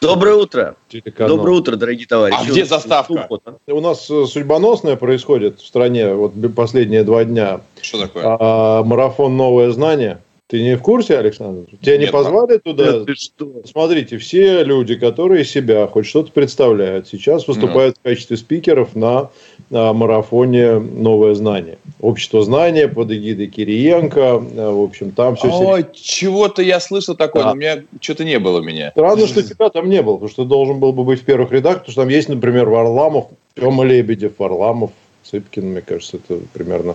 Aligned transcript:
Доброе 0.00 0.36
утро. 0.36 0.76
Телеканал. 0.88 1.36
Доброе 1.36 1.58
утро, 1.58 1.76
дорогие 1.76 2.06
товарищи. 2.06 2.38
А 2.40 2.50
где 2.50 2.64
заставка? 2.64 3.28
У 3.66 3.80
нас 3.80 4.08
э, 4.10 4.26
судьбоносное 4.26 4.96
происходит 4.96 5.60
в 5.60 5.66
стране 5.66 6.14
вот 6.14 6.32
последние 6.54 7.02
два 7.02 7.24
дня. 7.24 7.62
Что 7.80 8.02
такое? 8.02 8.22
А, 8.24 8.82
марафон 8.84 9.36
«Новое 9.36 9.70
знание». 9.72 10.20
Ты 10.46 10.62
не 10.62 10.76
в 10.76 10.82
курсе, 10.82 11.18
Александр? 11.18 11.66
Тебя 11.82 11.98
Нет, 11.98 12.06
не 12.06 12.12
позвали 12.12 12.56
а... 12.56 12.58
туда? 12.58 12.92
Нет, 12.92 13.06
ты 13.06 13.14
что? 13.16 13.62
Смотрите, 13.66 14.16
все 14.16 14.64
люди, 14.64 14.94
которые 14.94 15.44
себя 15.44 15.86
хоть 15.86 16.06
что-то 16.06 16.32
представляют, 16.32 17.06
сейчас 17.06 17.46
выступают 17.46 17.96
mm. 17.96 17.98
в 17.98 18.02
качестве 18.02 18.36
спикеров 18.38 18.96
на 18.96 19.28
марафоне 19.70 20.78
«Новое 20.78 21.34
знание». 21.34 21.78
Общество 22.00 22.42
знания 22.42 22.88
под 22.88 23.10
эгидой 23.10 23.48
Кириенко. 23.48 24.20
Э, 24.20 24.70
в 24.70 24.82
общем, 24.82 25.10
там 25.10 25.36
все... 25.36 25.48
Ой, 25.48 25.86
чего-то 25.92 26.62
я 26.62 26.80
слышал 26.80 27.16
такое, 27.16 27.42
да. 27.42 27.48
но 27.48 27.54
у 27.54 27.56
меня 27.56 27.82
что-то 28.00 28.24
не 28.24 28.38
было 28.38 28.60
у 28.60 28.62
меня. 28.62 28.90
Странно, 28.90 29.26
что 29.26 29.42
тебя 29.42 29.68
там 29.68 29.90
не 29.90 30.02
было, 30.02 30.14
потому 30.14 30.30
что 30.30 30.44
ты 30.44 30.48
должен 30.48 30.78
был 30.78 30.92
бы 30.92 31.04
быть 31.04 31.20
в 31.20 31.24
первых 31.24 31.52
рядах, 31.52 31.78
потому 31.78 31.92
что 31.92 32.02
там 32.02 32.08
есть, 32.08 32.28
например, 32.28 32.68
Варламов, 32.68 33.26
Тёма 33.54 33.84
Лебедев, 33.84 34.32
Варламов, 34.38 34.90
Цыпкин, 35.24 35.72
мне 35.72 35.80
кажется, 35.82 36.16
это 36.16 36.40
примерно 36.52 36.94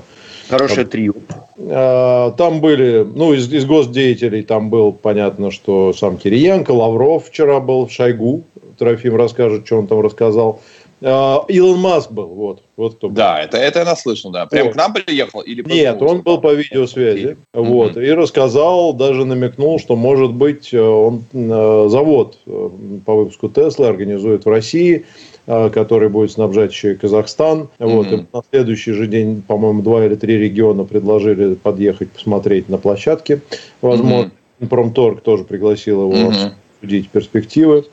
Хорошее 0.50 0.86
трио. 0.86 1.14
А, 1.58 2.32
там 2.32 2.60
были, 2.60 3.04
ну, 3.04 3.34
из, 3.34 3.52
из 3.52 3.66
госдеятелей 3.66 4.44
там 4.44 4.70
был, 4.70 4.92
понятно, 4.92 5.52
что 5.52 5.94
сам 5.94 6.18
Кириенко, 6.18 6.72
Лавров 6.72 7.28
вчера 7.28 7.60
был, 7.60 7.88
Шойгу, 7.90 8.44
Трофим 8.78 9.16
расскажет, 9.16 9.66
что 9.66 9.78
он 9.78 9.88
там 9.88 10.02
рассказал. 10.02 10.62
А, 11.06 11.44
Илон 11.50 11.80
Маск 11.80 12.12
был, 12.12 12.28
вот, 12.28 12.64
вот 12.78 12.96
кто. 12.96 13.10
Да, 13.10 13.42
это, 13.42 13.58
это 13.58 13.80
я 13.80 13.86
наслышал, 13.86 14.32
да. 14.32 14.46
Прям 14.46 14.68
вот. 14.68 14.74
к 14.74 14.78
нам 14.78 14.94
приехал 14.94 15.42
или 15.42 15.62
Нет, 15.64 16.02
он 16.02 16.22
был 16.22 16.40
по 16.40 16.54
видеосвязи, 16.54 17.38
вот, 17.54 17.98
mm-hmm. 17.98 18.06
и 18.06 18.12
рассказал, 18.12 18.94
даже 18.94 19.26
намекнул, 19.26 19.80
что 19.80 19.98
может 19.98 20.32
быть 20.32 20.74
э, 20.74 20.80
он 20.80 21.24
э, 21.34 21.88
завод 21.90 22.38
э, 22.46 22.70
по 23.06 23.16
выпуску 23.16 23.50
Теслы 23.50 23.88
организует 23.88 24.46
в 24.46 24.50
России, 24.50 25.06
который 25.46 26.08
будет 26.08 26.32
снабжать 26.32 26.72
еще 26.72 26.94
и 26.94 26.96
Казахстан. 26.96 27.68
Mm-hmm. 27.80 27.88
Вот, 27.90 28.12
и 28.14 28.26
на 28.32 28.42
следующий 28.50 28.94
же 28.94 29.08
день, 29.08 29.44
по-моему, 29.46 29.82
два 29.82 30.06
или 30.06 30.16
три 30.16 30.38
региона 30.38 30.86
предложили 30.86 31.56
подъехать 31.56 32.12
посмотреть 32.12 32.70
на 32.70 32.78
площадке. 32.78 33.42
Возможно, 33.82 34.32
mm-hmm. 34.62 34.68
Промторг 34.70 35.22
тоже 35.22 35.44
пригласил 35.44 36.04
его 36.04 36.32
mm-hmm. 36.32 36.52
обсудить 36.80 37.10
перспективы. 37.10 37.84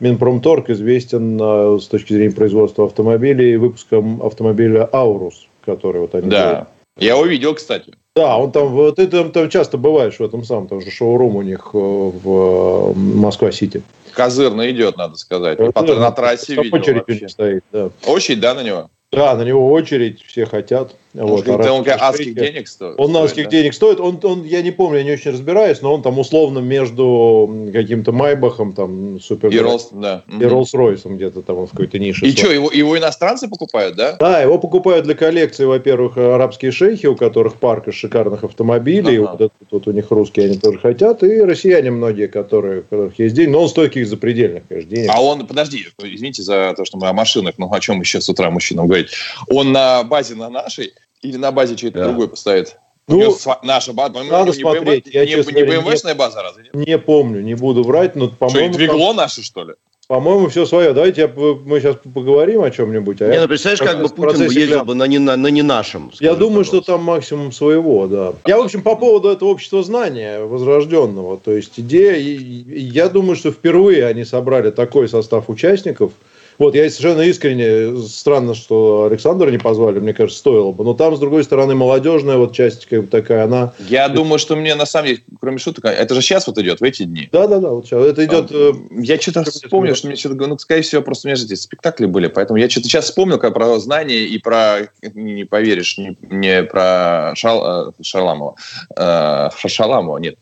Минпромторг 0.00 0.70
известен 0.70 1.38
э, 1.40 1.78
с 1.80 1.86
точки 1.86 2.12
зрения 2.12 2.34
производства 2.34 2.84
автомобилей 2.86 3.56
выпуском 3.56 4.22
автомобиля 4.22 4.88
«Аурус», 4.92 5.48
который 5.64 6.00
вот 6.02 6.14
они 6.14 6.30
Да, 6.30 6.48
делают. 6.48 6.68
я 6.98 7.16
увидел, 7.18 7.54
кстати. 7.54 7.94
Да, 8.14 8.36
он 8.36 8.50
там, 8.52 8.68
вот 8.68 8.96
ты 8.96 9.06
там, 9.06 9.30
там 9.32 9.48
часто 9.48 9.78
бываешь 9.78 10.18
в 10.18 10.22
этом 10.22 10.44
самом, 10.44 10.68
там 10.68 10.80
же 10.80 10.90
шоурум 10.90 11.36
у 11.36 11.42
них 11.42 11.70
э, 11.72 11.78
в 11.78 12.94
Москва-Сити. 12.96 13.82
Козырно 14.12 14.70
идет, 14.70 14.96
надо 14.96 15.16
сказать. 15.16 15.58
Козырно. 15.58 16.00
На 16.00 16.10
трассе 16.10 16.54
видел 16.54 16.76
очередь 16.78 17.30
стоит, 17.30 17.64
да. 17.72 17.90
Очередь, 18.06 18.40
да, 18.40 18.54
на 18.54 18.62
него? 18.62 18.90
Да, 19.10 19.34
на 19.36 19.42
него 19.42 19.72
очередь, 19.72 20.22
все 20.22 20.44
хотят. 20.44 20.94
Вот, 21.14 21.48
он, 21.48 21.60
он 21.60 21.84
адских 21.88 22.34
денег 22.34 22.68
стоит. 22.68 23.00
Он 23.00 23.16
адских 23.16 23.44
да? 23.44 23.50
денег 23.50 23.72
стоит. 23.72 23.98
Он, 23.98 24.20
он, 24.22 24.44
я 24.44 24.60
не 24.60 24.70
помню, 24.70 24.98
я 24.98 25.04
не 25.04 25.12
очень 25.12 25.30
разбираюсь, 25.30 25.80
но 25.80 25.94
он 25.94 26.02
там 26.02 26.18
условно 26.18 26.58
между 26.58 27.70
каким-то 27.72 28.12
Майбахом, 28.12 28.74
там, 28.74 29.18
супер... 29.18 29.48
И 29.48 29.58
Роллс, 29.58 29.88
да. 29.90 30.22
И 30.28 30.42
Роллс-Ройсом 30.42 31.16
где-то 31.16 31.40
там 31.40 31.66
в 31.66 31.70
какой-то 31.70 31.98
нише. 31.98 32.26
И 32.26 32.32
что, 32.32 32.52
его, 32.52 32.70
его 32.70 32.96
иностранцы 32.98 33.48
покупают, 33.48 33.96
да? 33.96 34.16
Да, 34.20 34.42
его 34.42 34.58
покупают 34.58 35.06
для 35.06 35.14
коллекции, 35.14 35.64
во-первых, 35.64 36.18
арабские 36.18 36.70
шейхи, 36.70 37.06
у 37.06 37.16
которых 37.16 37.54
парк 37.54 37.88
из 37.88 37.94
шикарных 37.94 38.44
автомобилей. 38.44 39.16
Ага. 39.16 39.30
Вот 39.30 39.40
это, 39.40 39.54
тут 39.70 39.88
у 39.88 39.92
них 39.92 40.10
русские 40.10 40.46
они 40.46 40.58
тоже 40.58 40.78
хотят. 40.78 41.22
И 41.22 41.40
россияне 41.40 41.90
многие, 41.90 42.28
которые, 42.28 42.80
у 42.80 42.82
которых 42.82 43.18
есть 43.18 43.34
деньги. 43.34 43.50
Но 43.50 43.62
он 43.62 43.68
стоит 43.70 43.88
каких 43.88 44.06
запредельных, 44.06 44.64
конечно, 44.68 44.90
денег. 44.90 45.10
А 45.12 45.22
он, 45.22 45.46
подожди, 45.46 45.86
извините 46.02 46.42
за 46.42 46.74
то, 46.76 46.84
что 46.84 46.98
мы 46.98 47.08
о 47.08 47.14
машинах, 47.14 47.54
но 47.56 47.72
о 47.72 47.80
чем 47.80 48.00
еще 48.00 48.20
с 48.20 48.28
утра 48.28 48.50
мужчинам 48.50 48.86
говорить. 48.98 49.14
Он 49.48 49.72
на 49.72 50.04
базе 50.04 50.34
на 50.34 50.48
нашей 50.48 50.94
или 51.22 51.36
на 51.36 51.52
базе 51.52 51.76
чей-то 51.76 51.98
да. 51.98 52.04
другой 52.06 52.28
поставит? 52.28 52.76
Ну, 53.06 53.34
наша 53.62 53.94
база, 53.94 54.22
надо 54.22 54.50
не 54.50 54.52
смотреть. 54.52 55.06
BMW, 55.06 55.10
я, 55.12 55.24
не, 55.24 55.32
честно 55.32 55.50
не 55.52 55.62
BMW-шная 55.62 56.14
база 56.14 56.42
разве? 56.42 56.64
Нет? 56.64 56.86
Не 56.86 56.98
помню, 56.98 57.40
не 57.40 57.54
буду 57.54 57.82
врать, 57.82 58.16
но, 58.16 58.28
по-моему... 58.28 58.68
Что, 58.68 58.78
двигло 58.78 59.06
там... 59.08 59.16
наше, 59.16 59.42
что 59.42 59.64
ли? 59.64 59.74
По-моему, 60.08 60.48
все 60.48 60.66
свое. 60.66 60.92
Давайте 60.92 61.22
я, 61.22 61.28
мы 61.28 61.80
сейчас 61.80 61.96
поговорим 62.14 62.62
о 62.62 62.70
чем-нибудь. 62.70 63.20
А 63.22 63.28
не, 63.28 63.40
ну, 63.40 63.48
представляешь, 63.48 63.80
как 63.80 64.02
бы 64.02 64.08
Путин 64.08 64.46
бы 64.46 64.54
ездил 64.54 64.84
бы 64.84 64.94
на 64.94 65.06
не, 65.06 65.18
на, 65.18 65.36
на 65.36 65.48
не 65.48 65.62
нашем. 65.62 66.10
Я 66.20 66.34
думаю, 66.34 66.64
пожалуйста. 66.64 66.82
что 66.82 66.92
там 66.92 67.02
максимум 67.04 67.52
своего, 67.52 68.06
да. 68.06 68.34
Я, 68.46 68.58
в 68.58 68.64
общем, 68.64 68.82
по 68.82 68.94
поводу 68.94 69.28
этого 69.28 69.50
общества 69.50 69.82
знания 69.82 70.40
возрожденного. 70.40 71.38
То 71.38 71.52
есть 71.52 71.80
идея... 71.80 72.16
Я 72.18 73.08
думаю, 73.08 73.36
что 73.36 73.52
впервые 73.52 74.06
они 74.06 74.24
собрали 74.24 74.70
такой 74.70 75.08
состав 75.08 75.48
участников– 75.48 76.12
вот, 76.58 76.74
я 76.74 76.88
совершенно 76.90 77.22
искренне, 77.22 78.02
странно, 78.08 78.54
что 78.54 79.04
Александра 79.04 79.50
не 79.50 79.58
позвали, 79.58 79.98
мне 80.00 80.12
кажется, 80.12 80.40
стоило 80.40 80.72
бы. 80.72 80.84
Но 80.84 80.94
там, 80.94 81.16
с 81.16 81.18
другой 81.20 81.44
стороны, 81.44 81.74
молодежная 81.74 82.36
вот 82.36 82.52
часть 82.52 82.86
как 82.86 83.02
бы 83.02 83.06
такая, 83.06 83.44
она... 83.44 83.72
Я 83.78 84.08
думаю, 84.08 84.38
что 84.38 84.56
мне, 84.56 84.74
на 84.74 84.86
самом 84.86 85.08
деле, 85.08 85.22
кроме 85.40 85.58
шуток, 85.58 85.84
это 85.84 86.14
же 86.14 86.20
сейчас 86.20 86.46
вот 86.46 86.58
идет, 86.58 86.80
в 86.80 86.84
эти 86.84 87.04
дни. 87.04 87.28
Да-да-да, 87.30 87.70
вот 87.70 87.86
сейчас. 87.86 88.04
Это 88.04 88.24
идет... 88.24 88.50
Э, 88.50 88.72
я 88.98 89.20
что-то 89.20 89.44
вспомнил, 89.44 89.94
что 89.94 90.08
мне 90.08 90.16
что-то... 90.16 90.34
Ну, 90.46 90.58
скорее 90.58 90.82
всего, 90.82 91.02
просто 91.02 91.26
у 91.26 91.28
меня 91.28 91.36
же 91.36 91.42
здесь 91.42 91.62
спектакли 91.62 92.06
были, 92.06 92.26
поэтому 92.26 92.58
я 92.58 92.68
что-то 92.68 92.88
сейчас 92.88 93.06
вспомнил 93.06 93.38
как 93.38 93.54
про 93.54 93.78
знания 93.78 94.24
и 94.24 94.38
про... 94.38 94.88
Не 95.02 95.44
поверишь, 95.44 95.98
не, 95.98 96.16
не 96.22 96.62
про 96.64 97.32
Шал, 97.36 97.90
э, 97.90 97.92
Шаламова. 98.02 98.56
Э, 98.96 99.50
Шаламова, 99.66 100.18
нет. 100.18 100.36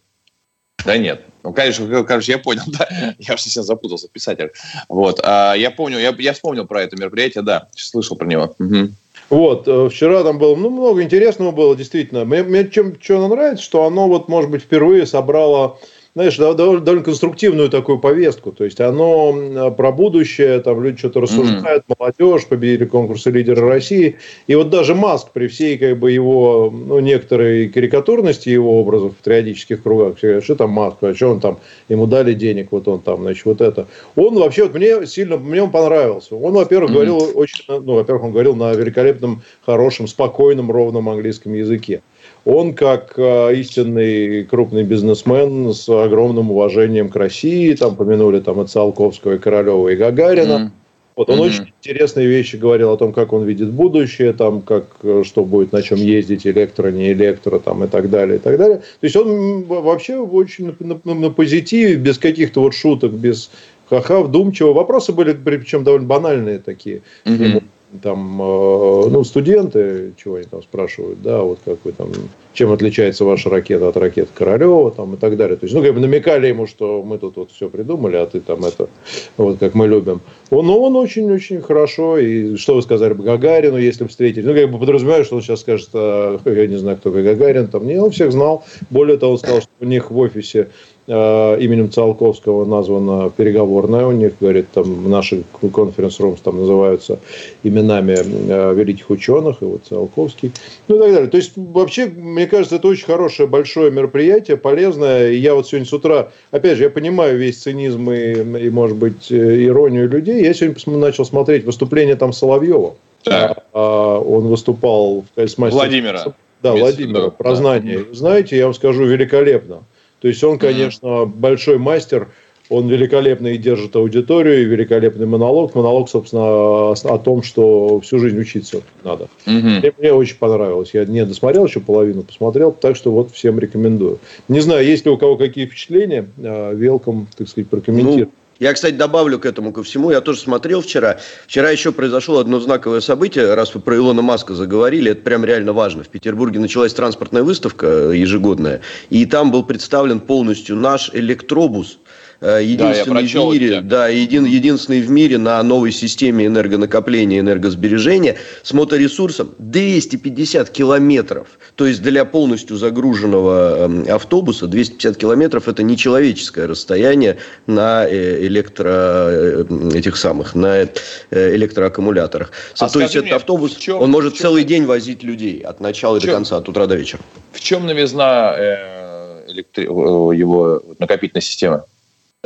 Да 0.85 0.99
нет, 0.99 1.25
ну, 1.43 1.53
конечно, 1.53 2.05
короче, 2.05 2.33
я 2.33 2.39
понял, 2.39 2.63
да. 2.67 3.15
Я 3.19 3.35
уже 3.35 3.45
сейчас 3.45 3.67
запутался, 3.67 4.09
писатель. 4.09 4.51
Вот. 4.89 5.21
А, 5.23 5.55
я 5.55 5.71
помню, 5.71 5.99
я, 5.99 6.15
я 6.19 6.33
вспомнил 6.33 6.67
про 6.67 6.83
это 6.83 6.97
мероприятие, 6.97 7.43
да, 7.43 7.69
слышал 7.77 8.17
про 8.17 8.27
него. 8.27 8.55
Угу. 8.59 8.91
Вот, 9.31 9.67
э, 9.67 9.89
вчера 9.89 10.23
там 10.23 10.39
было, 10.39 10.55
ну, 10.57 10.71
много 10.71 11.03
интересного 11.03 11.51
было, 11.51 11.77
действительно. 11.77 12.25
Мне, 12.25 12.43
мне 12.43 12.69
чем, 12.69 13.01
что 13.01 13.27
нравится, 13.29 13.65
что 13.65 13.85
оно, 13.85 14.09
вот, 14.09 14.29
может 14.29 14.51
быть, 14.51 14.63
впервые 14.63 15.07
собрало 15.07 15.79
знаешь, 16.17 16.39
довольно, 16.39 17.03
конструктивную 17.03 17.69
такую 17.69 17.99
повестку. 17.99 18.51
То 18.51 18.65
есть 18.65 18.81
оно 18.81 19.71
про 19.77 19.93
будущее, 19.93 20.61
там 20.61 20.83
люди 20.83 20.97
что-то 20.97 21.21
рассуждают, 21.21 21.85
mm-hmm. 21.87 21.97
молодежь, 21.99 22.47
победили 22.47 22.87
конкурсы 22.87 23.31
лидера 23.31 23.69
России. 23.69 24.17
И 24.47 24.55
вот 24.55 24.71
даже 24.71 24.95
Маск 24.95 25.33
при 25.33 25.47
всей 25.47 25.77
как 25.77 25.99
бы 25.99 26.11
его, 26.11 26.73
ну, 26.75 27.01
некоторой 27.01 27.69
карикатурности 27.69 28.49
его 28.49 28.81
образов 28.81 29.13
в 29.13 29.23
периодических 29.23 29.83
кругах, 29.83 30.17
что 30.17 30.55
там 30.55 30.71
Маск, 30.71 30.97
а 31.03 31.15
что 31.15 31.33
он 31.33 31.41
там, 31.41 31.59
ему 31.91 32.07
дали 32.07 32.33
денег, 32.33 32.69
вот 32.71 32.89
он 32.89 33.01
там, 33.01 33.21
значит, 33.21 33.45
вот 33.45 33.61
это. 33.61 33.87
Он 34.15 34.37
вообще, 34.37 34.63
вот 34.63 34.75
мне 34.75 35.07
сильно, 35.07 35.37
мне 35.37 35.63
он 35.63 35.71
понравился. 35.71 36.35
Он, 36.35 36.55
во-первых, 36.55 36.93
mm-hmm. 36.93 36.95
говорил 36.95 37.33
очень, 37.35 37.65
ну, 37.69 37.93
во-первых, 37.93 38.25
он 38.25 38.33
говорил 38.33 38.57
на 38.57 38.73
великолепном, 38.73 39.43
хорошем, 39.67 40.09
спокойном, 40.09 40.71
ровном 40.71 41.11
английском 41.11 41.53
языке. 41.53 42.01
Он, 42.47 42.75
как 42.75 43.15
э, 43.17 43.57
истинный 43.57 44.45
крупный 44.45 44.85
бизнесмен 44.85 45.75
с 45.75 45.89
огромным 45.89 46.53
уважением 46.53 47.09
к 47.09 47.17
России, 47.17 47.75
там 47.75 47.97
помянули 47.97 48.39
там 48.39 48.63
и 48.63 48.67
Циолковского, 48.69 49.35
и 49.35 49.39
Королева, 49.39 49.89
и 49.89 49.97
Гагарина. 49.97 50.53
Mm-hmm. 50.53 50.71
Вот 51.17 51.29
он 51.29 51.39
mm-hmm. 51.39 51.43
очень 51.43 51.73
интересные 51.83 52.29
вещи 52.29 52.55
говорил 52.55 52.93
о 52.93 52.97
том, 52.97 53.13
как 53.13 53.33
он 53.33 53.43
видит 53.43 53.73
будущее, 53.73 54.33
там, 54.33 54.63
как, 54.63 54.87
э, 55.03 55.25
что 55.27 55.45
будет, 55.45 55.73
на 55.73 55.83
чем 55.83 55.99
ездить, 55.99 56.47
электро, 56.47 56.93
не 56.93 57.11
электро, 57.11 57.59
там, 57.59 57.83
и 57.83 57.89
так 57.89 58.11
далее, 58.11 58.37
и 58.37 58.39
так 58.39 58.57
далее. 58.59 58.77
То 58.77 59.05
есть 59.05 59.17
он 59.17 59.65
вообще 59.65 60.17
очень 60.17 60.73
на, 60.79 61.01
на, 61.03 61.15
на 61.15 61.31
позитиве, 61.31 61.97
без 61.97 62.17
каких-то 62.17 62.61
вот 62.61 62.75
шуток, 62.75 63.11
без 63.11 63.51
ха-ха, 63.91 64.21
вдумчиво. 64.21 64.73
Вопросы 64.73 65.13
были, 65.13 65.33
причем 65.33 65.83
довольно 65.83 66.07
банальные 66.07 66.61
такие. 66.61 67.03
Mm-hmm 67.25 67.65
там, 68.03 68.41
э, 68.41 69.09
ну, 69.11 69.25
студенты, 69.25 70.13
чего 70.17 70.37
они 70.37 70.47
там 70.47 70.63
спрашивают, 70.63 71.23
да, 71.23 71.43
вот 71.43 71.59
как 71.65 71.79
вы 71.85 71.93
там, 71.93 72.09
чем 72.57 72.73
отличается 72.73 73.25
ваша 73.25 73.51
ракета 73.51 73.89
от 73.89 73.97
ракет 73.97 74.29
Королева, 74.35 74.91
там, 74.91 75.15
и 75.15 75.17
так 75.17 75.37
далее. 75.37 75.57
То 75.57 75.67
есть, 75.67 75.75
ну, 75.75 75.83
как 75.83 75.95
бы 75.95 76.01
намекали 76.01 76.49
ему, 76.49 76.67
что 76.67 77.03
мы 77.03 77.19
тут 77.19 77.37
вот 77.37 77.51
все 77.51 77.69
придумали, 77.69 78.17
а 78.17 78.27
ты 78.27 78.41
там 78.41 78.65
это, 78.65 78.89
вот 79.37 79.59
как 79.59 79.75
мы 79.75 79.87
любим. 79.87 80.21
Он, 80.51 80.67
ну, 80.67 80.81
он 80.81 80.97
очень-очень 80.97 81.61
хорошо, 81.61 82.19
и 82.19 82.57
что 82.57 82.75
вы 82.75 82.83
сказали 82.83 83.13
бы 83.13 83.25
Гагарину, 83.25 83.77
если 83.77 84.05
бы 84.05 84.11
встретили, 84.11 84.47
ну, 84.47 84.55
как 84.55 84.71
бы 84.71 84.79
подразумеваю, 84.79 85.25
что 85.25 85.37
он 85.37 85.43
сейчас 85.43 85.61
скажет, 85.61 85.91
а, 85.93 86.41
я 86.47 86.67
не 86.67 86.77
знаю, 86.77 86.97
кто 86.97 87.11
Гагарин, 87.11 87.69
там, 87.69 87.87
не, 87.87 87.97
он 87.97 88.11
всех 88.11 88.33
знал, 88.33 88.65
более 88.91 89.19
того, 89.19 89.33
он 89.33 89.39
сказал, 89.39 89.61
что 89.61 89.71
у 89.81 89.85
них 89.85 90.11
в 90.11 90.19
офисе 90.19 90.69
именем 91.07 91.91
Циолковского 91.91 92.65
названа 92.65 93.31
переговорная. 93.31 94.07
У 94.07 94.13
них, 94.13 94.35
говорит, 94.41 94.67
там 94.73 95.09
наши 95.09 95.45
конференц-румс 95.61 96.41
там 96.41 96.59
называются 96.59 97.19
именами 97.63 98.17
э, 98.17 98.75
великих 98.75 99.11
ученых, 99.11 99.63
и 99.63 99.65
вот 99.65 99.83
Циолковский, 99.89 100.53
ну 100.89 100.97
и 100.97 100.99
так 100.99 101.13
далее. 101.13 101.31
То 101.31 101.37
есть, 101.37 101.53
вообще, 101.57 102.07
мне 102.07 102.47
кажется, 102.47 102.77
это 102.77 102.89
очень 102.89 103.07
хорошее, 103.07 103.49
большое 103.49 103.91
мероприятие, 103.91 104.57
полезное. 104.57 105.31
И 105.31 105.37
я 105.37 105.55
вот 105.55 105.69
сегодня 105.69 105.87
с 105.87 105.93
утра, 105.93 106.31
опять 106.51 106.77
же, 106.77 106.85
я 106.85 106.91
понимаю 106.91 107.39
весь 107.39 107.59
цинизм 107.59 108.11
и, 108.11 108.65
и 108.67 108.71
может 108.71 108.97
быть, 108.97 109.31
э, 109.31 109.65
иронию 109.65 110.09
людей. 110.09 110.43
Я 110.43 110.55
сегодня 110.55 110.99
начал 110.99 111.25
смотреть 111.25 111.65
выступление 111.65 112.17
там 112.17 112.33
Соловьева. 112.33 112.97
Так. 113.23 113.65
А, 113.73 114.19
он 114.21 114.47
выступал 114.47 115.25
в. 115.35 115.57
Владимира. 115.57 116.25
Да, 116.63 116.73
Владимира, 116.73 117.31
про 117.31 117.55
знание. 117.55 118.07
Знаете, 118.13 118.57
я 118.57 118.65
вам 118.65 118.75
скажу, 118.75 119.05
великолепно. 119.05 119.83
То 120.27 120.31
есть 120.31 120.43
он, 120.43 120.59
конечно, 120.59 121.25
большой 121.25 121.79
мастер, 121.79 122.27
он 122.69 122.89
великолепно 122.89 123.47
и 123.47 123.59
держит 123.59 123.95
аудиторию, 123.95 124.63
и 124.63 124.65
великолепный 124.65 125.25
монолог. 125.25 125.77
Монолог, 125.77 126.11
собственно, 126.11 126.91
о 126.91 127.19
том, 127.23 127.45
что 127.45 128.01
всю 128.01 128.19
жизнь 128.19 128.37
учиться 128.41 128.83
надо. 129.05 129.29
Mm-hmm. 129.47 129.79
Мне, 129.79 129.93
мне 129.97 130.13
очень 130.13 130.35
понравилось. 130.35 130.91
Я 130.95 131.05
не 131.05 131.25
досмотрел 131.25 131.67
еще 131.67 131.79
половину, 131.79 132.25
посмотрел, 132.25 132.73
так 132.73 132.97
что 132.97 133.13
вот 133.13 133.31
всем 133.31 133.61
рекомендую. 133.61 134.19
Не 134.49 134.59
знаю, 134.59 134.85
есть 134.85 135.05
ли 135.05 135.13
у 135.13 135.17
кого 135.17 135.37
какие 135.37 135.67
впечатления, 135.67 136.27
велком, 136.37 137.29
так 137.39 137.49
сказать, 137.49 137.71
прокомментировать. 137.71 138.31
Ну, 138.31 138.46
я, 138.59 138.73
кстати, 138.73 138.95
добавлю 138.95 139.39
к 139.39 139.47
этому 139.47 139.73
ко 139.73 139.83
всему. 139.83 140.11
Я 140.11 140.21
тоже 140.21 140.41
смотрел 140.41 140.81
вчера. 140.81 141.19
Вчера 141.47 141.71
еще 141.71 141.93
произошло 141.93 142.39
одно 142.39 142.61
знаковое 142.61 143.01
событие. 143.01 143.55
Раз 143.55 143.75
вы 143.75 143.81
про 143.81 143.97
Илона 143.97 144.23
Маска 144.23 144.55
заговорили, 144.55 145.11
это 145.13 145.23
прям 145.23 145.45
реально 145.45 145.73
важно. 145.73 146.05
В 146.05 146.09
Петербурге 146.09 146.59
началась 146.59 146.95
транспортная 146.95 147.43
выставка 147.43 147.87
ежегодная. 148.11 148.81
И 149.11 149.27
там 149.27 149.51
был 149.53 149.63
представлен 149.63 150.21
полностью 150.21 150.77
наш 150.77 151.11
электробус 151.13 151.99
Э, 152.06 152.06
единственный 152.41 153.29
да, 153.33 153.41
в 153.41 153.53
мире, 153.53 153.81
да, 153.81 154.09
един, 154.09 154.45
единственный 154.45 155.01
в 155.01 155.11
мире 155.11 155.39
на 155.39 155.63
новой 155.63 155.93
системе 155.93 156.47
энергонакопления 156.47 157.41
энергосбережения 157.41 158.37
с 158.63 158.73
моторесурсом 158.73 159.55
250 159.59 160.71
километров. 160.71 161.59
То 161.75 161.87
есть 161.87 162.03
для 162.03 162.25
полностью 162.25 162.77
загруженного 162.77 163.85
эм, 163.85 164.07
автобуса 164.09 164.67
250 164.67 165.17
километров 165.17 165.69
это 165.69 165.83
нечеловеческое 165.83 166.67
расстояние 166.67 167.39
на 167.67 168.07
э, 168.07 168.47
электро 168.47 168.89
э, 168.89 169.65
этих 169.95 170.17
самых 170.17 170.55
на 170.55 170.89
электроаккумуляторах. 171.31 172.53
А 172.79 172.89
То 172.89 173.01
есть 173.01 173.17
этот 173.17 173.33
автобус, 173.33 173.77
чем, 173.77 174.01
он 174.01 174.11
может 174.11 174.35
чем, 174.35 174.43
целый 174.43 174.65
день 174.65 174.85
возить 174.85 175.23
людей 175.23 175.61
от 175.61 175.81
начала 175.81 176.21
чем, 176.21 176.31
до 176.31 176.37
конца, 176.37 176.57
от 176.59 176.69
утра 176.69 176.87
до 176.87 176.97
вечера. 176.97 177.21
В 177.53 177.61
чем 177.61 177.87
новизна 177.87 178.55
э, 178.57 179.45
электри... 179.49 179.85
его 179.85 180.83
накопительной 180.99 181.43
системы? 181.43 181.83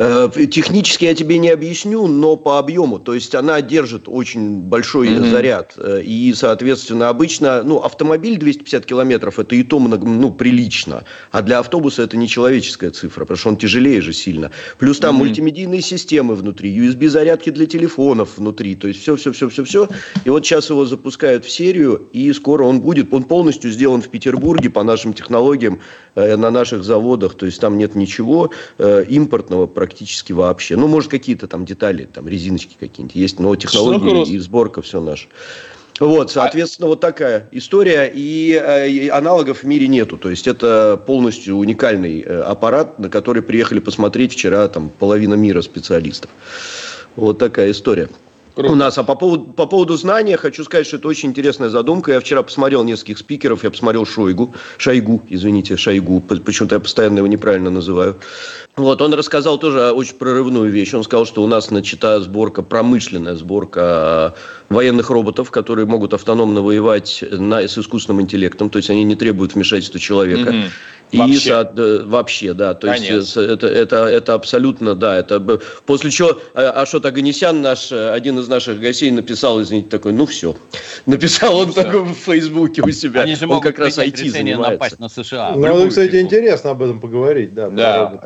Э, 0.02 0.30
технически 0.50 1.04
я 1.04 1.14
тебе 1.14 1.36
не 1.36 1.50
объясню, 1.50 2.06
но 2.06 2.36
по 2.36 2.58
объему. 2.58 2.98
То 2.98 3.12
есть 3.12 3.34
она 3.34 3.60
держит 3.60 4.04
очень 4.06 4.56
большой 4.62 5.08
mm-hmm. 5.08 5.30
заряд. 5.30 5.74
Э, 5.76 6.00
и, 6.02 6.32
соответственно, 6.32 7.10
обычно 7.10 7.62
ну, 7.62 7.80
автомобиль 7.80 8.38
250 8.38 8.86
километров 8.86 9.38
это 9.38 9.54
и 9.54 9.62
то 9.62 9.78
много, 9.78 10.06
ну, 10.06 10.32
прилично. 10.32 11.04
А 11.32 11.42
для 11.42 11.58
автобуса 11.58 12.02
это 12.02 12.16
нечеловеческая 12.16 12.92
цифра, 12.92 13.26
потому 13.26 13.36
что 13.36 13.48
он 13.50 13.56
тяжелее 13.58 14.00
же 14.00 14.14
сильно. 14.14 14.50
Плюс 14.78 15.00
там 15.00 15.16
mm-hmm. 15.16 15.18
мультимедийные 15.18 15.82
системы 15.82 16.34
внутри, 16.34 16.74
USB-зарядки 16.74 17.50
для 17.50 17.66
телефонов 17.66 18.38
внутри. 18.38 18.76
То 18.76 18.88
есть 18.88 19.02
все-все-все-все-все. 19.02 19.86
И 20.24 20.30
вот 20.30 20.46
сейчас 20.46 20.70
его 20.70 20.86
запускают 20.86 21.44
в 21.44 21.50
серию, 21.50 22.08
и 22.14 22.32
скоро 22.32 22.64
он 22.64 22.80
будет. 22.80 23.12
Он 23.12 23.24
полностью 23.24 23.70
сделан 23.70 24.00
в 24.00 24.08
Петербурге 24.08 24.70
по 24.70 24.82
нашим 24.82 25.12
технологиям, 25.12 25.80
э, 26.14 26.36
на 26.36 26.50
наших 26.50 26.84
заводах. 26.84 27.34
То 27.34 27.44
есть 27.44 27.60
там 27.60 27.76
нет 27.76 27.94
ничего 27.94 28.50
импортного 28.78 29.66
практически 29.66 29.89
практически 29.90 30.32
вообще. 30.32 30.76
Ну, 30.76 30.86
может, 30.86 31.10
какие-то 31.10 31.48
там 31.48 31.64
детали, 31.64 32.08
там 32.12 32.28
резиночки 32.28 32.76
какие-нибудь 32.78 33.16
есть, 33.16 33.40
но 33.40 33.54
технологии 33.56 34.30
и 34.30 34.38
сборка 34.38 34.82
все 34.82 35.00
наше. 35.00 35.26
Вот, 35.98 36.30
соответственно, 36.30 36.88
вот 36.88 37.00
такая 37.00 37.48
история, 37.50 38.10
и, 38.14 38.58
э, 38.58 38.88
и 38.88 39.08
аналогов 39.08 39.58
в 39.58 39.64
мире 39.64 39.86
нету. 39.86 40.16
То 40.16 40.30
есть 40.30 40.46
это 40.46 40.96
полностью 41.06 41.56
уникальный 41.56 42.22
э, 42.22 42.40
аппарат, 42.40 42.98
на 42.98 43.10
который 43.10 43.42
приехали 43.42 43.80
посмотреть 43.80 44.32
вчера 44.32 44.66
там 44.68 44.88
половина 44.88 45.34
мира 45.34 45.60
специалистов. 45.60 46.30
Вот 47.16 47.38
такая 47.38 47.72
история. 47.72 48.08
Круто. 48.54 48.72
у 48.72 48.74
нас. 48.74 48.98
А 48.98 49.04
по 49.04 49.14
поводу, 49.14 49.52
по 49.52 49.66
поводу 49.66 49.96
знания 49.96 50.36
хочу 50.36 50.64
сказать, 50.64 50.86
что 50.86 50.96
это 50.96 51.08
очень 51.08 51.30
интересная 51.30 51.68
задумка. 51.68 52.12
Я 52.12 52.20
вчера 52.20 52.42
посмотрел 52.42 52.84
нескольких 52.84 53.18
спикеров, 53.18 53.64
я 53.64 53.70
посмотрел 53.70 54.04
Шойгу, 54.04 54.54
Шойгу, 54.78 55.22
извините, 55.28 55.76
Шойгу, 55.76 56.20
почему-то 56.20 56.76
я 56.76 56.80
постоянно 56.80 57.18
его 57.18 57.26
неправильно 57.26 57.70
называю. 57.70 58.16
Вот, 58.76 59.02
он 59.02 59.12
рассказал 59.12 59.58
тоже 59.58 59.90
очень 59.92 60.14
прорывную 60.14 60.70
вещь. 60.70 60.94
Он 60.94 61.02
сказал, 61.02 61.26
что 61.26 61.42
у 61.42 61.46
нас 61.46 61.70
начата 61.70 62.20
сборка, 62.20 62.62
промышленная 62.62 63.34
сборка 63.34 64.34
военных 64.68 65.10
роботов, 65.10 65.50
которые 65.50 65.86
могут 65.86 66.14
автономно 66.14 66.62
воевать 66.62 67.22
на, 67.30 67.60
с 67.60 67.76
искусственным 67.76 68.22
интеллектом, 68.22 68.70
то 68.70 68.78
есть 68.78 68.88
они 68.88 69.04
не 69.04 69.16
требуют 69.16 69.54
вмешательства 69.54 69.98
человека. 69.98 70.50
Mm-hmm. 70.50 70.70
И 71.10 71.18
вообще. 71.18 71.40
Со, 71.40 72.04
вообще, 72.04 72.54
да, 72.54 72.74
то 72.74 72.86
Конечно. 72.86 73.14
есть 73.14 73.36
это, 73.36 73.66
это, 73.66 73.96
это 74.06 74.34
абсолютно, 74.34 74.94
да, 74.94 75.18
это 75.18 75.40
после 75.84 76.10
чего 76.12 76.38
а, 76.54 76.82
Ашот 76.82 77.04
Аганесян, 77.04 77.60
наш, 77.60 77.90
один 77.90 78.38
из 78.38 78.46
наших 78.46 78.78
гостей, 78.78 79.10
написал, 79.10 79.60
извините, 79.60 79.88
такой, 79.88 80.12
ну 80.12 80.26
все, 80.26 80.54
написал 81.06 81.58
он 81.58 81.72
все. 81.72 81.82
такой 81.82 82.02
в 82.02 82.14
Фейсбуке 82.14 82.82
у 82.82 82.90
себя, 82.92 83.22
Они 83.22 83.34
же 83.34 83.48
он 83.48 83.60
как 83.60 83.80
раз 83.80 83.98
IT 83.98 84.30
занимается. 84.30 84.72
напасть 84.72 84.98
на 85.00 85.08
США. 85.08 85.52
Ну, 85.56 85.88
кстати, 85.88 86.20
интересно 86.20 86.70
об 86.70 86.82
этом 86.82 87.00
поговорить, 87.00 87.54
да. 87.54 87.68
Да. 87.70 88.20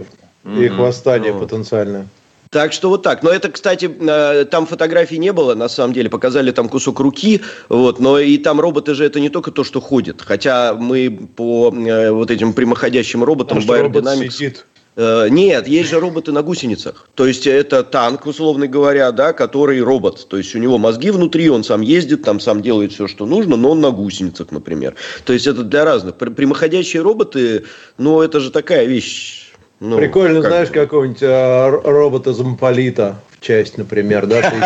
Их 0.44 0.76
восстание 0.76 1.32
ну. 1.32 1.40
потенциальное. 1.40 2.06
Так 2.50 2.72
что 2.72 2.88
вот 2.88 3.02
так. 3.02 3.24
Но 3.24 3.30
это, 3.30 3.50
кстати, 3.50 3.90
э, 4.00 4.44
там 4.44 4.66
фотографий 4.66 5.18
не 5.18 5.32
было, 5.32 5.56
на 5.56 5.68
самом 5.68 5.92
деле. 5.92 6.08
Показали 6.08 6.52
там 6.52 6.68
кусок 6.68 7.00
руки. 7.00 7.40
Вот, 7.68 7.98
но 7.98 8.20
и 8.20 8.38
там 8.38 8.60
роботы 8.60 8.94
же 8.94 9.04
это 9.04 9.18
не 9.18 9.28
только 9.28 9.50
то, 9.50 9.64
что 9.64 9.80
ходит. 9.80 10.22
Хотя 10.22 10.74
мы 10.74 11.28
по 11.34 11.74
э, 11.74 12.12
вот 12.12 12.30
этим 12.30 12.52
прямоходящим 12.52 13.24
роботам 13.24 13.60
Потому 13.60 13.88
Bayer 13.88 13.90
Dynamics... 13.90 14.30
Сидит. 14.30 14.66
Э, 14.96 15.26
нет, 15.28 15.66
есть 15.66 15.90
же 15.90 15.98
роботы 15.98 16.30
на 16.30 16.42
гусеницах. 16.42 17.08
То 17.16 17.26
есть 17.26 17.48
это 17.48 17.82
танк, 17.82 18.26
условно 18.26 18.68
говоря, 18.68 19.10
да, 19.10 19.32
который 19.32 19.82
робот. 19.82 20.28
То 20.28 20.36
есть 20.36 20.54
у 20.54 20.58
него 20.58 20.78
мозги 20.78 21.10
внутри, 21.10 21.50
он 21.50 21.64
сам 21.64 21.80
ездит, 21.80 22.22
там 22.22 22.38
сам 22.38 22.62
делает 22.62 22.92
все, 22.92 23.08
что 23.08 23.26
нужно, 23.26 23.56
но 23.56 23.72
он 23.72 23.80
на 23.80 23.90
гусеницах, 23.90 24.52
например. 24.52 24.94
То 25.24 25.32
есть 25.32 25.48
это 25.48 25.64
для 25.64 25.84
разных. 25.84 26.14
Прямоходящие 26.14 27.02
роботы, 27.02 27.64
ну, 27.98 28.20
это 28.20 28.38
же 28.38 28.52
такая 28.52 28.84
вещь 28.84 29.43
ну, 29.80 29.98
Прикольно, 29.98 30.40
как... 30.40 30.50
знаешь, 30.50 30.70
какого-нибудь 30.70 31.22
а, 31.22 31.70
робота 31.84 32.32
замполита 32.32 33.20
в 33.30 33.40
часть, 33.40 33.76
например, 33.76 34.26
да? 34.26 34.50
Ты 34.50 34.56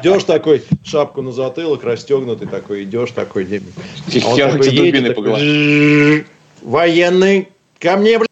идешь 0.00 0.24
такой, 0.24 0.62
шапку 0.84 1.22
на 1.22 1.32
затылок, 1.32 1.82
расстегнутый 1.82 2.46
такой, 2.46 2.84
идешь 2.84 3.12
такой, 3.12 3.44
а 3.44 3.48
такой, 5.08 6.26
военный, 6.62 7.48
ко 7.78 7.96
мне, 7.96 8.18
блядь. 8.18 8.28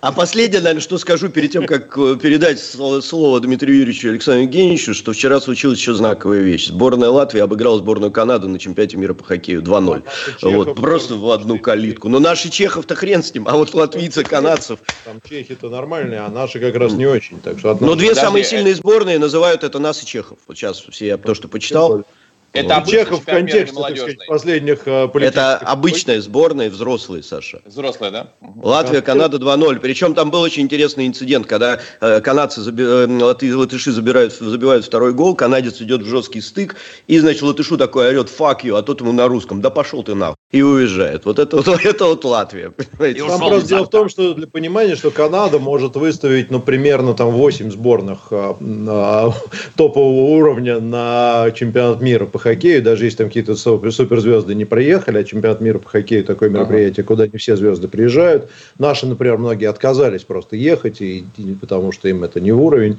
А 0.00 0.12
последнее, 0.12 0.60
наверное, 0.60 0.80
что 0.80 0.96
скажу 0.96 1.28
перед 1.28 1.52
тем, 1.52 1.66
как 1.66 1.96
э, 1.98 2.16
передать 2.20 2.58
слово 2.58 3.40
Дмитрию 3.40 3.78
Юрьевичу 3.78 4.08
Александру 4.08 4.42
Евгеньевичу, 4.44 4.94
что 4.94 5.12
вчера 5.12 5.40
случилась 5.40 5.78
еще 5.78 5.92
знаковая 5.92 6.40
вещь. 6.40 6.68
Сборная 6.68 7.10
Латвии 7.10 7.40
обыграла 7.40 7.78
сборную 7.78 8.10
Канады 8.10 8.48
на 8.48 8.58
чемпионате 8.58 8.96
мира 8.96 9.12
по 9.12 9.24
хоккею 9.24 9.62
2-0. 9.62 10.02
Вот, 10.42 10.74
просто 10.74 11.16
в 11.16 11.30
одну 11.30 11.58
калитку. 11.58 12.08
Но 12.08 12.18
наши 12.18 12.48
чехов-то 12.48 12.94
хрен 12.94 13.22
с 13.22 13.34
ним, 13.34 13.46
а 13.46 13.56
вот 13.56 13.74
латвийцы, 13.74 14.24
канадцев... 14.24 14.78
Там 15.04 15.20
чехи-то 15.28 15.68
нормальные, 15.68 16.20
а 16.20 16.30
наши 16.30 16.60
как 16.60 16.74
раз 16.76 16.92
не 16.92 17.06
очень. 17.06 17.38
Так 17.40 17.58
что 17.58 17.76
Но 17.80 17.94
две 17.94 18.14
самые 18.14 18.44
сильные 18.44 18.74
сборные 18.74 19.18
называют 19.18 19.64
это 19.64 19.78
нас 19.78 20.02
и 20.02 20.06
чехов. 20.06 20.38
Вот 20.46 20.56
сейчас 20.56 20.80
все, 20.80 21.06
я 21.06 21.18
то, 21.18 21.34
что 21.34 21.48
почитал. 21.48 22.04
Это 22.52 22.82
ну, 22.84 22.90
Чехов 22.90 23.22
в 23.22 23.24
контексте 23.26 23.76
так 23.76 23.96
сказать, 23.96 24.26
последних 24.26 24.80
э, 24.86 25.08
Это 25.20 25.56
обычная 25.56 26.20
сборная, 26.20 26.68
взрослые, 26.68 27.22
Саша. 27.22 27.60
Взрослые, 27.64 28.10
да? 28.10 28.32
Латвия, 28.40 29.02
Канада 29.02 29.36
2-0. 29.36 29.78
Причем 29.78 30.14
там 30.14 30.32
был 30.32 30.40
очень 30.40 30.64
интересный 30.64 31.06
инцидент, 31.06 31.46
когда 31.46 31.78
э, 32.00 32.20
канадцы, 32.20 32.60
заби... 32.60 32.82
э, 32.82 33.06
латы... 33.06 33.56
латыши 33.56 33.92
забирают, 33.92 34.32
забивают 34.32 34.84
второй 34.84 35.12
гол, 35.12 35.36
канадец 35.36 35.80
идет 35.80 36.02
в 36.02 36.08
жесткий 36.08 36.40
стык, 36.40 36.74
и, 37.06 37.20
значит, 37.20 37.42
латышу 37.42 37.78
такой 37.78 38.08
орет 38.08 38.28
«fuck 38.28 38.62
you», 38.62 38.76
а 38.76 38.82
тот 38.82 39.00
ему 39.00 39.12
на 39.12 39.28
русском 39.28 39.60
«да 39.60 39.70
пошел 39.70 40.02
ты 40.02 40.16
нахуй» 40.16 40.34
и 40.50 40.62
уезжает. 40.62 41.26
Вот 41.26 41.38
это 41.38 41.56
вот, 41.56 41.68
это 41.84 42.04
вот 42.06 42.24
Латвия. 42.24 42.70
Понимаете? 42.70 43.26
Там 43.28 43.38
просто 43.38 43.68
дело 43.68 43.84
в 43.84 43.90
том, 43.90 44.08
что 44.08 44.34
для 44.34 44.48
понимания, 44.48 44.96
что 44.96 45.12
Канада 45.12 45.60
может 45.60 45.94
выставить, 45.94 46.50
ну, 46.50 46.58
примерно 46.58 47.14
там 47.14 47.30
8 47.30 47.70
сборных 47.70 48.26
топового 49.76 50.30
уровня 50.32 50.80
на 50.80 51.52
чемпионат 51.52 52.00
мира 52.00 52.26
по 52.26 52.39
хоккею, 52.40 52.82
даже 52.82 53.04
если 53.04 53.18
там 53.18 53.26
какие-то 53.28 53.56
суперзвезды 53.56 54.54
не 54.54 54.64
проехали, 54.64 55.18
а 55.18 55.24
чемпионат 55.24 55.60
мира 55.60 55.78
по 55.78 55.88
хоккею 55.88 56.24
такое 56.24 56.48
мероприятие, 56.50 57.02
ага. 57.02 57.08
куда 57.08 57.26
не 57.26 57.38
все 57.38 57.56
звезды 57.56 57.88
приезжают. 57.88 58.50
Наши, 58.78 59.06
например, 59.06 59.38
многие 59.38 59.68
отказались 59.68 60.24
просто 60.24 60.56
ехать, 60.56 61.00
и, 61.00 61.24
и, 61.36 61.54
потому 61.60 61.92
что 61.92 62.08
им 62.08 62.24
это 62.24 62.40
не 62.40 62.52
уровень, 62.52 62.98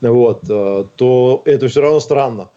вот, 0.00 0.42
а, 0.48 0.86
то 0.96 1.42
это 1.44 1.68
все 1.68 1.80
равно 1.80 2.00
странно. 2.00 2.50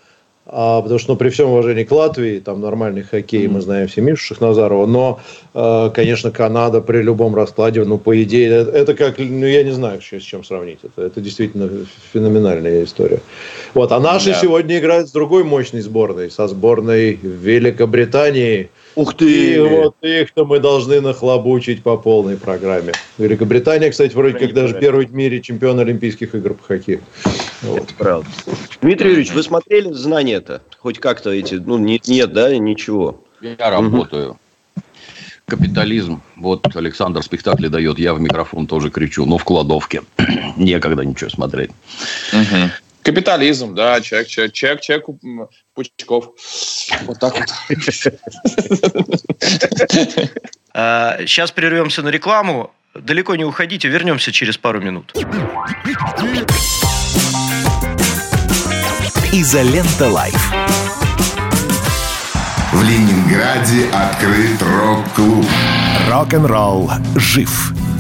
А, 0.48 0.82
потому 0.82 1.00
что, 1.00 1.14
ну, 1.14 1.18
при 1.18 1.30
всем 1.30 1.50
уважении 1.50 1.84
к 1.84 1.92
Латвии, 1.92 2.40
там 2.40 2.62
нормальный 2.62 3.02
хоккей, 3.02 3.46
mm-hmm. 3.46 3.50
мы 3.50 3.62
знаем 3.62 3.88
все 3.88 4.02
Мишу 4.02 4.26
Шахназарова, 4.26 4.86
но, 4.86 5.20
э, 5.56 5.90
конечно, 5.94 6.30
Канада 6.30 6.82
при 6.82 7.02
любом 7.02 7.36
раскладе, 7.36 7.84
ну, 7.84 7.98
по 7.98 8.22
идее, 8.22 8.50
это, 8.50 8.72
это 8.72 8.94
как, 8.94 9.18
ну, 9.18 9.46
я 9.46 9.64
не 9.64 9.72
знаю, 9.72 10.02
с 10.02 10.22
чем 10.22 10.44
сравнить. 10.44 10.80
Это, 10.84 11.08
это 11.08 11.20
действительно 11.20 11.70
феноменальная 12.14 12.84
история. 12.84 13.22
Вот, 13.74 13.92
а 13.92 14.00
наши 14.00 14.30
yeah. 14.30 14.42
сегодня 14.42 14.78
играют 14.78 15.10
с 15.10 15.12
другой 15.12 15.44
мощной 15.44 15.82
сборной, 15.82 16.30
со 16.30 16.48
сборной 16.48 17.14
Великобритании– 17.22 18.70
Ух 18.96 19.14
ты! 19.16 19.56
И 19.56 19.60
вот 19.60 19.96
их-то 20.02 20.46
мы 20.46 20.60
должны 20.60 21.02
нахлобучить 21.02 21.84
по 21.84 21.98
полной 21.98 22.38
программе. 22.38 22.94
Великобритания, 23.18 23.92
кстати, 23.92 24.14
вроде 24.14 24.40
как 24.40 24.54
даже 24.54 24.80
первый 24.80 25.06
в 25.06 25.14
мире 25.14 25.42
чемпион 25.42 25.80
Олимпийских 25.80 26.34
игр 26.34 26.54
по 26.54 26.64
хоккею. 26.64 27.02
Вот. 27.62 27.84
Это 27.84 27.94
правда. 27.98 28.30
Дмитрий 28.82 29.10
Юрьевич, 29.10 29.34
вы 29.34 29.44
смотрели 29.44 29.92
знания-то? 29.92 30.62
Хоть 30.80 31.00
как-то 31.00 31.32
эти, 31.32 31.56
ну, 31.56 31.78
нет, 31.78 32.08
нет 32.08 32.32
да, 32.32 32.56
ничего. 32.58 33.22
Я 33.42 33.70
работаю. 33.70 34.38
Капитализм. 35.46 36.22
Вот 36.38 36.76
Александр 36.76 37.22
спектакли 37.22 37.68
дает, 37.68 38.00
я 38.00 38.16
в 38.16 38.20
микрофон 38.20 38.66
тоже 38.66 38.90
кричу, 38.90 39.26
но 39.26 39.38
в 39.38 39.44
кладовке. 39.44 40.02
Некогда 40.58 41.06
ничего 41.06 41.30
смотреть. 41.30 41.70
Угу. 42.34 42.72
Капитализм, 43.06 43.76
да, 43.76 44.02
человек, 44.02 44.28
человек, 44.28 44.54
человек, 44.54 44.82
человек 44.82 45.06
Пучков. 45.76 46.32
Вот 47.04 47.20
так 47.20 47.36
вот. 47.38 47.50
Сейчас 51.28 51.52
а, 51.52 51.54
прервемся 51.54 52.02
на 52.02 52.10
рекламу. 52.10 52.72
Далеко 52.96 53.36
не 53.36 53.46
уходите, 53.46 53.88
вернемся 53.90 54.32
через 54.32 54.58
пару 54.58 54.82
минут. 54.82 55.14
Изолента 59.32 60.10
Live. 60.10 60.52
В 62.74 62.82
Ленинграде 62.82 63.88
открыт 63.94 64.60
рок-клуб. 64.64 65.46
Рок-н-ролл 66.10 66.90
жив 67.16 67.72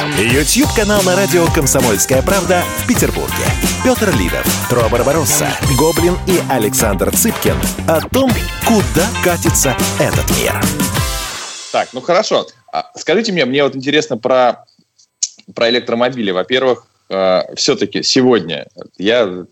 YouTube-канал 0.00 1.02
на 1.02 1.14
радио 1.14 1.44
«Комсомольская 1.54 2.22
правда» 2.22 2.62
в 2.78 2.88
Петербурге. 2.88 3.44
Петр 3.84 4.10
Лидов, 4.16 4.46
Тро 4.70 4.88
Барбаросса, 4.88 5.48
Гоблин 5.78 6.14
и 6.26 6.40
Александр 6.50 7.14
Цыпкин 7.14 7.56
о 7.86 8.00
том, 8.08 8.30
куда 8.66 9.06
катится 9.22 9.76
этот 9.98 10.30
мир. 10.38 10.58
Так, 11.70 11.90
ну 11.92 12.00
хорошо. 12.00 12.46
А 12.72 12.90
скажите 12.96 13.32
мне, 13.32 13.44
мне 13.44 13.62
вот 13.62 13.76
интересно 13.76 14.16
про, 14.16 14.64
про 15.54 15.68
электромобили. 15.68 16.30
Во-первых, 16.30 16.86
э, 17.10 17.54
все-таки 17.56 18.02
сегодня 18.02 18.68
я 18.96 19.44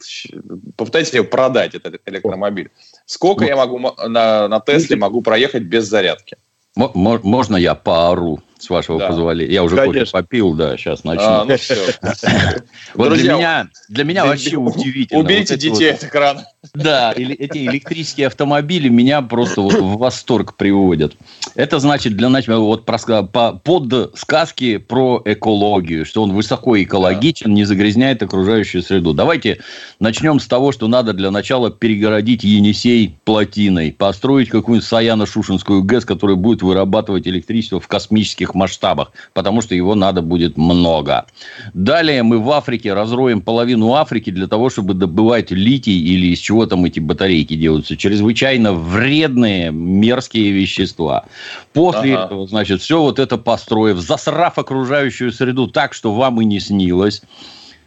попытайтесь 0.76 1.28
продать 1.28 1.75
этот 1.75 2.00
электромобиль. 2.07 2.71
Сколько 3.05 3.45
я 3.45 3.55
могу 3.55 3.78
на, 3.78 4.49
на 4.49 4.61
Тесле 4.61 4.97
могу 4.97 5.21
проехать 5.21 5.64
без 5.64 5.85
зарядки? 5.85 6.38
Можно 6.75 7.57
я 7.57 7.75
поору? 7.75 8.40
С 8.59 8.71
вашего 8.71 8.99
да. 8.99 9.09
позволения. 9.09 9.53
Я 9.53 9.65
уже 9.65 9.77
Конечно. 9.77 10.00
кофе 10.00 10.11
попил, 10.12 10.55
да, 10.55 10.77
сейчас 10.77 11.05
начну. 11.05 11.25
А, 11.25 11.45
ну 11.45 11.57
вот 12.95 13.15
для 13.15 13.35
меня, 13.35 13.69
для 13.88 14.05
меня 14.05 14.27
вообще 14.27 14.57
удивительно. 14.57 15.21
Убейте 15.21 15.57
детей 15.57 15.93
от 15.93 16.05
экрана. 16.05 16.45
Да, 16.75 17.12
эти 17.17 17.67
электрические 17.67 18.27
автомобили 18.27 18.88
меня 18.88 19.23
просто 19.23 19.61
вот 19.61 19.75
в 19.75 19.99
восторг 19.99 20.57
приводят. 20.57 21.15
Это 21.55 21.79
значит 21.79 22.17
для 22.17 22.29
начала 22.29 22.61
вот 22.61 22.85
под 22.85 24.19
сказки 24.19 24.79
про 24.79 25.23
экологию, 25.25 26.05
что 26.05 26.23
он 26.23 26.33
высоко 26.33 26.81
экологичен, 26.83 27.53
не 27.55 27.65
загрязняет 27.65 28.23
окружающую 28.23 28.83
среду. 28.83 29.15
Давайте 29.15 29.61
начнем 30.00 30.41
с 30.41 30.47
того, 30.47 30.73
что 30.73 30.88
надо 30.88 31.12
для 31.12 31.31
начала 31.31 31.71
перегородить 31.71 32.45
Енисей 32.45 33.19
плотиной, 33.25 33.93
построить 33.93 34.49
какую-нибудь 34.49 34.88
Саяно-Шушинскую 34.88 35.83
ГЭС, 35.83 36.05
которая 36.05 36.37
будет 36.37 36.62
вырабатывать 36.62 37.27
электричество 37.27 37.81
в 37.81 37.88
космических 37.88 38.48
таких 38.49 38.55
масштабах, 38.55 39.12
потому 39.35 39.62
что 39.62 39.75
его 39.75 39.95
надо 39.95 40.23
будет 40.23 40.57
много. 40.57 41.26
Далее 41.75 42.23
мы 42.23 42.38
в 42.38 42.50
Африке 42.50 42.95
разроем 42.95 43.40
половину 43.40 43.93
Африки 43.95 44.31
для 44.31 44.47
того, 44.47 44.71
чтобы 44.71 44.95
добывать 44.95 45.50
литий 45.50 45.99
или 45.99 46.33
из 46.33 46.38
чего 46.38 46.67
там 46.67 46.85
эти 46.85 47.00
батарейки 47.00 47.55
делаются. 47.55 47.97
Чрезвычайно 47.97 48.73
вредные, 48.73 49.71
мерзкие 49.71 50.52
вещества. 50.52 51.25
После 51.73 52.14
ага. 52.14 52.26
этого, 52.26 52.47
значит, 52.47 52.81
все 52.81 53.00
вот 53.00 53.19
это 53.19 53.38
построив, 53.38 53.99
засрав 53.99 54.59
окружающую 54.59 55.33
среду 55.33 55.69
так, 55.69 55.95
что 55.95 56.14
вам 56.14 56.40
и 56.40 56.45
не 56.45 56.61
снилось. 56.61 57.23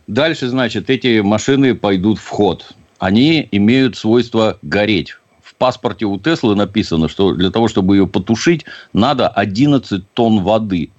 Дальше, 0.07 0.47
значит, 0.47 0.89
эти 0.89 1.21
машины 1.21 1.75
пойдут 1.75 2.19
в 2.19 2.27
ход. 2.27 2.73
Они 2.99 3.47
имеют 3.51 3.97
свойство 3.97 4.57
гореть 4.61 5.15
паспорте 5.61 6.07
у 6.07 6.17
Теслы 6.17 6.55
написано, 6.55 7.07
что 7.07 7.35
для 7.35 7.51
того, 7.51 7.67
чтобы 7.67 7.95
ее 7.95 8.07
потушить, 8.07 8.65
надо 8.93 9.27
11 9.27 10.11
тонн 10.13 10.41
воды. 10.41 10.89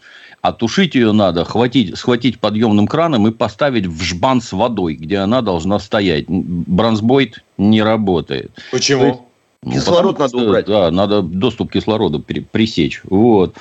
А 0.40 0.52
тушить 0.52 0.94
ее 0.94 1.10
надо 1.10 1.44
хватить, 1.44 1.98
схватить 1.98 2.38
подъемным 2.38 2.86
краном 2.86 3.26
и 3.26 3.32
поставить 3.32 3.86
в 3.86 4.00
жбан 4.04 4.40
с 4.40 4.52
водой, 4.52 4.94
где 4.94 5.18
она 5.18 5.42
должна 5.42 5.80
стоять. 5.80 6.26
Бронзбойт 6.28 7.42
не 7.58 7.82
работает. 7.82 8.52
Почему? 8.70 9.28
Ну, 9.64 9.72
Кислород 9.72 10.20
надо 10.20 10.36
убрать. 10.36 10.66
Да, 10.66 10.92
надо 10.92 11.22
доступ 11.22 11.72
кислорода 11.72 12.20
пресечь. 12.20 13.00
Вот. 13.02 13.56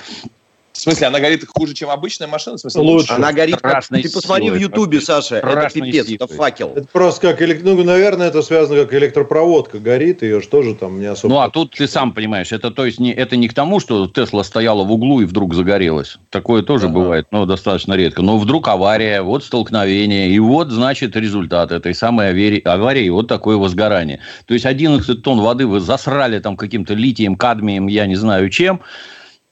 В 0.72 0.78
смысле, 0.78 1.08
она 1.08 1.20
горит 1.20 1.44
хуже, 1.46 1.74
чем 1.74 1.90
обычная 1.90 2.26
машина? 2.26 2.56
В 2.56 2.60
смысле, 2.60 2.80
лучше. 2.80 3.12
Она 3.12 3.32
горит 3.32 3.60
как... 3.60 3.84
Ты 3.86 4.10
посмотри 4.10 4.50
в 4.50 4.56
Ютубе, 4.56 5.00
Саша, 5.00 5.36
это 5.36 5.68
пипец, 5.72 6.06
силой. 6.06 6.16
это 6.16 6.26
факел. 6.26 6.72
Это 6.74 6.88
просто 6.90 7.34
как, 7.34 7.62
ну, 7.62 7.82
наверное, 7.84 8.28
это 8.28 8.42
связано 8.42 8.82
как 8.82 8.94
электропроводка 8.94 9.78
горит, 9.78 10.22
ее 10.22 10.40
же 10.40 10.48
тоже 10.48 10.74
там 10.74 10.98
не 10.98 11.06
особо... 11.06 11.34
Ну, 11.34 11.40
а 11.40 11.50
тут 11.50 11.72
ты 11.72 11.86
сам 11.86 12.12
понимаешь, 12.12 12.52
это 12.52 12.70
то 12.70 12.86
есть 12.86 12.98
не, 12.98 13.12
это 13.12 13.36
не 13.36 13.48
к 13.48 13.54
тому, 13.54 13.80
что 13.80 14.06
Тесла 14.06 14.44
стояла 14.44 14.82
в 14.84 14.92
углу 14.92 15.20
и 15.20 15.24
вдруг 15.26 15.54
загорелась. 15.54 16.18
Такое 16.30 16.62
тоже 16.62 16.86
ага. 16.86 16.94
бывает, 16.94 17.26
но 17.30 17.44
достаточно 17.44 17.92
редко. 17.94 18.22
Но 18.22 18.38
вдруг 18.38 18.68
авария, 18.68 19.20
вот 19.20 19.44
столкновение, 19.44 20.30
и 20.30 20.38
вот, 20.38 20.70
значит, 20.70 21.16
результат 21.16 21.70
этой 21.70 21.94
самой 21.94 22.30
аварии, 22.30 22.62
аварии 22.62 23.08
вот 23.10 23.28
такое 23.28 23.56
возгорание. 23.56 24.20
То 24.46 24.54
есть 24.54 24.64
11 24.64 25.22
тонн 25.22 25.40
воды 25.40 25.66
вы 25.66 25.80
засрали 25.80 26.38
там 26.38 26.56
каким-то 26.56 26.94
литием, 26.94 27.36
кадмием, 27.36 27.88
я 27.88 28.06
не 28.06 28.16
знаю 28.16 28.48
чем, 28.48 28.80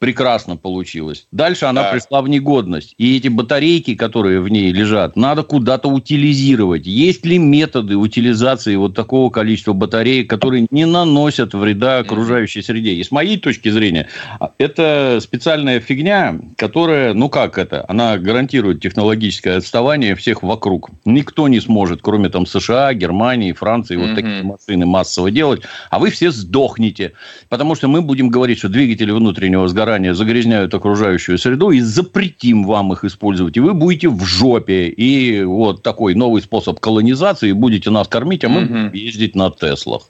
прекрасно 0.01 0.57
получилось. 0.57 1.27
Дальше 1.31 1.67
она 1.67 1.83
да. 1.83 1.93
пришла 1.93 2.23
в 2.23 2.29
негодность. 2.29 2.95
И 2.97 3.19
эти 3.19 3.29
батарейки, 3.29 3.95
которые 3.95 4.41
в 4.41 4.49
ней 4.49 4.73
лежат, 4.73 5.15
надо 5.15 5.43
куда-то 5.43 5.89
утилизировать. 5.89 6.87
Есть 6.87 7.27
ли 7.27 7.39
методы 7.39 7.97
утилизации 7.97 8.77
вот 8.77 8.95
такого 8.95 9.31
количества 9.31 9.75
батареек, 9.75 10.29
которые 10.29 10.67
не 10.71 10.87
наносят 10.87 11.53
вреда 11.53 11.99
окружающей 11.99 12.63
среде? 12.63 12.93
И 12.95 13.05
с 13.05 13.11
моей 13.11 13.37
точки 13.37 13.69
зрения, 13.69 14.09
это 14.57 15.19
специальная 15.23 15.81
фигня, 15.81 16.41
которая, 16.57 17.13
ну 17.13 17.29
как 17.29 17.59
это, 17.59 17.85
она 17.87 18.17
гарантирует 18.17 18.81
технологическое 18.81 19.59
отставание 19.59 20.17
всех 20.17 20.43
вокруг. 20.43 20.89
Никто 21.05 21.47
не 21.47 21.61
сможет, 21.61 22.01
кроме 22.01 22.31
там 22.31 22.47
США, 22.47 22.95
Германии, 22.95 23.53
Франции, 23.53 23.97
вот 23.97 24.15
такие 24.15 24.43
машины 24.45 24.87
массово 24.87 25.31
делать. 25.31 25.61
А 25.91 25.99
вы 25.99 26.09
все 26.09 26.31
сдохнете. 26.31 27.13
Потому 27.51 27.75
что 27.75 27.87
мы 27.87 28.01
будем 28.01 28.31
говорить, 28.31 28.59
что 28.59 28.71
двигатели 28.71 29.11
внутреннего 29.11 29.69
сгорания 29.69 29.90
заранее 29.91 30.15
загрязняют 30.15 30.73
окружающую 30.73 31.37
среду, 31.37 31.71
и 31.71 31.81
запретим 31.81 32.65
вам 32.65 32.93
их 32.93 33.05
использовать. 33.05 33.57
И 33.57 33.61
вы 33.61 33.75
будете 33.75 34.09
в 34.09 34.25
жопе. 34.25 34.87
И 34.87 35.43
вот 35.43 35.83
такой 35.83 36.15
новый 36.15 36.43
способ 36.43 36.79
колонизации. 36.79 37.53
Будете 37.53 37.91
нас 37.91 38.07
кормить, 38.07 38.45
а 38.45 38.49
мы 38.49 38.65
угу. 38.65 38.97
ездить 38.97 39.35
на 39.35 39.51
Теслах. 39.51 40.03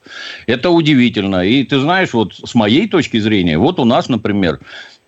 Это 0.46 0.68
удивительно. 0.70 1.46
И 1.46 1.64
ты 1.64 1.80
знаешь, 1.80 2.12
вот 2.12 2.34
с 2.34 2.54
моей 2.54 2.88
точки 2.88 3.18
зрения, 3.20 3.56
вот 3.56 3.78
у 3.80 3.84
нас, 3.84 4.08
например, 4.08 4.60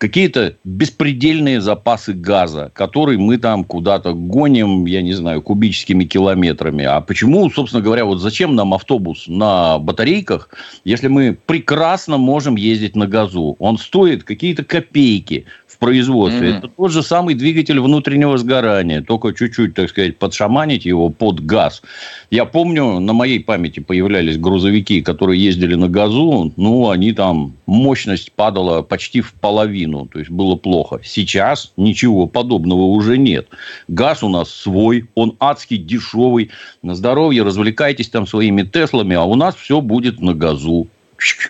какие-то 0.03 0.57
беспредельные 0.65 1.61
запасы 1.61 2.13
газа, 2.13 2.73
который 2.75 3.19
мы 3.19 3.39
там 3.39 3.63
куда-то 3.63 4.15
гоним, 4.15 4.85
я 4.87 5.01
не 5.01 5.13
знаю, 5.13 5.43
кубическими 5.43 6.03
километрами. 6.03 6.85
А 6.85 7.01
почему, 7.01 7.49
собственно 7.51 7.85
говоря, 7.85 8.05
вот 8.05 8.19
зачем 8.19 8.57
нам 8.57 8.75
автобус 8.75 9.29
на 9.29 9.79
батарейках, 9.79 10.49
если 10.83 11.07
мы 11.07 11.39
прекрасно 11.47 12.19
можем 12.19 12.57
ездить 12.57 12.97
на 12.97 13.07
газу? 13.07 13.55
Он 13.61 13.79
стоит 13.79 14.25
какие-то 14.25 14.65
копейки 14.65 15.45
производстве. 15.83 16.51
Mm-hmm. 16.51 16.59
Это 16.59 16.69
тот 16.69 16.93
же 16.93 17.03
самый 17.03 17.35
двигатель 17.35 17.81
внутреннего 17.81 18.39
сгорания, 18.39 19.03
только 19.03 19.33
чуть-чуть, 19.33 19.75
так 19.75 19.91
сказать, 19.91 20.17
подшаманить 20.17 20.85
его 20.85 21.09
под 21.09 21.45
газ. 21.45 21.83
Я 22.31 22.45
помню, 22.45 23.01
на 23.01 23.13
моей 23.13 23.41
памяти 23.41 23.81
появлялись 23.81 24.39
грузовики, 24.39 25.03
которые 25.03 25.45
ездили 25.45 25.75
на 25.75 25.89
газу, 25.89 26.53
ну, 26.57 26.89
они 26.89 27.13
там, 27.13 27.55
мощность 27.67 28.31
падала 28.31 28.83
почти 28.83 29.23
в 29.23 29.35
половину, 29.35 30.07
то 30.07 30.21
есть 30.21 30.31
было 30.31 30.55
плохо. 30.55 31.01
Сейчас 31.03 31.73
ничего 31.77 32.29
подобного 32.29 32.83
уже 32.83 33.19
нет. 33.19 33.49
Газ 33.89 34.23
у 34.23 34.29
нас 34.29 34.51
свой, 34.51 35.07
он 35.17 35.35
адский 35.41 35.79
дешевый, 35.79 36.51
на 36.85 36.95
здоровье 36.95 37.43
развлекайтесь 37.43 38.09
там 38.09 38.29
своими 38.29 38.63
Теслами, 38.63 39.17
а 39.17 39.25
у 39.25 39.35
нас 39.35 39.57
все 39.57 39.81
будет 39.81 40.21
на 40.21 40.33
газу 40.33 40.87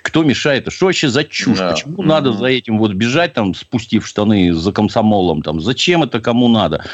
кто 0.02 0.22
мешает? 0.22 0.72
Что 0.72 0.86
вообще 0.86 1.08
за 1.08 1.24
чушь? 1.24 1.58
Да. 1.58 1.72
Почему 1.72 2.02
mm-hmm. 2.02 2.06
надо 2.06 2.32
за 2.32 2.46
этим 2.46 2.78
вот 2.78 2.92
бежать, 2.92 3.34
там, 3.34 3.54
спустив 3.54 4.06
штаны 4.06 4.54
за 4.54 4.72
комсомолом? 4.72 5.42
Там? 5.42 5.60
Зачем 5.60 6.02
это 6.02 6.20
кому 6.20 6.48
надо? 6.48 6.84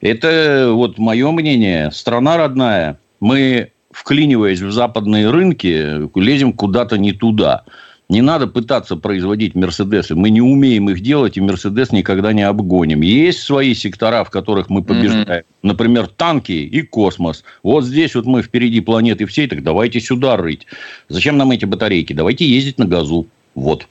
Это 0.00 0.68
вот 0.72 0.98
мое 0.98 1.30
мнение. 1.30 1.90
Страна 1.90 2.36
родная. 2.36 2.98
Мы, 3.20 3.70
вклиниваясь 3.90 4.60
в 4.60 4.70
западные 4.70 5.30
рынки, 5.30 6.08
лезем 6.18 6.52
куда-то 6.52 6.98
не 6.98 7.12
туда. 7.12 7.64
Не 8.08 8.22
надо 8.22 8.46
пытаться 8.46 8.96
производить 8.96 9.56
Мерседесы. 9.56 10.14
Мы 10.14 10.30
не 10.30 10.40
умеем 10.40 10.88
их 10.90 11.00
делать, 11.00 11.36
и 11.36 11.40
Мерседес 11.40 11.90
никогда 11.90 12.32
не 12.32 12.42
обгоним. 12.42 13.00
Есть 13.00 13.40
свои 13.40 13.74
сектора, 13.74 14.22
в 14.22 14.30
которых 14.30 14.70
мы 14.70 14.84
побеждаем. 14.84 15.42
Mm-hmm. 15.42 15.62
Например, 15.62 16.06
танки 16.06 16.52
и 16.52 16.82
космос. 16.82 17.42
Вот 17.64 17.84
здесь 17.84 18.14
вот 18.14 18.24
мы 18.24 18.42
впереди 18.42 18.80
планеты 18.80 19.26
всей, 19.26 19.48
так 19.48 19.64
давайте 19.64 20.00
сюда 20.00 20.36
рыть. 20.36 20.66
Зачем 21.08 21.36
нам 21.36 21.50
эти 21.50 21.64
батарейки? 21.64 22.12
Давайте 22.12 22.46
ездить 22.48 22.78
на 22.78 22.86
газу. 22.86 23.26
Вот. 23.56 23.88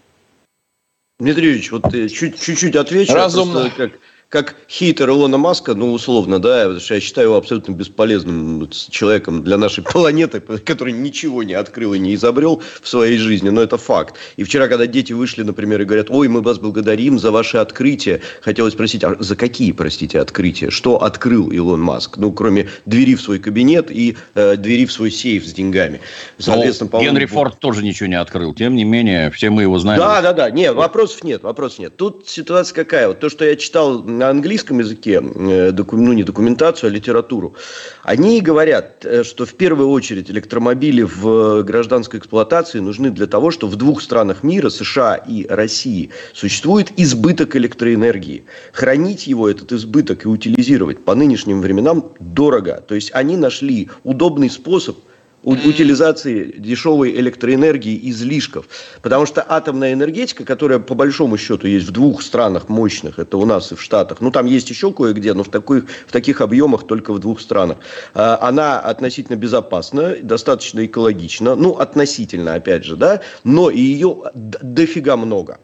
Дмитрий 1.19 1.47
Юрьевич, 1.47 1.71
вот 1.71 1.91
чуть-чуть 1.91 2.75
отвечу. 2.75 3.13
Разумно. 3.13 3.69
Как, 3.75 3.99
как 4.29 4.55
хейтер 4.67 5.09
Илона 5.09 5.37
Маска, 5.37 5.75
ну, 5.75 5.93
условно, 5.93 6.39
да, 6.39 6.63
потому 6.63 6.79
что 6.79 6.95
я 6.95 6.99
считаю 6.99 7.27
его 7.27 7.37
абсолютно 7.37 7.73
бесполезным 7.73 8.69
человеком 8.89 9.43
для 9.43 9.57
нашей 9.57 9.83
планеты, 9.83 10.39
который 10.39 10.93
ничего 10.93 11.43
не 11.43 11.53
открыл 11.53 11.93
и 11.93 11.99
не 11.99 12.15
изобрел 12.15 12.61
в 12.81 12.87
своей 12.87 13.17
жизни, 13.17 13.49
но 13.49 13.61
это 13.61 13.77
факт. 13.77 14.15
И 14.37 14.43
вчера, 14.43 14.67
когда 14.67 14.87
дети 14.87 15.13
вышли, 15.13 15.43
например, 15.43 15.81
и 15.81 15.85
говорят, 15.85 16.07
ой, 16.09 16.27
мы 16.27 16.41
вас 16.41 16.57
благодарим 16.57 17.19
за 17.19 17.31
ваши 17.31 17.57
открытия, 17.57 18.21
хотелось 18.41 18.73
спросить, 18.73 19.03
а 19.03 19.15
за 19.19 19.35
какие, 19.35 19.71
простите, 19.71 20.19
открытия? 20.19 20.69
Что 20.69 21.01
открыл 21.01 21.51
Илон 21.51 21.81
Маск? 21.81 22.17
Ну, 22.17 22.31
кроме 22.31 22.69
двери 22.85 23.15
в 23.15 23.21
свой 23.21 23.39
кабинет 23.39 23.91
и 23.91 24.17
э, 24.33 24.55
двери 24.57 24.85
в 24.85 24.91
свой 24.91 25.11
сейф 25.11 25.45
с 25.45 25.53
деньгами. 25.53 26.01
Соответственно, 26.39 26.89
по 26.89 26.99
Генри 26.99 27.25
Форд 27.25 27.59
тоже 27.59 27.83
ничего 27.83 28.07
не 28.07 28.19
открыл. 28.19 28.53
Тем 28.53 28.75
не 28.75 28.83
менее, 28.83 29.29
все 29.31 29.49
мы 29.49 29.61
его 29.61 29.77
знаем. 29.79 29.99
Да, 29.99 30.21
да, 30.21 30.33
да. 30.33 30.49
Нет, 30.49 30.73
вопросов 30.73 31.23
нет, 31.23 31.43
вопросов 31.43 31.79
нет. 31.79 31.95
Тут 31.95 32.27
ситуация 32.27 32.75
какая? 32.75 33.07
Вот 33.07 33.19
то, 33.19 33.29
что 33.29 33.45
я 33.45 33.55
читал 33.55 34.03
на 34.17 34.29
английском 34.29 34.79
языке, 34.79 35.21
э, 35.21 35.71
ну 35.91 36.13
не 36.13 36.23
документацию, 36.23 36.89
а 36.89 36.91
литературу, 36.91 37.55
они 38.03 38.41
говорят, 38.41 39.05
э, 39.05 39.23
что 39.23 39.45
в 39.45 39.53
первую 39.53 39.89
очередь 39.89 40.29
электромобили 40.29 41.03
в 41.03 41.63
гражданской 41.63 42.19
эксплуатации 42.19 42.79
нужны 42.79 43.11
для 43.11 43.27
того, 43.27 43.51
что 43.51 43.67
в 43.67 43.75
двух 43.75 44.01
странах 44.01 44.43
мира, 44.43 44.69
США 44.69 45.15
и 45.15 45.45
России, 45.47 46.09
существует 46.33 46.91
избыток 46.97 47.55
электроэнергии. 47.55 48.45
Хранить 48.73 49.27
его, 49.27 49.49
этот 49.49 49.71
избыток, 49.71 50.25
и 50.25 50.27
утилизировать 50.27 51.03
по 51.03 51.15
нынешним 51.15 51.61
временам 51.61 52.11
дорого. 52.19 52.83
То 52.87 52.95
есть 52.95 53.11
они 53.13 53.37
нашли 53.37 53.89
удобный 54.03 54.49
способ– 54.49 54.97
утилизации 55.45 56.55
дешевой 56.57 57.11
электроэнергии 57.11 58.09
излишков. 58.09 58.65
Потому 59.01 59.25
что 59.25 59.45
атомная 59.47 59.93
энергетика, 59.93 60.43
которая 60.43 60.79
по 60.79 60.95
большому 60.95 61.37
счету 61.37 61.67
есть 61.67 61.87
в 61.87 61.91
двух 61.91 62.21
странах 62.21 62.67
мощных, 62.67 63.19
это 63.19 63.37
у 63.37 63.45
нас 63.45 63.71
и 63.71 63.75
в 63.75 63.81
Штатах, 63.81 64.21
ну 64.21 64.31
там 64.31 64.47
есть 64.47 64.69
еще 64.69 64.91
кое-где, 64.91 65.33
но 65.33 65.43
в, 65.43 65.49
таких, 65.49 65.85
в 66.07 66.11
таких 66.11 66.41
объемах 66.41 66.87
только 66.87 67.13
в 67.13 67.19
двух 67.19 67.39
странах, 67.39 67.77
а, 68.13 68.39
она 68.41 68.79
относительно 68.79 69.35
безопасна, 69.35 70.15
достаточно 70.21 70.85
экологична, 70.85 71.55
ну 71.55 71.77
относительно 71.77 72.55
опять 72.55 72.83
же, 72.83 72.95
да, 72.95 73.21
но 73.43 73.69
ее 73.69 74.31
дофига 74.33 75.15
много. 75.15 75.59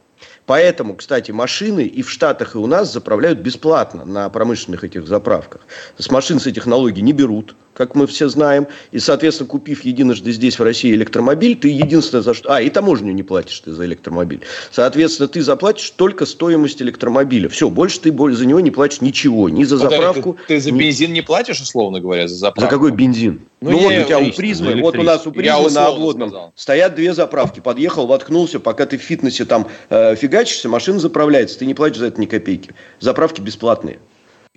Поэтому, 0.46 0.96
кстати, 0.96 1.32
машины 1.32 1.86
и 1.86 2.02
в 2.02 2.10
Штатах, 2.10 2.56
и 2.56 2.58
у 2.58 2.68
нас 2.68 2.92
заправляют 2.92 3.40
бесплатно 3.40 4.06
на 4.06 4.30
промышленных 4.30 4.84
этих 4.84 5.08
заправках. 5.08 5.62
С 5.98 6.10
машин 6.12 6.40
с 6.40 6.52
технологий 6.52 7.02
не 7.02 7.14
берут, 7.14 7.56
как 7.74 7.96
мы 7.96 8.08
все 8.08 8.30
знаем. 8.30 8.68
И, 8.92 9.00
соответственно, 9.00 9.48
купив 9.48 9.84
единожды 9.86 10.32
здесь, 10.32 10.60
в 10.60 10.64
России, 10.64 10.94
электромобиль, 10.94 11.56
ты 11.56 11.70
единственное 11.70 12.22
за 12.22 12.34
что... 12.34 12.54
А, 12.54 12.62
и 12.62 12.70
таможню 12.70 13.14
не 13.14 13.24
платишь 13.24 13.60
ты 13.60 13.72
за 13.72 13.86
электромобиль. 13.86 14.42
Соответственно, 14.72 15.28
ты 15.28 15.42
заплатишь 15.42 15.90
только 15.92 16.26
стоимость 16.26 16.82
электромобиля. 16.82 17.50
Все, 17.50 17.70
больше 17.70 18.00
ты 18.00 18.12
за 18.34 18.46
него 18.46 18.60
не 18.60 18.72
платишь 18.72 19.02
ничего. 19.02 19.50
Ни 19.50 19.64
за 19.64 19.78
заправку... 19.78 20.38
Ты, 20.48 20.56
ты 20.56 20.60
за 20.60 20.72
бензин 20.72 21.14
не 21.14 21.22
платишь, 21.22 21.62
условно 21.62 22.00
говоря, 22.00 22.28
за 22.28 22.36
заправку? 22.36 22.62
За 22.62 22.68
какой 22.68 22.92
бензин? 22.92 23.42
Ну, 23.62 23.72
ну 23.72 23.80
вот 23.80 23.94
у 23.94 24.04
тебя 24.04 24.20
у 24.20 24.32
призмы, 24.32 24.82
вот 24.82 24.98
у 24.98 25.04
нас 25.04 25.28
у 25.28 25.32
призмы 25.32 25.70
на 25.70 25.86
обводном 25.86 26.30
сказал. 26.30 26.54
стоят 26.56 26.96
две 26.96 27.14
заправки. 27.14 27.60
Подъехал, 27.60 28.08
воткнулся, 28.08 28.60
пока 28.60 28.88
ты 28.88 28.98
в 28.98 29.02
фитнесе 29.02 29.46
там 29.46 29.68
э, 29.90 30.16
фигачишься, 30.16 30.68
машина 30.68 30.98
заправляется, 30.98 31.60
ты 31.60 31.68
не 31.68 31.76
платишь 31.76 32.00
за 32.00 32.08
это 32.08 32.20
ни 32.20 32.26
копейки. 32.26 32.72
Заправки 33.00 33.40
бесплатные. 33.40 34.00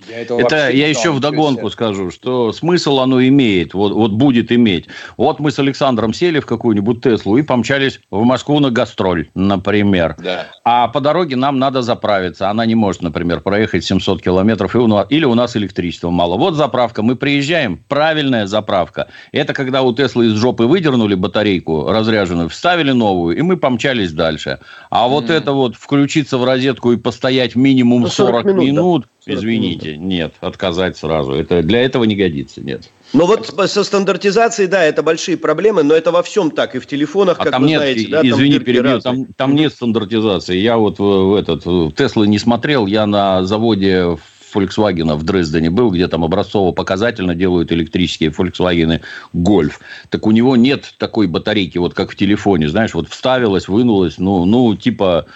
Я 0.08 0.22
это 0.22 0.70
я 0.70 0.88
еще 0.88 1.12
в 1.12 1.20
догонку 1.20 1.70
скажу, 1.70 2.10
что 2.10 2.52
смысл 2.52 2.98
оно 2.98 3.22
имеет, 3.22 3.74
вот, 3.74 3.92
вот 3.92 4.10
будет 4.10 4.50
иметь. 4.50 4.86
Вот 5.16 5.38
мы 5.38 5.52
с 5.52 5.58
Александром 5.60 6.12
сели 6.12 6.40
в 6.40 6.46
какую-нибудь 6.46 7.00
Теслу 7.00 7.36
и 7.36 7.42
помчались 7.42 8.00
в 8.10 8.24
Москву 8.24 8.58
на 8.58 8.70
гастроль, 8.70 9.28
например. 9.34 10.16
Да. 10.18 10.48
А 10.64 10.88
по 10.88 11.00
дороге 11.00 11.36
нам 11.36 11.60
надо 11.60 11.82
заправиться. 11.82 12.50
Она 12.50 12.66
не 12.66 12.74
может, 12.74 13.02
например, 13.02 13.40
проехать 13.40 13.84
700 13.84 14.20
километров, 14.20 14.74
и 14.74 14.78
у 14.78 14.88
нас, 14.88 15.06
или 15.10 15.24
у 15.24 15.34
нас 15.34 15.56
электричества 15.56 16.10
мало. 16.10 16.36
Вот 16.36 16.54
заправка, 16.54 17.02
мы 17.02 17.14
приезжаем, 17.14 17.78
правильная 17.88 18.46
заправка. 18.46 19.06
Это 19.30 19.54
когда 19.54 19.82
у 19.82 19.94
Теслы 19.94 20.26
из 20.26 20.32
жопы 20.32 20.64
выдернули 20.64 21.14
батарейку 21.14 21.86
разряженную, 21.88 22.48
вставили 22.48 22.90
новую, 22.90 23.36
и 23.36 23.42
мы 23.42 23.56
помчались 23.56 24.10
дальше. 24.10 24.58
А 24.90 25.06
mm-hmm. 25.06 25.08
вот 25.08 25.30
это 25.30 25.52
вот 25.52 25.76
включиться 25.76 26.36
в 26.36 26.44
розетку 26.44 26.90
и 26.90 26.96
постоять 26.96 27.54
минимум 27.54 28.08
40, 28.08 28.42
40 28.42 28.44
минут, 28.46 28.64
минут 28.64 29.06
Извините, 29.26 29.96
нет, 29.96 30.34
отказать 30.40 30.96
сразу. 30.96 31.32
Это 31.32 31.62
для 31.62 31.82
этого 31.82 32.04
не 32.04 32.14
годится, 32.14 32.60
нет. 32.60 32.90
Ну 33.12 33.26
вот 33.26 33.46
со 33.70 33.84
стандартизацией, 33.84 34.68
да, 34.68 34.82
это 34.82 35.02
большие 35.02 35.36
проблемы, 35.36 35.82
но 35.82 35.94
это 35.94 36.10
во 36.10 36.22
всем 36.22 36.50
так, 36.50 36.74
и 36.74 36.78
в 36.78 36.86
телефонах, 36.86 37.38
а 37.38 37.44
как 37.44 37.52
там 37.52 37.62
вы 37.62 37.68
нет, 37.68 37.80
знаете. 37.80 38.08
Да, 38.08 38.20
извини, 38.22 38.56
там 38.56 38.64
перебью, 38.64 39.00
там, 39.00 39.26
там 39.36 39.54
нет 39.54 39.72
стандартизации. 39.72 40.56
Я 40.56 40.76
вот 40.76 40.98
в, 40.98 41.02
в 41.02 41.34
этот 41.34 41.64
в 41.64 41.92
Теслы 41.92 42.26
не 42.26 42.38
смотрел, 42.38 42.86
я 42.86 43.06
на 43.06 43.44
заводе 43.44 44.16
в 44.16 44.33
Volkswagen 44.54 45.14
в 45.14 45.22
Дрездене 45.22 45.70
был, 45.70 45.90
где 45.90 46.08
там 46.08 46.24
образцово-показательно 46.24 47.34
делают 47.34 47.72
электрические 47.72 48.30
Volkswagen 48.30 49.00
Golf. 49.34 49.72
Так 50.10 50.26
у 50.26 50.30
него 50.30 50.56
нет 50.56 50.94
такой 50.98 51.26
батарейки, 51.26 51.78
вот 51.78 51.94
как 51.94 52.10
в 52.12 52.16
телефоне, 52.16 52.68
знаешь, 52.68 52.94
вот 52.94 53.08
вставилась, 53.08 53.68
вынулась, 53.68 54.18
ну, 54.18 54.44
ну 54.44 54.74
типа, 54.76 55.26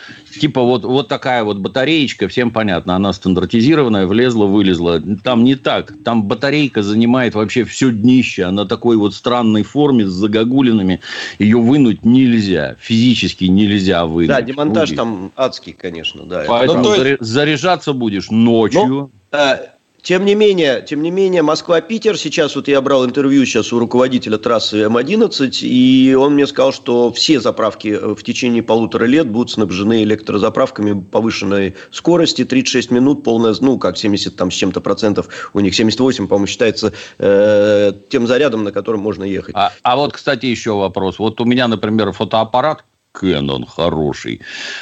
типа 0.40 0.62
вот, 0.62 0.84
вот 0.84 1.08
такая 1.08 1.44
вот 1.44 1.58
батареечка, 1.58 2.28
всем 2.28 2.50
понятно, 2.50 2.96
она 2.96 3.12
стандартизированная, 3.12 4.06
влезла, 4.06 4.46
вылезла. 4.46 5.00
Там 5.22 5.44
не 5.44 5.54
так, 5.54 5.92
там 6.04 6.24
батарейка 6.24 6.82
занимает 6.82 7.34
вообще 7.34 7.64
все 7.64 7.90
днище, 7.90 8.44
она 8.44 8.64
такой 8.64 8.96
вот 8.96 9.14
странной 9.14 9.62
форме 9.62 10.06
с 10.06 10.10
загогулинами, 10.10 11.00
ее 11.38 11.58
вынуть 11.58 12.04
нельзя, 12.04 12.76
физически 12.80 13.44
нельзя 13.44 14.06
вынуть. 14.06 14.28
Да, 14.28 14.42
демонтаж 14.42 14.90
там 14.92 15.32
адский, 15.36 15.72
конечно, 15.72 16.24
да. 16.24 16.44
Поэтому 16.46 16.84
ну, 16.84 17.04
есть... 17.04 17.20
заряжаться 17.20 17.92
будешь 17.92 18.30
ночью, 18.30 19.07
Э, 19.32 19.68
тем 20.02 20.24
не 20.24 20.34
менее, 20.34 20.80
тем 20.80 21.02
не 21.02 21.10
менее, 21.10 21.42
Москва-Питер, 21.42 22.16
сейчас 22.16 22.56
вот 22.56 22.68
я 22.68 22.80
брал 22.80 23.04
интервью 23.04 23.44
сейчас 23.44 23.72
у 23.72 23.78
руководителя 23.78 24.38
трассы 24.38 24.84
М11, 24.84 25.50
и 25.62 26.14
он 26.14 26.34
мне 26.34 26.46
сказал, 26.46 26.72
что 26.72 27.12
все 27.12 27.40
заправки 27.40 27.88
э, 27.88 28.14
в 28.14 28.22
течение 28.22 28.62
полутора 28.62 29.04
лет 29.04 29.28
будут 29.28 29.50
снабжены 29.50 30.04
электрозаправками 30.04 30.98
повышенной 30.98 31.74
скорости, 31.90 32.44
36 32.44 32.90
минут, 32.90 33.24
полная, 33.24 33.54
ну, 33.60 33.76
как 33.78 33.98
70 33.98 34.34
там 34.36 34.50
с 34.50 34.54
чем-то 34.54 34.80
процентов, 34.80 35.50
у 35.52 35.60
них 35.60 35.74
78, 35.74 36.28
по-моему, 36.28 36.46
считается 36.46 36.92
э, 37.18 37.92
тем 38.08 38.26
зарядом, 38.26 38.64
на 38.64 38.72
котором 38.72 39.00
можно 39.00 39.24
ехать. 39.24 39.54
А, 39.56 39.72
а 39.82 39.96
вот, 39.96 40.12
кстати, 40.12 40.46
еще 40.46 40.72
вопрос. 40.72 41.18
Вот 41.18 41.40
у 41.40 41.44
меня, 41.44 41.68
например, 41.68 42.12
фотоаппарат, 42.12 42.84
Canon 43.22 43.64
хороший. 43.66 44.40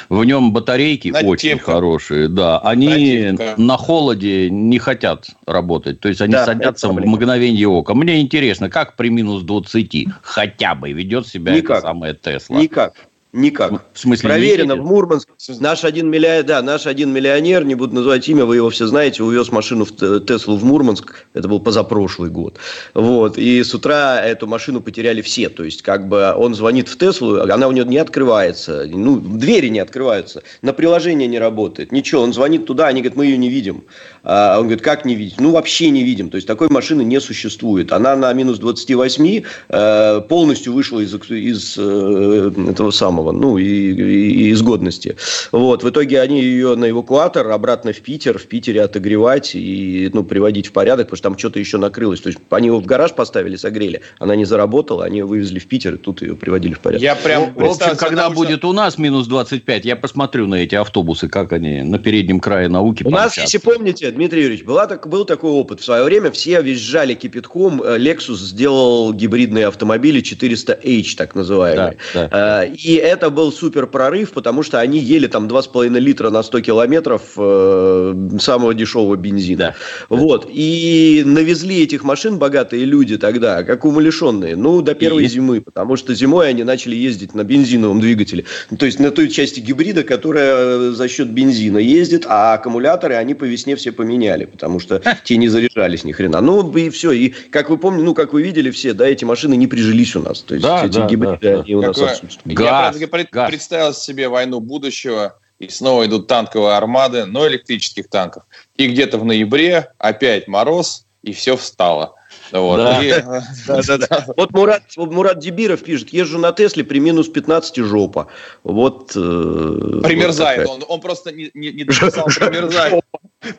В 0.09 0.23
нем 0.23 0.53
батарейки 0.53 1.09
Нативка. 1.09 1.29
очень 1.29 1.59
хорошие. 1.59 2.27
Да, 2.27 2.59
они 2.59 3.29
Нативка. 3.31 3.53
на 3.57 3.77
холоде 3.77 4.49
не 4.49 4.79
хотят 4.79 5.27
работать. 5.45 5.99
То 5.99 6.09
есть 6.09 6.21
они 6.21 6.33
да, 6.33 6.45
садятся 6.45 6.89
в 6.89 6.93
мгновение 6.93 7.67
ока. 7.67 7.93
Мне 7.93 8.21
интересно, 8.21 8.69
как 8.69 8.95
при 8.95 9.09
минус 9.09 9.43
20 9.43 10.07
хотя 10.21 10.75
бы 10.75 10.91
ведет 10.91 11.27
себя 11.27 11.53
Никак. 11.55 11.77
эта 11.77 11.87
самая 11.87 12.13
Тесла? 12.13 12.59
Никак. 12.59 12.93
Никак. 13.37 13.83
В 13.93 13.99
смысле, 13.99 14.29
Проверено 14.29 14.75
в 14.75 14.85
Мурманск. 14.85 15.29
Наш 15.59 15.83
один 15.85 16.09
миллионер, 16.09 16.43
да, 16.43 16.61
наш 16.61 16.87
один 16.87 17.13
миллионер, 17.13 17.63
не 17.63 17.75
буду 17.75 17.95
называть 17.95 18.27
имя, 18.27 18.45
вы 18.45 18.55
его 18.55 18.69
все 18.71 18.87
знаете, 18.87 19.23
увез 19.23 19.51
машину 19.51 19.85
в 19.85 19.91
Теслу 20.21 20.57
в 20.57 20.63
Мурманск. 20.63 21.27
Это 21.33 21.47
был 21.47 21.59
позапрошлый 21.59 22.31
год. 22.31 22.57
Вот. 22.95 23.37
И 23.37 23.63
с 23.63 23.73
утра 23.75 24.19
эту 24.19 24.47
машину 24.47 24.81
потеряли 24.81 25.21
все. 25.21 25.49
То 25.49 25.63
есть, 25.63 25.83
как 25.83 26.07
бы 26.07 26.33
он 26.35 26.55
звонит 26.55 26.89
в 26.89 26.97
Теслу, 26.97 27.41
она 27.41 27.67
у 27.67 27.71
него 27.71 27.87
не 27.87 27.97
открывается. 27.97 28.85
Ну, 28.89 29.19
двери 29.19 29.67
не 29.67 29.79
открываются. 29.79 30.41
На 30.63 30.73
приложение 30.73 31.27
не 31.27 31.37
работает. 31.37 31.91
Ничего. 31.91 32.23
Он 32.23 32.33
звонит 32.33 32.65
туда, 32.65 32.87
они 32.87 33.01
говорят, 33.01 33.17
мы 33.17 33.25
ее 33.25 33.37
не 33.37 33.49
видим. 33.49 33.83
А 34.23 34.57
он 34.57 34.63
говорит, 34.63 34.81
как 34.81 35.05
не 35.05 35.15
видеть? 35.15 35.39
Ну, 35.39 35.51
вообще 35.51 35.91
не 35.91 36.03
видим. 36.03 36.29
То 36.29 36.37
есть, 36.37 36.47
такой 36.47 36.69
машины 36.69 37.03
не 37.03 37.21
существует. 37.21 37.91
Она 37.91 38.15
на 38.15 38.33
минус 38.33 38.57
28 38.57 39.43
э, 39.69 40.21
полностью 40.27 40.73
вышла 40.73 40.99
из, 40.99 41.13
из 41.13 41.75
э, 41.77 42.51
этого 42.69 42.91
самого, 42.91 43.26
ну, 43.31 43.57
и, 43.57 43.63
и- 43.65 44.49
из 44.51 44.61
годности. 44.61 45.15
Вот. 45.51 45.83
В 45.83 45.89
итоге 45.89 46.21
они 46.21 46.41
ее 46.41 46.75
на 46.75 46.89
эвакуатор 46.89 47.49
обратно 47.51 47.93
в 47.93 47.97
Питер, 48.01 48.37
в 48.37 48.45
Питере 48.45 48.81
отогревать 48.83 49.51
и 49.55 50.09
ну, 50.13 50.23
приводить 50.23 50.67
в 50.67 50.71
порядок, 50.71 51.07
потому 51.07 51.17
что 51.17 51.23
там 51.29 51.37
что-то 51.37 51.59
еще 51.59 51.77
накрылось. 51.77 52.21
То 52.21 52.27
есть, 52.29 52.39
они 52.49 52.67
его 52.67 52.79
в 52.79 52.85
гараж 52.85 53.13
поставили, 53.13 53.55
согрели. 53.55 54.01
Она 54.19 54.35
не 54.35 54.45
заработала, 54.45 55.05
они 55.05 55.19
ее 55.19 55.25
вывезли 55.25 55.59
в 55.59 55.65
Питер, 55.67 55.95
и 55.95 55.97
тут 55.97 56.21
ее 56.21 56.35
приводили 56.35 56.73
в 56.73 56.79
порядок. 56.79 57.01
Я 57.03 57.15
прям 57.15 57.53
В 57.53 57.63
общем, 57.63 57.95
когда 57.97 58.25
что- 58.25 58.33
будет 58.35 58.63
у 58.65 58.73
нас 58.73 58.97
минус 58.97 59.27
25, 59.27 59.85
я 59.85 59.95
посмотрю 59.95 60.47
на 60.47 60.55
эти 60.55 60.75
автобусы, 60.75 61.27
как 61.27 61.51
они 61.53 61.81
на 61.81 61.97
переднем 61.99 62.39
крае 62.39 62.67
науки 62.69 63.03
У 63.03 63.09
нас, 63.09 63.33
помчатся. 63.35 63.41
если 63.41 63.57
помните, 63.57 64.11
Дмитрий 64.11 64.41
Юрьевич, 64.43 64.65
была 64.65 64.85
так, 64.87 65.07
был 65.07 65.25
такой 65.25 65.51
опыт. 65.51 65.79
В 65.81 65.83
свое 65.83 66.03
время 66.03 66.31
все 66.31 66.61
визжали 66.61 67.13
кипятком. 67.15 67.81
Э, 67.81 67.97
Lexus 67.97 68.35
сделал 68.37 69.13
гибридные 69.13 69.67
автомобили 69.67 70.21
400H, 70.21 71.15
так 71.17 71.35
называемые. 71.35 71.97
Да, 72.13 72.27
да. 72.31 72.63
Э, 72.65 72.69
И 72.73 72.93
это 72.95 73.16
был 73.29 73.51
супер 73.51 73.87
прорыв, 73.87 74.31
потому 74.31 74.63
что 74.63 74.79
они 74.79 74.99
ели 74.99 75.27
там 75.27 75.47
2,5 75.47 75.99
литра 75.99 76.29
на 76.29 76.43
100 76.43 76.61
километров 76.61 77.21
э, 77.37 78.15
самого 78.39 78.73
дешевого 78.73 79.15
бензина. 79.15 79.57
Да. 79.57 79.75
Вот. 80.09 80.47
И 80.51 81.23
навезли 81.25 81.83
этих 81.83 82.03
машин 82.03 82.37
богатые 82.37 82.85
люди 82.85 83.17
тогда, 83.17 83.63
как 83.63 83.85
умалишенные, 83.85 84.55
ну, 84.55 84.81
до 84.81 84.93
первой 84.95 85.25
И? 85.25 85.27
зимы, 85.27 85.61
потому 85.61 85.95
что 85.95 86.13
зимой 86.13 86.49
они 86.49 86.63
начали 86.63 86.95
ездить 86.95 87.33
на 87.35 87.43
бензиновом 87.43 87.99
двигателе. 87.99 88.45
То 88.77 88.85
есть, 88.85 88.99
на 88.99 89.11
той 89.11 89.29
части 89.29 89.59
гибрида, 89.59 90.03
которая 90.03 90.91
за 90.91 91.07
счет 91.07 91.29
бензина 91.29 91.77
ездит, 91.77 92.25
а 92.27 92.53
аккумуляторы 92.53 93.15
они 93.15 93.33
по 93.33 93.43
весне 93.45 93.75
все 93.75 93.91
поменяли, 93.91 94.45
потому 94.45 94.79
что 94.79 95.01
те 95.23 95.37
не 95.37 95.47
заряжались 95.47 96.03
ни 96.03 96.11
хрена. 96.11 96.41
Ну, 96.41 96.71
и 96.75 96.89
все. 96.89 97.11
И, 97.11 97.33
как 97.49 97.69
вы 97.69 97.77
помните, 97.77 98.03
ну, 98.05 98.13
как 98.13 98.33
вы 98.33 98.41
видели 98.43 98.69
все, 98.71 98.93
да, 98.93 99.07
эти 99.07 99.25
машины 99.25 99.55
не 99.55 99.67
прижились 99.67 100.15
у 100.15 100.21
нас. 100.21 100.41
То 100.41 100.55
есть, 100.55 100.65
Да, 100.65 100.85
эти 100.85 100.93
да, 100.97 101.07
гибриды, 101.07 101.37
да, 101.41 101.55
да. 101.57 101.61
они 101.63 101.75
у 101.75 101.81
нас 101.81 101.95
Какое- 101.95 102.11
отсутствуют. 102.13 102.57
Газ, 102.57 102.96
пред- 103.05 103.29
пред- 103.29 103.29
газ. 103.31 103.49
представил 103.49 103.93
себе 103.93 104.27
войну 104.29 104.59
будущего, 104.59 105.39
и 105.59 105.69
снова 105.69 106.05
идут 106.05 106.27
танковые 106.27 106.75
армады, 106.75 107.25
но 107.25 107.47
электрических 107.47 108.09
танков. 108.09 108.43
И 108.75 108.87
где-то 108.87 109.17
в 109.17 109.25
ноябре 109.25 109.91
опять 109.97 110.47
мороз, 110.47 111.05
и 111.23 111.33
все 111.33 111.57
встало. 111.57 112.13
Вот. 112.51 112.77
Да. 112.77 113.03
И, 113.03 113.09
э, 113.09 113.21
Да, 113.67 113.81
да, 113.85 113.97
да. 113.97 114.25
Вот 114.37 114.51
Мурат, 114.51 114.83
вот 114.95 115.11
Мурат 115.11 115.39
Дебиров 115.39 115.83
пишет, 115.83 116.09
езжу 116.09 116.37
на 116.37 116.51
Тесле 116.51 116.83
при 116.83 116.99
минус 116.99 117.27
15 117.27 117.77
жопа. 117.77 118.27
Вот. 118.63 119.11
э, 119.15 120.01
Примерзает. 120.03 120.67
вот 120.67 120.77
Он, 120.77 120.85
он 120.87 121.01
просто 121.01 121.31
не, 121.31 121.51
не, 121.53 121.71
не 121.71 121.83
дописал 121.83 122.27
примерзает. 122.27 123.03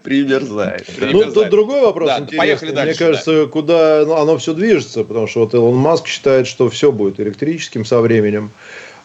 Примерзает. 0.03 0.87
Ну, 0.99 1.33
тут 1.33 1.51
другой 1.51 1.83
вопрос 1.83 2.09
Да, 2.09 2.17
интересный. 2.17 2.39
поехали 2.39 2.69
Мне 2.69 2.77
дальше, 2.77 2.99
кажется, 2.99 3.47
куда 3.47 4.05
ну, 4.07 4.15
оно 4.15 4.39
все 4.39 4.55
движется, 4.55 5.05
потому 5.05 5.27
что 5.27 5.41
вот 5.41 5.55
Илон 5.55 5.77
Маск 5.77 6.07
считает, 6.07 6.47
что 6.47 6.69
все 6.69 6.93
будет 6.93 7.21
электрическим 7.21 7.85
со 7.85 8.01
временем. 8.01 8.51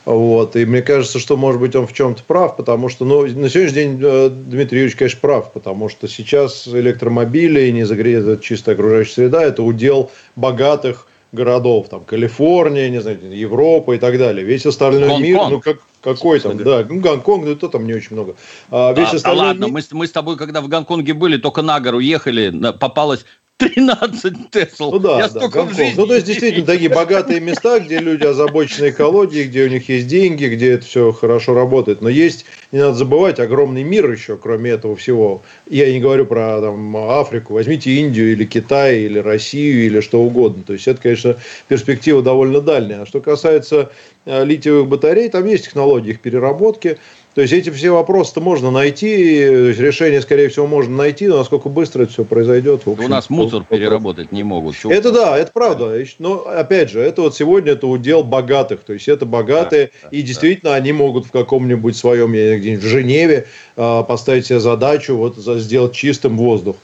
Вот. 0.05 0.55
И 0.55 0.65
мне 0.65 0.81
кажется, 0.81 1.19
что, 1.19 1.37
может 1.37 1.61
быть, 1.61 1.75
он 1.75 1.87
в 1.87 1.93
чем-то 1.93 2.23
прав, 2.23 2.57
потому 2.57 2.89
что, 2.89 3.05
ну, 3.05 3.21
на 3.25 3.49
сегодняшний 3.49 3.73
день 3.73 3.99
э, 4.03 4.29
Дмитрий 4.29 4.79
Юрьевич, 4.79 4.97
конечно, 4.97 5.19
прав, 5.21 5.51
потому 5.53 5.87
что 5.89 6.07
сейчас 6.07 6.67
электромобили 6.67 7.69
не 7.71 7.85
загретая 7.85 8.37
чистая 8.37 8.75
окружающая 8.75 9.13
среда– 9.13 9.43
это 9.45 9.63
удел 9.63 10.11
богатых 10.35 11.07
городов, 11.31 11.87
там, 11.89 12.01
Калифорния, 12.03 12.89
не 12.89 13.01
знаю, 13.01 13.17
Европа 13.31 13.93
и 13.93 13.97
так 13.97 14.17
далее. 14.19 14.45
Весь 14.45 14.65
остальной 14.65 15.19
мир, 15.19 15.37
Гонконг. 15.37 15.51
ну, 15.51 15.61
как, 15.61 15.77
какой 16.01 16.39
там, 16.39 16.57
да, 16.57 16.85
ну, 16.87 16.99
Гонконг, 16.99 17.45
ну, 17.45 17.55
то 17.55 17.69
там 17.69 17.87
не 17.87 17.93
очень 17.93 18.15
много. 18.15 18.35
А 18.69 18.91
весь 18.93 19.05
Да, 19.05 19.11
да 19.11 19.17
остальной 19.17 19.45
ладно, 19.47 19.65
мир- 19.65 19.73
мы, 19.73 19.81
с- 19.81 19.91
мы 19.91 20.05
с 20.05 20.11
тобой, 20.11 20.37
когда 20.37 20.61
в 20.61 20.67
Гонконге 20.67 21.13
были, 21.13 21.37
только 21.37 21.61
на 21.63 21.79
гору 21.79 21.97
ехали, 21.99 22.53
попалось 22.79 23.25
13 23.57 24.49
Тесл. 24.49 24.91
Ну 24.91 24.99
да, 24.99 25.17
Я 25.17 25.23
да, 25.23 25.29
столько 25.29 25.63
в 25.63 25.67
Гонконг. 25.67 25.77
жизни 25.77 25.93
Ну, 25.95 26.07
то 26.07 26.15
есть, 26.15 26.25
действительно, 26.25 26.65
такие 26.65 26.89
богатые 26.89 27.39
места, 27.39 27.79
где 27.79 27.99
люди 27.99 28.23
озабочены 28.23 28.89
экологией, 28.89 29.47
где 29.47 29.63
у 29.63 29.69
них 29.69 29.87
есть 29.89 30.07
деньги, 30.07 30.45
где 30.47 30.73
это 30.73 30.85
все 30.85 31.11
хорошо 31.11 31.53
работает. 31.53 32.01
Но 32.01 32.09
есть, 32.09 32.45
не 32.71 32.79
надо 32.79 32.95
забывать, 32.95 33.39
огромный 33.39 33.83
мир 33.83 34.11
еще, 34.11 34.37
кроме 34.37 34.71
этого 34.71 34.95
всего. 34.95 35.41
Я 35.69 35.91
не 35.91 35.99
говорю 35.99 36.25
про 36.25 36.61
там, 36.61 36.97
Африку. 36.97 37.53
Возьмите 37.53 37.91
Индию 37.91 38.31
или 38.31 38.45
Китай, 38.45 39.01
или 39.01 39.19
Россию, 39.19 39.85
или 39.85 40.01
что 40.01 40.21
угодно. 40.21 40.63
То 40.65 40.73
есть, 40.73 40.87
это, 40.87 41.01
конечно, 41.01 41.37
перспектива 41.67 42.21
довольно 42.21 42.59
дальняя. 42.59 43.03
А 43.03 43.05
что 43.05 43.21
касается 43.21 43.91
э, 44.25 44.43
литиевых 44.43 44.87
батарей, 44.87 45.29
там 45.29 45.45
есть 45.45 45.65
технологии 45.65 46.11
их 46.11 46.21
переработки. 46.21 46.97
То 47.35 47.41
есть 47.41 47.51
эти 47.51 47.71
все 47.71 47.89
вопросы-то 47.91 48.41
можно 48.41 48.69
найти, 48.69 49.07
есть 49.07 49.79
решение, 49.79 50.21
скорее 50.21 50.49
всего, 50.49 50.67
можно 50.67 50.95
найти, 50.95 51.27
но 51.27 51.37
насколько 51.37 51.67
быстро 51.67 52.03
это 52.03 52.11
все 52.13 52.25
произойдет. 52.25 52.83
в 52.85 52.89
У 52.89 52.93
общем, 52.93 53.09
нас 53.09 53.29
мусор 53.29 53.61
вопрос. 53.61 53.79
переработать 53.79 54.31
не 54.31 54.43
могут. 54.43 54.75
Чё- 54.77 54.91
Это 54.91 55.11
да, 55.11 55.35
это 55.37 55.51
правда. 55.51 55.93
Но 56.19 56.45
опять 56.47 56.91
же, 56.91 56.99
это 56.99 57.23
вот 57.23 57.35
сегодня 57.35 57.71
это 57.71 57.87
удел 57.87 58.23
богатых. 58.23 58.81
То 58.81 58.93
есть 58.93 59.07
это 59.07 59.25
богатые, 59.25 59.85
Да, 60.03 60.09
да, 60.11 60.17
и 60.17 60.21
действительно 60.21 60.75
они 60.75 60.93
могут 60.93 61.25
в 61.25 61.31
каком-нибудь 61.31 61.97
своем, 61.97 62.33
я 62.33 62.57
где-нибудь 62.57 62.83
в 62.83 62.87
Женеве 62.87 63.45
поставить 63.75 64.45
себе 64.47 64.59
задачу 64.59 65.15
вот 65.15 65.35
за- 65.37 65.59
сделать 65.59 65.93
чистым 65.93 66.37
воздух. 66.37 66.75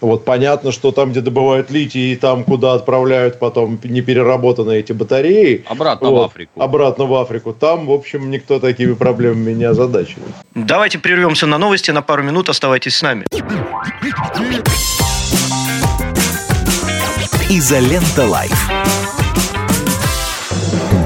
Вот 0.00 0.26
понятно, 0.26 0.72
что 0.72 0.92
там, 0.92 1.10
где 1.12 1.22
добывают 1.22 1.70
литий, 1.70 2.12
и 2.12 2.16
там, 2.16 2.44
куда 2.44 2.74
отправляют 2.74 3.38
потом 3.38 3.78
непереработанные 3.82 4.80
эти 4.80 4.92
батареи, 4.92 5.64
Обратно 5.66 6.10
вот, 6.10 6.20
в 6.20 6.24
Африку. 6.26 6.60
обратно 6.60 7.04
в 7.06 7.14
Африку, 7.14 7.52
там, 7.58 7.86
в 7.86 7.90
общем, 7.92 8.30
никто 8.30 8.60
такими 8.60 8.92
проблемами 8.92 9.52
не 9.52 9.64
озадачивает. 9.64 10.28
Давайте 10.54 10.98
прервемся 10.98 11.46
на 11.46 11.56
новости 11.56 11.90
на 11.92 12.02
пару 12.02 12.22
минут. 12.22 12.50
Оставайтесь 12.50 12.94
с 12.96 13.02
нами. 13.02 13.24
Изолента 17.48 18.26
Live. 18.26 18.68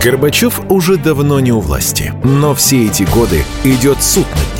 Горбачев 0.02 0.60
уже 0.70 0.96
давно 0.96 1.40
не 1.40 1.52
у 1.52 1.60
власти, 1.60 2.12
но 2.24 2.54
все 2.54 2.86
эти 2.86 3.02
годы 3.04 3.44
идет 3.64 4.02
суд 4.02 4.26
над 4.30 4.58
ним. 4.58 4.59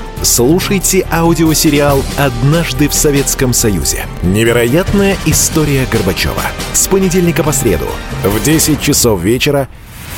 Слушайте 0.23 1.05
аудиосериал 1.11 2.03
«Однажды 2.15 2.87
в 2.87 2.93
Советском 2.93 3.53
Союзе». 3.53 4.05
Невероятная 4.21 5.17
история 5.25 5.87
Горбачева. 5.91 6.43
С 6.73 6.87
понедельника 6.87 7.43
по 7.43 7.51
среду 7.51 7.87
в 8.23 8.43
10 8.43 8.79
часов 8.79 9.19
вечера 9.19 9.67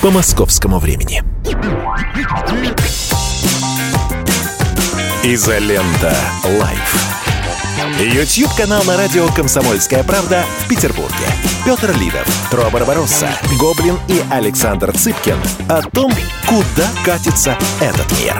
по 0.01 0.11
московскому 0.11 0.79
времени. 0.79 1.23
Изолента. 5.23 6.13
Live. 6.59 6.95
YouTube-канал 7.99 8.83
на 8.83 8.97
радио 8.97 9.27
«Комсомольская 9.29 10.03
правда» 10.03 10.43
в 10.65 10.67
Петербурге. 10.67 11.13
Петр 11.63 11.95
Лидов, 11.97 12.27
Тро 12.51 12.69
Барбаросса, 12.69 13.29
Гоблин 13.57 13.97
и 14.09 14.21
Александр 14.29 14.91
Цыпкин 14.91 15.37
о 15.69 15.81
том, 15.81 16.11
куда 16.45 16.89
катится 17.05 17.57
этот 17.79 18.11
мир. 18.19 18.35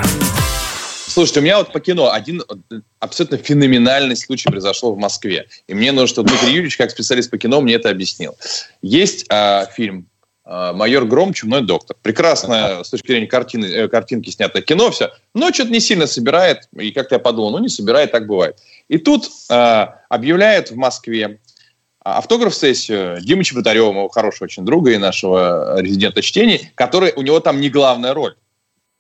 Слушайте, 1.13 1.41
у 1.41 1.43
меня 1.43 1.59
вот 1.59 1.71
по 1.71 1.79
кино 1.79 2.11
один 2.11 2.41
э, 2.41 2.79
абсолютно 2.99 3.37
феноменальный 3.37 4.15
случай 4.15 4.49
произошел 4.49 4.95
в 4.95 4.97
Москве. 4.97 5.45
И 5.67 5.75
мне 5.75 5.91
нужно, 5.91 6.07
чтобы 6.07 6.29
Дмитрий 6.29 6.53
Юрьевич, 6.53 6.75
как 6.75 6.89
специалист 6.89 7.29
по 7.29 7.37
кино, 7.37 7.61
мне 7.61 7.75
это 7.75 7.91
объяснил. 7.91 8.35
Есть 8.81 9.27
а, 9.29 9.67
фильм 9.67 10.07
а, 10.43 10.73
«Майор 10.73 11.05
Гром. 11.05 11.31
Чумной 11.33 11.61
доктор». 11.61 11.95
Прекрасное 12.01 12.83
с 12.83 12.89
точки 12.89 13.05
зрения 13.05 13.27
картины, 13.27 13.65
э, 13.65 13.87
картинки 13.89 14.31
снятое 14.31 14.63
кино 14.63 14.89
все, 14.89 15.11
но 15.35 15.53
что-то 15.53 15.69
не 15.69 15.81
сильно 15.81 16.07
собирает. 16.07 16.67
И 16.79 16.89
как-то 16.89 17.13
я 17.13 17.19
подумал, 17.19 17.51
ну 17.51 17.59
не 17.59 17.69
собирает, 17.69 18.11
так 18.11 18.25
бывает. 18.25 18.57
И 18.87 18.97
тут 18.97 19.29
а, 19.51 19.99
объявляют 20.09 20.71
в 20.71 20.77
Москве 20.77 21.39
автограф-сессию 22.03 23.21
Димы 23.21 23.43
Чеботарева, 23.43 23.91
моего 23.91 24.09
хорошего 24.09 24.45
очень 24.45 24.65
друга 24.65 24.89
и 24.89 24.97
нашего 24.97 25.79
резидента 25.79 26.23
чтений, 26.23 26.71
который, 26.73 27.13
у 27.15 27.21
него 27.21 27.39
там 27.39 27.61
не 27.61 27.69
главная 27.69 28.15
роль. 28.15 28.33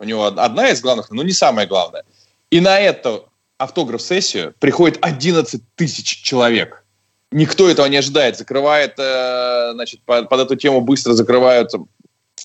У 0.03 0.05
него 0.05 0.25
одна 0.25 0.69
из 0.69 0.81
главных, 0.81 1.09
но 1.11 1.23
не 1.23 1.31
самая 1.31 1.65
главная. 1.65 2.03
И 2.51 2.59
на 2.59 2.77
эту 2.77 3.29
автограф-сессию 3.57 4.53
приходит 4.59 4.99
11 5.01 5.61
тысяч 5.75 6.21
человек. 6.21 6.83
никто 7.31 7.69
этого 7.69 7.87
не 7.87 7.97
ожидает. 7.97 8.37
Закрывает, 8.37 8.95
э, 8.99 9.71
значит, 9.73 10.01
под, 10.05 10.27
под 10.29 10.39
эту 10.41 10.55
тему 10.55 10.81
быстро 10.81 11.13
закрывают 11.13 11.71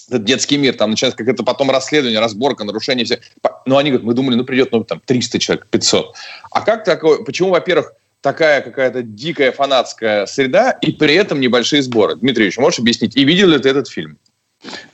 этот 0.09 0.25
детский 0.25 0.57
мир, 0.57 0.75
там 0.75 0.91
начинается 0.91 1.19
как 1.19 1.29
это 1.29 1.43
потом 1.43 1.71
расследование, 1.71 2.21
разборка, 2.21 2.65
нарушение 2.65 3.05
все. 3.05 3.21
Ну, 3.67 3.77
они 3.77 3.91
говорят, 3.91 4.07
мы 4.07 4.15
думали, 4.15 4.37
ну, 4.37 4.45
придет, 4.45 4.73
ну, 4.73 4.85
там, 4.85 5.03
300 5.05 5.39
человек, 5.39 5.67
500. 5.69 6.15
А 6.53 6.61
как 6.63 6.85
такое, 6.85 7.25
почему, 7.25 7.51
во-первых, 7.51 7.93
такая 8.23 8.63
какая-то 8.63 9.03
дикая 9.03 9.53
фанатская 9.53 10.27
среда 10.27 10.71
и 10.81 10.93
при 10.93 11.15
этом 11.15 11.41
небольшие 11.41 11.83
сборы? 11.83 12.15
Дмитрий 12.17 12.51
можешь 12.57 12.79
объяснить? 12.79 13.17
И 13.17 13.25
видел 13.25 13.49
ли 13.49 13.59
ты 13.59 13.69
этот 13.69 13.89
фильм? 13.89 14.17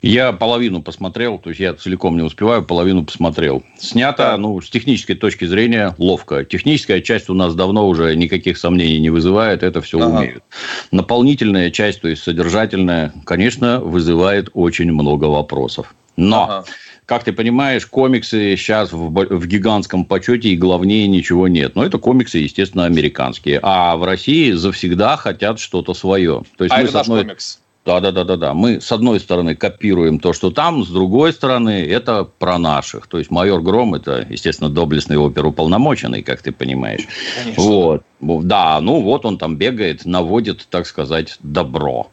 Я 0.01 0.33
половину 0.33 0.83
посмотрел, 0.83 1.39
то 1.39 1.49
есть 1.49 1.59
я 1.59 1.73
целиком 1.73 2.15
не 2.15 2.23
успеваю, 2.23 2.63
половину 2.63 3.03
посмотрел. 3.03 3.63
Снято, 3.79 4.37
ну, 4.37 4.61
с 4.61 4.69
технической 4.69 5.15
точки 5.15 5.45
зрения, 5.45 5.95
ловко. 5.97 6.45
Техническая 6.45 7.01
часть 7.01 7.29
у 7.29 7.33
нас 7.33 7.55
давно 7.55 7.87
уже 7.87 8.15
никаких 8.15 8.57
сомнений 8.57 8.99
не 8.99 9.09
вызывает, 9.09 9.63
это 9.63 9.81
все 9.81 9.99
ага. 9.99 10.19
умеют. 10.19 10.43
Наполнительная 10.91 11.71
часть, 11.71 12.01
то 12.01 12.07
есть 12.07 12.21
содержательная, 12.21 13.13
конечно, 13.25 13.79
вызывает 13.79 14.49
очень 14.53 14.91
много 14.91 15.25
вопросов. 15.25 15.95
Но... 16.15 16.43
Ага 16.43 16.65
как 17.05 17.23
ты 17.23 17.33
понимаешь, 17.33 17.85
комиксы 17.85 18.55
сейчас 18.57 18.91
в, 18.91 19.11
в 19.11 19.45
гигантском 19.45 20.05
почете 20.05 20.49
и 20.49 20.57
главнее 20.57 21.07
ничего 21.07 21.47
нет. 21.47 21.75
Но 21.75 21.85
это 21.85 21.99
комиксы, 21.99 22.39
естественно, 22.39 22.85
американские. 22.85 23.59
А 23.61 23.95
в 23.95 24.03
России 24.03 24.51
завсегда 24.53 25.15
хотят 25.15 25.59
что-то 25.59 25.93
свое. 25.93 26.41
То 26.57 26.63
есть 26.63 26.75
а 26.75 26.79
мы 26.79 26.83
это 26.85 27.01
одной... 27.01 27.21
комикс. 27.21 27.59
Да, 27.85 27.99
да, 27.99 28.11
да, 28.11 28.23
да, 28.23 28.35
да. 28.35 28.53
Мы 28.55 28.81
с 28.81 28.91
одной 28.91 29.19
стороны 29.19 29.55
копируем 29.55 30.19
то, 30.19 30.33
что 30.33 30.49
там, 30.49 30.83
с 30.83 30.89
другой 30.89 31.31
стороны 31.33 31.85
это 31.85 32.23
про 32.23 32.57
наших. 32.57 33.05
То 33.05 33.19
есть 33.19 33.29
майор 33.29 33.61
Гром 33.61 33.93
это, 33.93 34.25
естественно, 34.27 34.71
доблестный 34.71 35.17
оперуполномоченный, 35.17 36.23
как 36.23 36.41
ты 36.41 36.51
понимаешь. 36.51 37.07
Конечно. 37.43 37.63
Вот. 37.63 38.03
Да, 38.19 38.79
ну 38.81 39.01
вот 39.01 39.25
он 39.25 39.37
там 39.37 39.57
бегает, 39.57 40.03
наводит, 40.05 40.67
так 40.71 40.87
сказать, 40.87 41.37
добро. 41.43 42.09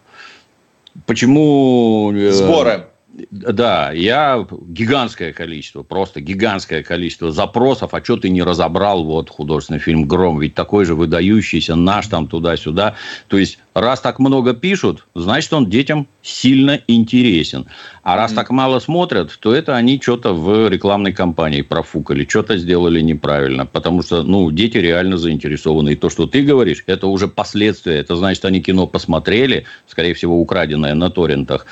Почему... 1.06 2.12
Э, 2.12 2.32
Сборы. 2.32 2.88
Да, 3.30 3.92
я 3.92 4.46
гигантское 4.68 5.34
количество, 5.34 5.82
просто 5.82 6.20
гигантское 6.20 6.82
количество 6.82 7.30
запросов, 7.30 7.92
а 7.92 8.02
что 8.02 8.16
ты 8.16 8.30
не 8.30 8.42
разобрал, 8.42 9.04
вот 9.04 9.28
художественный 9.28 9.80
фильм 9.80 10.06
«Гром», 10.08 10.40
ведь 10.40 10.54
такой 10.54 10.86
же 10.86 10.94
выдающийся, 10.94 11.74
наш 11.74 12.06
там 12.06 12.26
туда-сюда. 12.26 12.94
То 13.28 13.36
есть, 13.36 13.58
раз 13.74 14.00
так 14.00 14.18
много 14.18 14.54
пишут, 14.54 15.06
значит, 15.14 15.52
он 15.52 15.68
детям 15.68 16.08
сильно 16.22 16.80
интересен. 16.86 17.66
А 18.02 18.16
раз 18.16 18.32
mm-hmm. 18.32 18.36
так 18.36 18.50
мало 18.50 18.78
смотрят, 18.78 19.36
то 19.40 19.54
это 19.54 19.76
они 19.76 20.00
что-то 20.00 20.32
в 20.32 20.68
рекламной 20.70 21.12
кампании 21.12 21.60
профукали, 21.60 22.26
что-то 22.26 22.56
сделали 22.56 23.02
неправильно, 23.02 23.66
потому 23.66 24.02
что, 24.02 24.22
ну, 24.22 24.50
дети 24.50 24.78
реально 24.78 25.18
заинтересованы. 25.18 25.90
И 25.90 25.96
то, 25.96 26.08
что 26.08 26.26
ты 26.26 26.42
говоришь, 26.42 26.82
это 26.86 27.08
уже 27.08 27.28
последствия, 27.28 27.96
это 27.96 28.16
значит, 28.16 28.46
они 28.46 28.62
кино 28.62 28.86
посмотрели, 28.86 29.66
скорее 29.86 30.14
всего, 30.14 30.40
украденное 30.40 30.94
на 30.94 31.10
торрентах, 31.10 31.66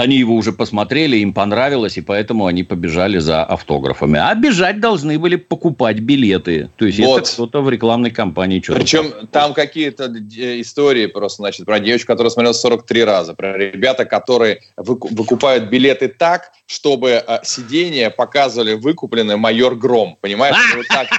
они 0.00 0.16
его 0.16 0.34
уже 0.34 0.52
посмотрели, 0.52 1.16
им 1.18 1.32
понравилось, 1.32 1.98
и 1.98 2.00
поэтому 2.00 2.46
они 2.46 2.64
побежали 2.64 3.18
за 3.18 3.44
автографами. 3.44 4.18
А 4.18 4.34
бежать 4.34 4.80
должны 4.80 5.18
были 5.18 5.36
покупать 5.36 6.00
билеты. 6.00 6.70
То 6.76 6.86
есть, 6.86 6.98
вот. 6.98 7.22
это 7.22 7.32
кто-то 7.32 7.62
в 7.62 7.70
рекламной 7.70 8.10
кампании 8.10 8.60
что-то... 8.60 8.80
Причем 8.80 9.12
там 9.30 9.54
какие-то 9.54 10.04
э, 10.04 10.60
истории 10.60 11.06
просто, 11.06 11.42
значит, 11.42 11.66
про 11.66 11.80
девочку, 11.80 12.08
которая 12.08 12.30
смотрела 12.30 12.52
43 12.52 13.04
раза, 13.04 13.34
про 13.34 13.56
ребята, 13.56 14.04
которые 14.04 14.62
выкупают 14.76 15.64
билеты 15.64 16.08
так, 16.08 16.52
чтобы 16.66 17.22
э, 17.26 17.38
сиденье 17.42 18.10
показывали 18.10 18.74
выкупленный 18.74 19.36
майор 19.36 19.74
Гром. 19.76 20.16
Понимаешь? 20.20 20.56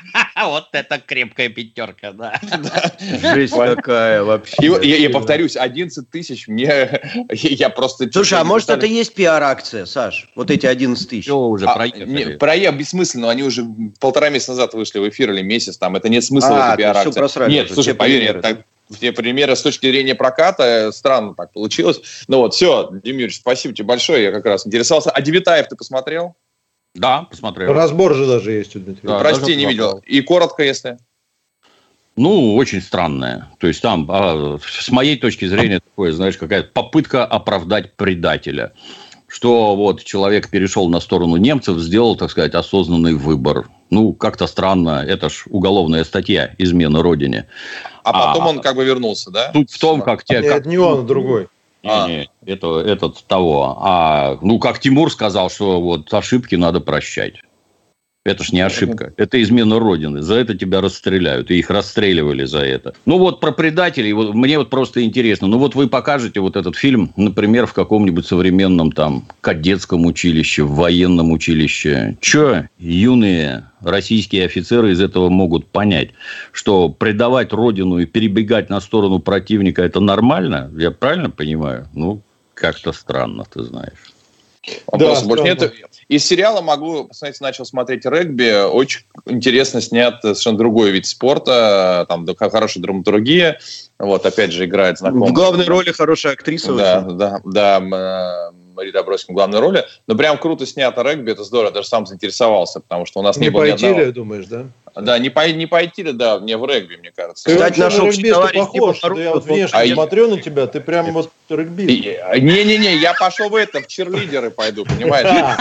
Вот 0.42 0.70
это 0.72 0.98
крепкая 0.98 1.50
пятерка, 1.50 2.14
да. 2.14 2.40
Жесть 3.00 3.54
какая 3.54 4.24
вообще. 4.24 4.80
Я 4.82 5.10
повторюсь, 5.10 5.56
11 5.56 6.10
тысяч 6.10 6.48
мне... 6.48 7.02
Я 7.32 7.70
просто... 7.70 8.10
Слушай, 8.12 8.40
а 8.40 8.44
может 8.44 8.70
это 8.74 8.86
и 8.86 8.92
есть 8.92 9.14
пиар-акция, 9.14 9.86
Саш? 9.86 10.30
Вот 10.36 10.52
эти 10.52 10.66
11 10.66 11.10
тысяч. 11.10 11.26
Все 11.26 11.38
уже 11.38 11.66
а, 11.66 11.76
проехали. 11.76 12.36
Проехали 12.36 12.78
бессмысленно. 12.78 13.30
Они 13.30 13.44
уже 13.44 13.66
полтора 14.00 14.30
месяца 14.30 14.52
назад 14.52 14.74
вышли 14.74 15.00
в 15.00 15.10
эфир 15.10 15.32
или 15.32 15.42
месяц. 15.42 15.78
Там 15.78 15.96
это 15.96 16.10
нет 16.10 16.24
смысла, 16.24 16.66
а, 16.66 16.68
это 16.70 16.78
пиар-акция. 16.78 17.48
Нет, 17.48 17.72
слушай, 17.72 17.94
поверь, 17.94 18.42
так, 18.42 18.66
те 19.00 19.12
примеры 19.12 19.56
с 19.56 19.62
точки 19.62 19.88
зрения 19.88 20.16
проката, 20.16 20.64
э, 20.64 20.92
странно 20.92 21.34
так 21.36 21.52
получилось. 21.54 22.02
Ну 22.28 22.40
вот, 22.40 22.54
все, 22.54 22.90
Демир, 23.04 23.34
спасибо 23.34 23.74
тебе 23.74 23.86
большое, 23.88 24.24
я 24.24 24.32
как 24.32 24.46
раз 24.46 24.68
интересовался. 24.68 25.12
А 25.12 25.22
Девитаев 25.22 25.68
ты 25.68 25.76
посмотрел? 25.76 26.36
Да, 26.94 27.24
посмотрел. 27.24 27.74
Разбор 27.74 28.16
же 28.16 28.26
даже 28.26 28.52
есть 28.52 28.76
у 28.76 28.80
Дмитрия. 28.80 29.08
Да, 29.08 29.20
Прости, 29.20 29.56
не 29.56 29.66
видел. 29.66 30.02
И 30.06 30.22
коротко, 30.22 30.64
если... 30.64 30.98
Ну, 32.22 32.56
очень 32.56 32.82
странная. 32.84 33.48
То 33.58 33.66
есть 33.66 33.82
там, 33.82 34.06
а, 34.08 34.60
с 34.64 34.92
моей 34.92 35.18
точки 35.18 35.46
зрения, 35.46 35.80
такое, 35.80 36.12
знаешь, 36.12 36.38
какая-то 36.38 36.70
попытка 36.72 37.26
оправдать 37.26 37.96
предателя. 37.96 38.74
Что 39.28 39.76
вот 39.76 40.04
человек 40.04 40.52
перешел 40.52 40.88
на 40.88 41.00
сторону 41.00 41.38
немцев, 41.38 41.80
сделал, 41.80 42.16
так 42.16 42.30
сказать, 42.30 42.54
осознанный 42.54 43.16
выбор. 43.16 43.70
Ну, 43.90 44.14
как-то 44.14 44.46
странно, 44.46 45.04
это 45.04 45.32
ж 45.32 45.46
уголовная 45.50 46.04
статья 46.04 46.54
измена 46.60 47.02
родине. 47.02 47.48
А 48.04 48.14
потом 48.14 48.44
а, 48.44 48.50
он 48.50 48.60
как 48.60 48.76
бы 48.76 48.86
вернулся, 48.86 49.32
да? 49.32 49.50
Тут 49.52 49.72
в 49.72 49.80
том, 49.80 50.04
как 50.04 50.24
те... 50.24 50.42
Нет, 50.42 50.54
как... 50.54 50.68
не 50.68 50.78
он, 50.78 51.00
а 51.00 51.02
другой. 51.02 51.48
Не, 51.82 51.90
а. 51.90 52.08
не, 52.08 52.30
это, 52.46 52.82
этот 52.82 53.24
того. 53.24 53.80
А, 53.82 54.38
ну, 54.44 54.60
как 54.60 54.78
Тимур 54.78 55.12
сказал, 55.12 55.50
что 55.50 55.82
вот 55.82 56.14
ошибки 56.14 56.54
надо 56.54 56.82
прощать. 56.82 57.42
Это 58.24 58.44
ж 58.44 58.52
не 58.52 58.62
ошибка. 58.62 59.14
Это 59.18 59.42
измена 59.42 59.80
Родины. 59.80 60.22
За 60.22 60.36
это 60.36 60.56
тебя 60.56 60.80
расстреляют. 60.80 61.50
И 61.50 61.58
их 61.58 61.72
расстреливали 61.72 62.44
за 62.46 62.60
это. 62.60 62.94
Ну, 63.08 63.18
вот 63.18 63.40
про 63.40 63.52
предателей. 63.52 64.14
Вот, 64.14 64.36
мне 64.36 64.60
вот 64.60 64.70
просто 64.70 65.04
интересно. 65.04 65.48
Ну, 65.48 65.58
вот 65.58 65.74
вы 65.74 65.88
покажете 65.88 66.40
вот 66.40 66.56
этот 66.56 66.76
фильм, 66.76 67.12
например, 67.16 67.66
в 67.66 67.74
каком-нибудь 67.74 68.28
современном 68.28 68.92
там 68.92 69.26
кадетском 69.42 70.06
училище, 70.06 70.62
в 70.64 70.76
военном 70.76 71.32
училище. 71.32 72.16
Че 72.22 72.70
юные 72.78 73.66
российские 73.82 74.46
офицеры 74.46 74.92
из 74.92 75.02
этого 75.02 75.30
могут 75.30 75.66
понять? 75.68 76.12
Что 76.52 76.90
предавать 76.90 77.52
Родину 77.54 77.98
и 77.98 78.06
перебегать 78.06 78.70
на 78.70 78.82
сторону 78.82 79.18
противника– 79.18 79.82
это 79.84 80.00
нормально? 80.00 80.70
Я 80.78 80.92
правильно 80.92 81.32
понимаю? 81.32 81.88
Ну, 81.96 82.22
как-то 82.54 82.92
странно, 82.92 83.46
ты 83.52 83.64
знаешь. 83.64 84.14
Вопросов 84.88 85.24
да, 85.24 85.28
больше 85.28 85.44
да, 85.44 85.50
нет. 85.50 85.60
Да. 85.60 85.70
Из 86.08 86.26
сериала 86.26 86.62
могу 86.62 87.06
посмотреть, 87.06 87.42
начал 87.42 87.66
смотреть 87.66 88.06
регби. 88.06 88.64
Очень 88.66 89.02
интересно 89.26 89.82
снят 89.82 90.20
совершенно 90.22 90.58
другой 90.58 90.92
вид 90.92 91.06
спорта. 91.06 92.06
Там 92.08 92.28
хорошая 92.36 92.84
драматургия. 92.84 93.60
Вот, 93.98 94.26
опять 94.26 94.52
же, 94.52 94.66
играет 94.66 95.00
знакомый. 95.00 95.30
В 95.30 95.34
главной 95.34 95.66
роли 95.66 95.92
хорошая 95.92 96.34
актриса. 96.34 96.74
Да, 96.74 97.04
очень. 97.06 97.18
да, 97.18 97.42
да. 97.44 98.52
Мария 98.76 98.94
Добровским 98.94 99.34
в 99.34 99.38
главной 99.38 99.60
роли. 99.60 99.86
Но 100.08 100.16
прям 100.16 100.38
круто 100.38 100.66
снято 100.66 101.04
регби, 101.04 101.32
это 101.32 101.44
здорово. 101.44 101.72
Даже 101.72 101.88
сам 101.88 102.06
заинтересовался, 102.06 102.80
потому 102.80 103.06
что 103.06 103.20
у 103.20 103.24
нас 103.24 103.38
не, 103.38 103.46
не 103.46 103.50
было 103.50 103.62
пойти 103.62 103.88
ни 103.88 104.00
ли, 104.00 104.12
думаешь, 104.12 104.46
да? 104.46 104.66
Да, 104.96 105.18
не, 105.20 105.30
по, 105.30 105.50
не 105.52 105.68
пойти 105.68 106.04
ли, 106.04 106.12
да, 106.12 106.40
мне 106.40 106.58
в 106.58 106.66
регби, 106.66 106.98
мне 106.98 107.12
кажется. 107.12 107.46
Ты 107.46 107.56
Кстати, 107.56 107.80
наш 107.80 107.98
общий 108.00 108.30
товарищ 108.30 108.60
похож, 108.60 109.00
типа, 109.00 109.20
я 109.20 109.32
вот 109.32 109.46
внешне 109.46 109.80
а 109.80 109.88
смотрю 109.88 110.28
я... 110.28 110.36
на 110.36 110.42
тебя, 110.42 110.68
ты 110.68 110.82
прям 110.82 111.12
вот 111.12 111.32
регби. 111.50 111.84
Не-не-не, 112.40 112.98
я 112.98 113.14
пошел 113.14 113.50
в 113.50 113.56
это, 113.56 113.82
в 113.82 113.88
черлидеры 113.88 114.52
пойду, 114.52 114.86
понимаешь? 114.86 115.58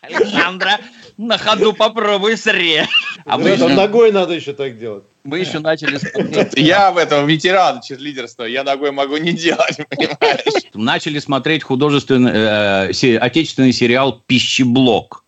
Александра, 0.00 0.80
на 1.16 1.38
ходу 1.38 1.72
попробуй 1.72 2.36
сре. 2.36 2.86
А 3.24 3.38
мы 3.38 3.50
еще... 3.50 3.68
Ногой 3.68 4.12
надо 4.12 4.34
еще 4.34 4.52
так 4.52 4.78
делать. 4.78 5.04
Мы 5.24 5.38
еще 5.38 5.60
начали 5.60 5.98
смотреть... 5.98 6.54
Я 6.56 6.90
в 6.90 6.96
этом 6.98 7.26
ветеран 7.26 7.80
черлидерства, 7.80 8.44
я 8.44 8.64
ногой 8.64 8.90
могу 8.90 9.16
не 9.18 9.32
делать, 9.32 9.76
понимаешь? 9.88 10.64
Начали 10.74 11.18
смотреть 11.18 11.62
художественный, 11.62 12.32
э, 12.32 13.18
отечественный 13.18 13.72
сериал 13.72 14.20
«Пищеблок». 14.26 15.21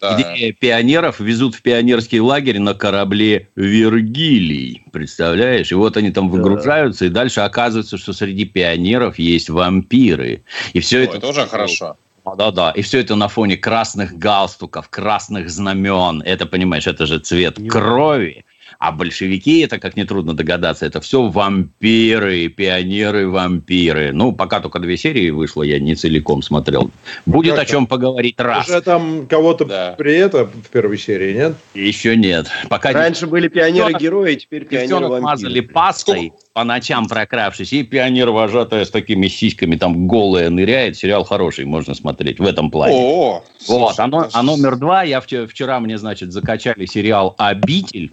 Да. 0.00 0.16
где 0.16 0.52
пионеров 0.52 1.20
везут 1.20 1.54
в 1.54 1.62
пионерский 1.62 2.20
лагерь 2.20 2.58
на 2.58 2.74
корабле 2.74 3.48
Вергилий. 3.54 4.82
Представляешь? 4.92 5.70
И 5.70 5.74
вот 5.74 5.96
они 5.96 6.10
там 6.10 6.30
выгружаются, 6.30 7.04
да. 7.04 7.06
и 7.06 7.10
дальше 7.10 7.40
оказывается, 7.40 7.98
что 7.98 8.12
среди 8.12 8.46
пионеров 8.46 9.18
есть 9.18 9.50
вампиры. 9.50 10.42
И 10.72 10.80
все 10.80 11.00
О, 11.00 11.02
это... 11.02 11.26
Уже 11.26 11.46
хорошо. 11.46 11.96
Да-да, 12.36 12.70
и 12.70 12.82
все 12.82 13.00
это 13.00 13.14
на 13.14 13.28
фоне 13.28 13.56
красных 13.56 14.16
галстуков, 14.16 14.88
красных 14.88 15.50
знамен. 15.50 16.22
Это, 16.24 16.46
понимаешь, 16.46 16.86
это 16.86 17.06
же 17.06 17.18
цвет 17.18 17.58
крови. 17.68 18.44
А 18.80 18.92
большевики, 18.92 19.60
это, 19.60 19.78
как 19.78 19.94
нетрудно 19.94 20.32
догадаться, 20.32 20.86
это 20.86 21.02
все 21.02 21.28
вампиры, 21.28 22.48
пионеры-вампиры. 22.48 24.12
Ну, 24.14 24.32
пока 24.32 24.60
только 24.60 24.78
две 24.78 24.96
серии 24.96 25.28
вышло, 25.28 25.62
я 25.62 25.78
не 25.78 25.94
целиком 25.94 26.40
смотрел. 26.40 26.90
Будет 27.26 27.56
как 27.56 27.64
о 27.64 27.66
чем 27.66 27.86
поговорить 27.86 28.40
раз. 28.40 28.66
Уже 28.66 28.80
там 28.80 29.26
кого-то 29.26 29.66
да. 29.66 29.94
при 29.98 30.16
этом 30.16 30.46
в 30.46 30.70
первой 30.70 30.96
серии, 30.96 31.34
нет? 31.34 31.56
Еще 31.74 32.16
нет. 32.16 32.46
Пока 32.70 32.92
Раньше 32.92 33.26
не... 33.26 33.32
были 33.32 33.48
пионеры-герои, 33.48 34.36
теперь 34.36 34.64
пионеры-вампиры. 34.64 35.20
мазали 35.20 35.60
пастой 35.60 36.32
по 36.54 36.64
ночам 36.64 37.06
прокравшись, 37.06 37.74
и 37.74 37.82
пионер-вожатая 37.82 38.86
с 38.86 38.90
такими 38.90 39.28
сиськами 39.28 39.76
там 39.76 40.08
голая 40.08 40.48
ныряет. 40.48 40.96
Сериал 40.96 41.24
хороший, 41.24 41.66
можно 41.66 41.94
смотреть 41.94 42.40
в 42.40 42.46
этом 42.46 42.70
плане. 42.70 42.94
О, 42.96 43.44
вот, 43.68 43.98
а, 43.98 44.28
а 44.32 44.42
номер 44.42 44.76
два, 44.76 45.02
я 45.02 45.20
вчера, 45.20 45.80
мне, 45.80 45.98
значит, 45.98 46.32
закачали 46.32 46.86
сериал 46.86 47.34
«Обитель». 47.36 48.10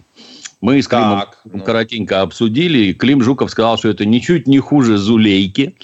Мы 0.60 0.82
с 0.82 0.88
Климом 0.88 1.20
Так, 1.20 1.38
ну. 1.44 1.60
коротенько 1.62 2.22
обсудили, 2.22 2.78
и 2.78 2.94
Клим 2.94 3.22
Жуков 3.22 3.50
сказал, 3.50 3.78
что 3.78 3.88
это 3.88 4.04
ничуть 4.04 4.46
не 4.48 4.58
хуже 4.58 4.96
Зулейки. 4.96 5.76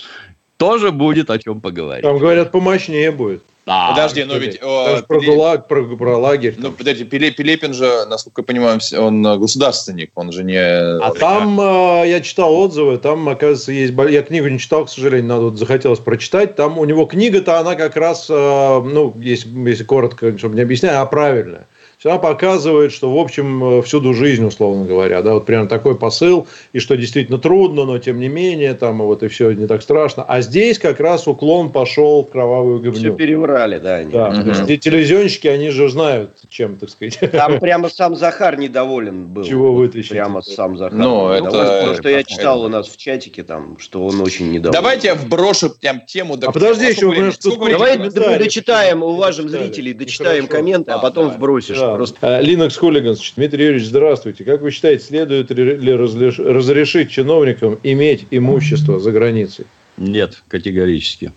Тоже 0.56 0.90
будет 0.90 1.30
о 1.30 1.38
чем 1.38 1.60
поговорить. 1.60 2.02
Там, 2.02 2.18
говорят, 2.18 2.50
помощнее 2.50 3.10
будет. 3.10 3.42
Да. 3.66 3.90
Подожди, 3.90 4.24
но 4.24 4.36
ведь... 4.36 4.58
э, 4.60 4.84
Даже 4.86 5.04
про, 5.04 5.18
Пиле- 5.20 5.26
ГУЛАГ, 5.26 5.68
про, 5.68 5.84
про 5.96 6.18
лагерь. 6.18 6.54
Ну, 6.58 6.70
подожди, 6.70 7.04
Пиле- 7.04 7.30
Пилепин 7.30 7.72
же, 7.72 8.04
насколько 8.06 8.42
я 8.42 8.44
понимаю, 8.44 8.78
он 8.98 9.26
э, 9.26 9.38
государственник, 9.38 10.10
он 10.14 10.32
же 10.32 10.44
не... 10.44 10.58
А 10.60 11.12
там 11.18 11.58
э, 11.58 12.08
я 12.08 12.20
читал 12.20 12.54
отзывы, 12.54 12.98
там, 12.98 13.26
оказывается, 13.26 13.72
есть... 13.72 13.94
Я 14.10 14.22
книгу 14.22 14.48
не 14.48 14.58
читал, 14.58 14.84
к 14.84 14.90
сожалению, 14.90 15.28
надо 15.28 15.44
вот 15.46 15.58
захотелось 15.58 15.98
прочитать. 15.98 16.56
Там 16.56 16.78
у 16.78 16.84
него 16.84 17.06
книга-то, 17.06 17.58
она 17.58 17.74
как 17.74 17.96
раз, 17.96 18.26
э, 18.28 18.32
ну, 18.34 19.14
если, 19.18 19.48
если 19.66 19.84
коротко, 19.84 20.36
чтобы 20.36 20.56
не 20.56 20.62
объяснять, 20.62 20.92
а 20.92 21.06
правильная. 21.06 21.66
Она 22.04 22.18
показывает, 22.18 22.92
что, 22.92 23.10
в 23.10 23.18
общем, 23.18 23.78
э, 23.78 23.82
всюду 23.82 24.14
жизнь, 24.14 24.44
условно 24.44 24.84
говоря, 24.84 25.22
да, 25.22 25.34
вот 25.34 25.46
прям 25.46 25.68
такой 25.68 25.96
посыл, 25.96 26.46
и 26.72 26.78
что 26.78 26.96
действительно 26.96 27.38
трудно, 27.38 27.84
но 27.84 27.98
тем 27.98 28.20
не 28.20 28.28
менее, 28.28 28.74
там, 28.74 28.98
вот 28.98 29.22
и 29.22 29.28
все 29.28 29.52
не 29.52 29.66
так 29.66 29.82
страшно. 29.82 30.24
А 30.24 30.40
здесь 30.40 30.78
как 30.78 31.00
раз 31.00 31.26
уклон 31.26 31.70
пошел 31.70 32.24
в 32.24 32.30
кровавую 32.30 32.80
Все 32.80 32.90
говню. 32.90 33.14
переврали, 33.14 33.78
да. 33.78 33.96
они. 33.96 34.12
Да, 34.12 34.30
то 34.30 34.48
есть 34.48 34.66
те- 34.66 34.76
телевизионщики, 34.76 35.46
они 35.48 35.70
же 35.70 35.88
знают, 35.88 36.30
чем, 36.48 36.76
так 36.76 36.90
сказать. 36.90 37.18
Там 37.32 37.58
прямо 37.58 37.88
сам 37.88 38.16
Захар 38.16 38.58
недоволен 38.58 39.26
был. 39.28 39.44
Чего 39.44 39.72
вытащить? 39.72 40.10
Прямо 40.10 40.42
сам 40.42 40.76
Захар. 40.76 40.98
Ну, 40.98 41.28
это-. 41.30 41.50
То, 41.50 41.94
что 41.94 42.08
я 42.08 42.22
читал 42.22 42.62
у 42.64 42.68
нас 42.68 42.88
в 42.88 42.96
чатике, 42.96 43.42
там, 43.42 43.78
что 43.78 44.04
он 44.06 44.20
очень 44.20 44.50
недоволен. 44.50 44.72
Давайте 44.72 45.08
я 45.08 45.14
вброшу 45.14 45.70
прям 45.70 46.02
тему. 46.06 46.38
А 46.42 46.52
подожди, 46.52 46.86
еще, 46.86 47.08
потому 47.08 47.32
что 47.32 47.50
тут? 47.50 47.70
Давай 47.70 47.98
дочитаем, 48.38 49.02
уважим 49.02 49.48
зрителей, 49.48 49.92
дочитаем 49.92 50.44
Нехорошо. 50.44 50.56
комменты, 50.58 50.90
а 50.90 50.98
потом 50.98 51.30
вбросишь. 51.30 51.78
Да. 51.94 51.98
Просто 51.98 52.38
А, 52.38 52.42
Linux 52.42 52.78
Hooligans. 52.80 53.18
Дмитрий 53.36 53.64
Юрьевич, 53.64 53.88
здравствуйте. 53.88 54.44
Как 54.44 54.62
вы 54.62 54.70
считаете, 54.70 55.04
следует 55.04 55.50
ли 55.50 55.94
разрешить 55.94 57.10
чиновникам 57.10 57.78
иметь 57.82 58.26
имущество 58.30 58.98
за 58.98 59.12
границей? 59.12 59.66
Нет, 59.96 60.42
категорически. 60.48 61.32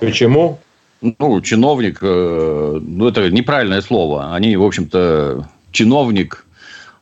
Почему? 0.00 0.58
Ну, 1.00 1.40
чиновник, 1.42 1.98
э, 2.02 2.80
ну, 2.82 3.06
это 3.06 3.30
неправильное 3.30 3.82
слово. 3.82 4.34
Они, 4.34 4.56
в 4.56 4.64
общем-то, 4.64 5.48
чиновник 5.70 6.44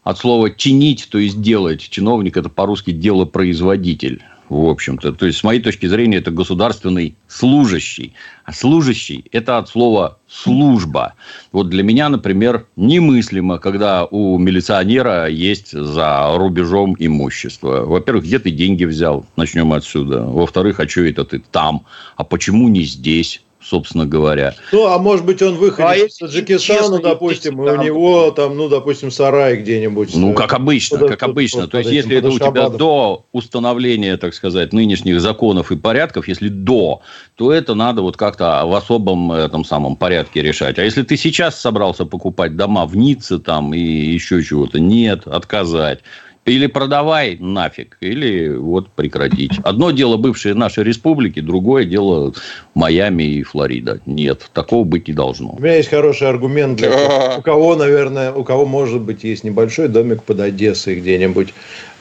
от 0.02 0.18
слова 0.18 0.50
чинить, 0.50 1.08
то 1.10 1.18
есть 1.18 1.40
делать. 1.40 1.80
Чиновник 1.80 2.36
это 2.36 2.48
по-русски 2.48 2.90
делопроизводитель. 2.90 4.22
В 4.48 4.68
общем-то. 4.68 5.12
То 5.12 5.26
есть, 5.26 5.38
с 5.38 5.44
моей 5.44 5.60
точки 5.60 5.86
зрения, 5.86 6.18
это 6.18 6.30
государственный 6.30 7.16
служащий. 7.26 8.14
А 8.44 8.52
служащий– 8.52 9.24
это 9.32 9.58
от 9.58 9.68
слова 9.68 10.18
служба. 10.28 11.14
Вот 11.50 11.68
для 11.68 11.82
меня, 11.82 12.08
например, 12.08 12.66
немыслимо, 12.76 13.58
когда 13.58 14.04
у 14.04 14.38
милиционера 14.38 15.26
есть 15.26 15.72
за 15.72 16.36
рубежом 16.36 16.94
имущество. 16.98 17.84
Во-первых, 17.86 18.24
где 18.24 18.38
ты 18.38 18.50
деньги 18.50 18.84
взял? 18.84 19.26
Начнем 19.36 19.72
отсюда. 19.72 20.22
Во-вторых, 20.22 20.78
а 20.78 20.88
что 20.88 21.00
это 21.02 21.24
ты 21.24 21.42
там? 21.50 21.84
А 22.16 22.22
почему 22.22 22.68
не 22.68 22.84
здесь? 22.84 23.42
Собственно 23.60 24.06
говоря. 24.06 24.54
Ну, 24.72 24.86
а 24.86 24.98
может 24.98 25.24
быть, 25.24 25.42
он 25.42 25.56
выходит 25.56 25.90
А 25.90 25.96
из 25.96 26.16
Таджикистана, 26.16 27.00
допустим, 27.00 27.62
и 27.62 27.70
у 27.70 27.82
него 27.82 28.30
там, 28.30 28.56
ну, 28.56 28.68
допустим, 28.68 29.10
сарай 29.10 29.56
где-нибудь. 29.56 30.14
Ну, 30.14 30.32
э, 30.32 30.34
как 30.34 30.52
обычно, 30.52 30.98
как 30.98 31.22
обычно. 31.22 31.66
То 31.66 31.78
есть, 31.78 31.90
если 31.90 32.16
это 32.16 32.28
у 32.28 32.38
тебя 32.38 32.68
до 32.68 33.24
установления, 33.32 34.16
так 34.16 34.34
сказать, 34.34 34.72
нынешних 34.72 35.20
законов 35.20 35.72
и 35.72 35.76
порядков, 35.76 36.28
если 36.28 36.48
до, 36.48 37.02
то 37.34 37.52
это 37.52 37.74
надо 37.74 38.02
вот 38.02 38.16
как-то 38.16 38.62
в 38.64 38.74
особом 38.74 39.32
этом 39.32 39.64
самом 39.64 39.96
порядке 39.96 40.42
решать. 40.42 40.78
А 40.78 40.84
если 40.84 41.02
ты 41.02 41.16
сейчас 41.16 41.58
собрался 41.58 42.04
покупать 42.04 42.56
дома 42.56 42.86
в 42.86 42.96
Ницце 42.96 43.38
там 43.38 43.74
и 43.74 43.80
еще 43.80 44.42
чего-то, 44.42 44.78
нет, 44.78 45.26
отказать. 45.26 46.00
Или 46.46 46.68
продавай 46.68 47.36
нафиг, 47.40 47.96
или 48.00 48.48
вот 48.50 48.88
прекратить. 48.92 49.58
Одно 49.64 49.90
дело 49.90 50.16
бывшие 50.16 50.54
наши 50.54 50.84
республики, 50.84 51.40
другое 51.40 51.84
дело 51.84 52.32
Майами 52.74 53.24
и 53.24 53.42
Флорида. 53.42 54.00
Нет, 54.06 54.48
такого 54.52 54.84
быть 54.84 55.08
не 55.08 55.14
должно. 55.14 55.54
У 55.54 55.60
меня 55.60 55.74
есть 55.74 55.88
хороший 55.88 56.28
аргумент 56.28 56.78
для 56.78 56.90
Да. 56.90 57.36
у 57.38 57.42
кого, 57.42 57.74
наверное, 57.74 58.32
у 58.32 58.44
кого, 58.44 58.64
может 58.64 59.00
быть, 59.00 59.24
есть 59.24 59.42
небольшой 59.42 59.88
домик 59.88 60.22
под 60.22 60.38
Одессой 60.38 61.00
где-нибудь. 61.00 61.52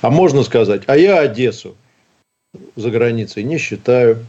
А 0.01 0.12
можно 0.12 0.43
сказать, 0.43 0.84
а 0.86 0.95
я 0.95 1.21
Одессу 1.21 1.75
за 2.75 2.91
границей 2.91 3.41
не 3.41 3.58
считаю. 3.58 4.27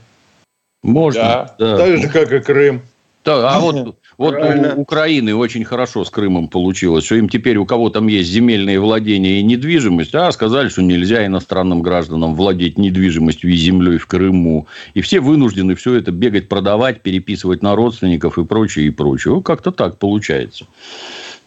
Можно. 0.83 1.51
да. 1.59 1.77
Так 1.77 1.99
же, 1.99 2.09
как 2.09 2.33
и 2.33 2.41
Крым. 2.41 2.81
Да, 3.23 3.51
а 3.55 3.61
вот, 3.61 3.97
вот 4.19 4.33
Правильно. 4.35 4.75
у 4.75 4.81
Украины 4.81 5.35
очень 5.35 5.65
хорошо 5.65 6.05
с 6.05 6.11
Крымом 6.11 6.49
получилось, 6.49 7.05
что 7.05 7.17
им 7.17 7.29
теперь 7.29 7.57
у 7.59 7.67
кого 7.67 7.91
там 7.91 8.07
есть 8.07 8.31
земельные 8.31 8.81
владения 8.81 9.41
и 9.41 9.43
недвижимость, 9.43 10.15
а 10.15 10.33
сказали, 10.33 10.69
что 10.69 10.83
нельзя 10.83 11.27
иностранным 11.27 11.83
гражданам 11.83 12.35
владеть 12.35 12.79
недвижимостью 12.79 13.51
и 13.51 13.57
землей 13.57 13.99
в 13.99 14.07
Крыму. 14.07 14.67
И 14.95 15.01
все 15.03 15.21
вынуждены 15.21 15.75
все 15.75 15.95
это 15.95 16.13
бегать, 16.13 16.49
продавать, 16.49 17.03
переписывать 17.03 17.63
на 17.63 17.77
родственников 17.77 18.39
и 18.39 18.45
прочее, 18.45 18.87
и 18.87 18.91
прочее. 18.91 19.35
Вот 19.35 19.43
как-то 19.45 19.71
так 19.71 19.99
получается. 19.99 20.67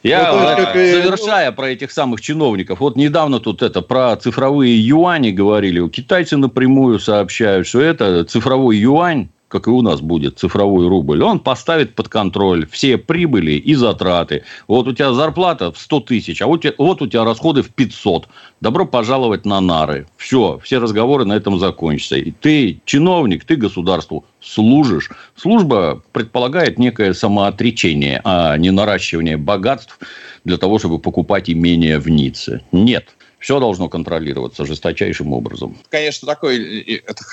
Я, 0.01 0.31
Ну, 0.31 0.39
есть, 0.39 0.53
э, 0.59 0.63
как 0.65 0.75
и- 0.77 0.91
завершая 1.01 1.51
про 1.51 1.69
этих 1.71 1.91
самых 1.91 2.21
чиновников, 2.21 2.79
вот 2.79 2.95
недавно 2.95 3.39
тут 3.41 3.61
это 3.61 3.81
про 3.81 4.15
цифровые 4.15 4.79
юани 4.79 5.31
говорили, 5.31 5.85
китайцы 5.89 6.37
напрямую 6.37 6.99
сообщают, 6.99 7.67
что 7.67 7.81
это 7.81 8.23
цифровой 8.23 8.77
юань, 8.77 9.27
как 9.49 9.67
и 9.67 9.71
у 9.71 9.81
нас 9.81 9.99
будет 9.99 10.39
цифровой 10.39 10.87
рубль, 10.87 11.21
он 11.21 11.39
поставит 11.39 11.95
под 11.95 12.07
контроль 12.07 12.67
все 12.71 12.97
прибыли 12.97 13.53
и 13.53 13.73
затраты. 13.73 14.43
Вот 14.67 14.87
у 14.87 14.93
тебя 14.93 15.11
зарплата 15.11 15.71
в 15.71 15.77
100 15.77 15.99
тысяч, 16.01 16.41
а 16.41 16.47
вот, 16.47 16.65
вот 16.77 17.01
у 17.01 17.07
тебя 17.07 17.25
расходы 17.25 17.63
в 17.63 17.69
500. 17.71 18.27
Добро 18.61 18.85
пожаловать 18.85 19.45
на 19.45 19.59
нары. 19.59 20.07
Все, 20.17 20.59
все 20.63 20.79
разговоры 20.79 21.25
на 21.25 21.33
этом 21.33 21.59
закончатся. 21.59 22.17
И 22.17 22.31
ты 22.31 22.79
чиновник, 22.85 23.43
ты 23.43 23.55
государству 23.55 24.25
служишь. 24.39 25.09
Служба 25.35 26.01
предполагает 26.11 26.77
некое 26.77 27.13
самоотречение, 27.13 28.21
а 28.23 28.55
не 28.57 28.71
наращивание 28.71 29.37
богатств 29.37 29.99
для 30.45 30.57
того, 30.57 30.79
чтобы 30.79 30.99
покупать 30.99 31.49
имение 31.49 31.99
в 31.99 32.09
Ницце. 32.09 32.61
Нет. 32.71 33.15
Все 33.39 33.59
должно 33.59 33.87
контролироваться 33.87 34.65
жесточайшим 34.65 35.33
образом. 35.33 35.77
Конечно, 35.89 36.27
такой 36.27 36.81
это 36.81 37.23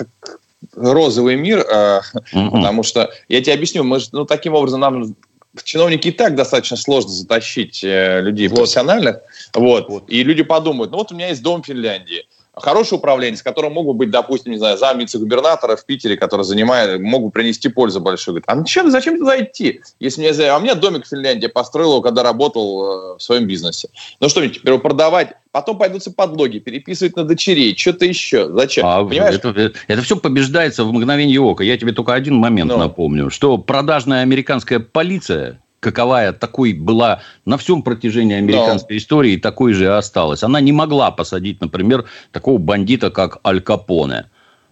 розовый 0.77 1.37
мир, 1.37 1.61
э, 1.61 2.01
потому 2.33 2.83
что 2.83 3.11
я 3.29 3.43
тебе 3.43 3.55
объясню, 3.55 3.85
мы 3.85 4.01
же, 4.01 4.09
ну, 4.13 4.25
таким 4.25 4.55
образом 4.55 4.81
нам 4.81 5.17
чиновники 5.65 6.09
и 6.09 6.13
так 6.13 6.35
достаточно 6.35 6.77
сложно 6.77 7.11
затащить 7.11 7.83
э, 7.83 8.21
людей 8.21 8.49
профессиональных, 8.49 9.21
вот, 9.55 10.05
и 10.09 10.23
люди 10.23 10.43
подумают, 10.43 10.93
ну 10.93 10.99
вот 10.99 11.13
у 11.13 11.15
меня 11.15 11.29
есть 11.29 11.43
дом 11.43 11.63
в 11.63 11.67
Финляндии, 11.67 12.27
хороший 12.57 12.95
управленец, 12.95 13.43
которым 13.43 13.75
могут 13.75 13.97
быть, 13.97 14.11
допустим, 14.11 14.53
не 14.53 14.59
знаю, 14.59 14.79
зам 14.79 14.99
вице-губернатора 14.99 15.77
в 15.77 15.85
Питере, 15.85 16.17
который 16.17 16.45
занимает, 16.45 17.01
могут 17.01 17.35
принести 17.35 17.69
пользу 17.69 18.01
большую. 18.01 18.35
Говорит, 18.35 18.45
а 18.49 18.55
ну 18.55 18.65
чем, 18.65 18.91
зачем 18.91 19.19
туда 19.19 19.41
идти? 19.43 19.83
Если 20.01 20.21
мне, 20.21 20.31
а 20.49 20.57
у 20.57 20.61
меня 20.61 20.75
домик 20.75 21.05
в 21.05 21.09
Финляндии, 21.09 21.47
построил 21.47 21.91
его, 21.93 22.01
когда 22.01 22.23
работал 22.23 23.15
э, 23.15 23.17
в 23.19 23.23
своем 23.23 23.47
бизнесе. 23.47 23.89
Ну 24.21 24.29
что 24.29 24.47
теперь 24.49 24.73
его 24.73 24.79
продавать? 24.79 25.35
Потом 25.53 25.79
пойдутся 25.79 26.11
подлоги, 26.11 26.59
переписывать 26.59 27.17
на 27.17 27.25
дочерей, 27.25 27.77
что-то 27.77 28.05
еще. 28.05 28.49
Зачем? 28.53 28.87
А 28.87 29.05
Понимаешь? 29.05 29.41
это, 29.43 30.03
все 30.03 30.17
побеждается 30.17 30.85
в 30.85 30.93
мгновение 30.93 31.41
ока. 31.41 31.65
Я 31.65 31.79
тебе 31.79 31.93
только 31.93 32.15
один 32.15 32.37
момент 32.37 32.71
Ну. 32.71 32.79
напомню, 32.79 33.31
что 33.31 33.57
продажная 33.59 34.23
американская 34.23 34.81
полиция, 34.81 35.61
каковая 35.87 36.33
такой 36.33 36.73
была 36.73 37.21
на 37.45 37.57
всем 37.59 37.83
протяжении 37.83 38.37
американской 38.37 38.97
истории, 38.97 39.37
такой 39.37 39.73
же 39.73 39.85
и 39.85 39.87
осталась. 39.87 40.43
Она 40.43 40.61
не 40.61 40.73
могла 40.73 41.13
посадить, 41.13 41.61
например, 41.61 42.07
такого 42.33 42.59
бандита, 42.59 43.11
как 43.11 43.39
Аль 43.47 43.61
Капоне. 43.61 44.25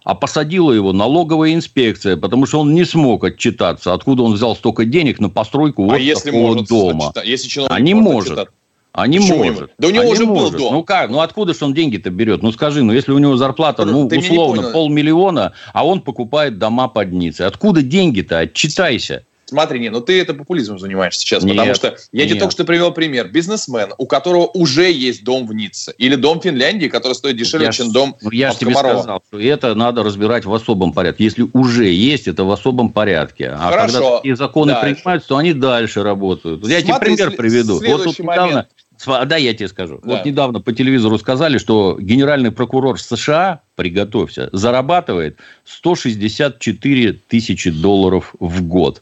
А 0.03 0.13
посадила 0.13 0.73
его 0.73 0.91
налоговая 0.91 1.53
инспекция, 1.53 2.17
потому 2.17 2.45
что 2.45 2.59
он 2.59 2.73
не 2.75 2.83
смог 2.83 3.23
отчитаться, 3.23 3.93
откуда 3.93 4.23
он 4.23 4.33
взял 4.33 4.55
столько 4.57 4.83
денег 4.83 5.19
на 5.19 5.29
постройку 5.29 5.83
а 5.85 5.93
вот 5.93 5.99
если 5.99 6.31
такого 6.31 6.47
может 6.47 6.67
дома. 6.67 7.05
отчитать? 7.05 7.27
Если 7.27 7.47
чиновник 7.47 7.75
А 7.75 7.79
не 7.79 7.93
может. 7.93 8.31
отчитать? 8.33 8.49
А 8.91 9.07
не 9.07 9.17
Почему 9.19 9.33
не 9.35 9.39
может. 9.49 9.53
может? 9.61 9.71
Да 9.79 9.87
у 9.87 9.91
него 9.91 10.03
А 10.03 10.05
не 10.05 10.11
уже 10.11 10.25
был 10.25 10.35
может. 10.35 10.57
дом. 10.57 10.73
Ну 10.73 10.83
как? 10.83 11.09
Ну 11.09 11.19
откуда 11.21 11.53
же 11.53 11.65
он 11.65 11.73
деньги-то 11.73 12.09
берет? 12.09 12.43
Ну 12.43 12.51
скажи, 12.51 12.83
ну 12.83 12.91
если 12.93 13.13
у 13.13 13.17
него 13.17 13.37
зарплата, 13.37 13.83
Ты- 13.83 13.91
ну 13.91 14.09
не 14.09 14.17
условно, 14.17 14.69
полмиллиона, 14.71 15.53
а 15.73 15.85
он 15.87 16.01
покупает 16.01 16.59
дома 16.59 16.87
под 16.89 17.11
Ниццей. 17.13 17.45
Откуда 17.47 17.81
деньги-то? 17.81 18.39
Отчитайся. 18.39 19.23
Смотри, 19.45 19.79
не, 19.79 19.89
ну 19.89 20.01
ты 20.01 20.19
это 20.19 20.33
популизмом 20.33 20.79
занимаешься 20.79 21.21
сейчас, 21.21 21.43
Нет, 21.43 21.55
потому 21.55 21.75
что 21.75 21.97
я 22.11 22.23
тебе 22.23 22.33
нет. 22.33 22.39
только 22.39 22.51
что 22.51 22.65
привел 22.65 22.91
пример. 22.91 23.27
Бизнесмен, 23.29 23.93
у 23.97 24.07
которого 24.07 24.47
уже 24.47 24.91
есть 24.91 25.23
дом 25.23 25.45
в 25.47 25.53
Ницце, 25.53 25.93
или 25.97 26.15
дом 26.15 26.39
в 26.39 26.43
Финляндии, 26.43 26.87
который 26.87 27.13
стоит 27.13 27.37
дешевле, 27.37 27.67
Я 27.67 27.71
чем 27.71 27.91
дом 27.91 28.15
ну, 28.21 28.31
я 28.31 28.51
же 28.51 28.57
тебе 28.57 28.71
Комарова. 28.73 28.99
сказал, 29.01 29.23
что 29.27 29.39
это 29.39 29.75
надо 29.75 30.03
разбирать 30.03 30.45
в 30.45 30.53
особом 30.53 30.93
порядке. 30.93 31.23
Если 31.23 31.47
уже 31.53 31.85
есть, 31.87 32.27
это 32.27 32.43
в 32.43 32.51
особом 32.51 32.89
порядке. 32.89 33.49
А 33.49 33.69
Хорошо. 33.69 33.93
когда 33.99 34.15
такие 34.17 34.35
законы 34.35 34.71
Дальше. 34.73 34.95
принимаются, 34.95 35.29
то 35.29 35.37
они 35.37 35.53
дальше 35.53 36.03
работают. 36.03 36.65
Я 36.67 36.81
тебе 36.81 36.93
Смотри, 36.93 37.15
пример 37.15 37.29
сле- 37.31 37.35
приведу. 37.35 37.81
Вот 37.85 38.03
тут 38.03 38.19
недавно... 38.19 38.67
Сва- 38.97 39.25
Да, 39.25 39.35
я 39.35 39.53
тебе 39.53 39.67
скажу. 39.67 39.99
Да. 40.03 40.15
Вот 40.15 40.25
недавно 40.25 40.61
по 40.61 40.71
телевизору 40.71 41.17
сказали, 41.19 41.57
что 41.57 41.97
генеральный 41.99 42.51
прокурор 42.51 42.97
США, 42.99 43.59
приготовься, 43.75 44.49
зарабатывает 44.53 45.37
164 45.65 47.13
тысячи 47.27 47.69
долларов 47.71 48.33
в 48.39 48.61
год. 48.63 49.01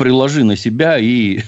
Приложи 0.00 0.44
на 0.44 0.56
себя 0.56 0.98
и 0.98 1.40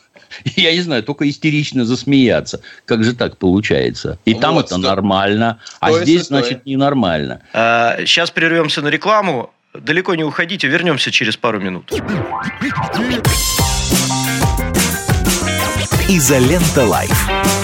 Я 0.56 0.74
не 0.74 0.80
знаю, 0.82 1.02
только 1.02 1.28
истерично 1.28 1.84
засмеяться. 1.86 2.60
Как 2.84 3.02
же 3.02 3.14
так 3.14 3.38
получается? 3.38 4.18
И 4.26 4.34
там 4.34 4.54
Вот, 4.54 4.66
это 4.66 4.74
стой. 4.74 4.90
нормально, 4.90 5.58
а 5.80 5.88
Стой, 5.88 6.02
здесь, 6.02 6.24
стой. 6.24 6.40
значит, 6.40 6.66
ненормально. 6.66 7.40
А, 7.54 7.96
Сейчас 8.00 8.30
прервемся 8.30 8.82
на 8.82 8.88
рекламу. 8.88 9.50
Далеко 9.72 10.14
не 10.14 10.22
уходите, 10.22 10.68
вернемся 10.68 11.10
через 11.10 11.36
пару 11.36 11.60
минут. 11.60 11.90
Изолента 16.08 16.84
Live. 16.84 17.63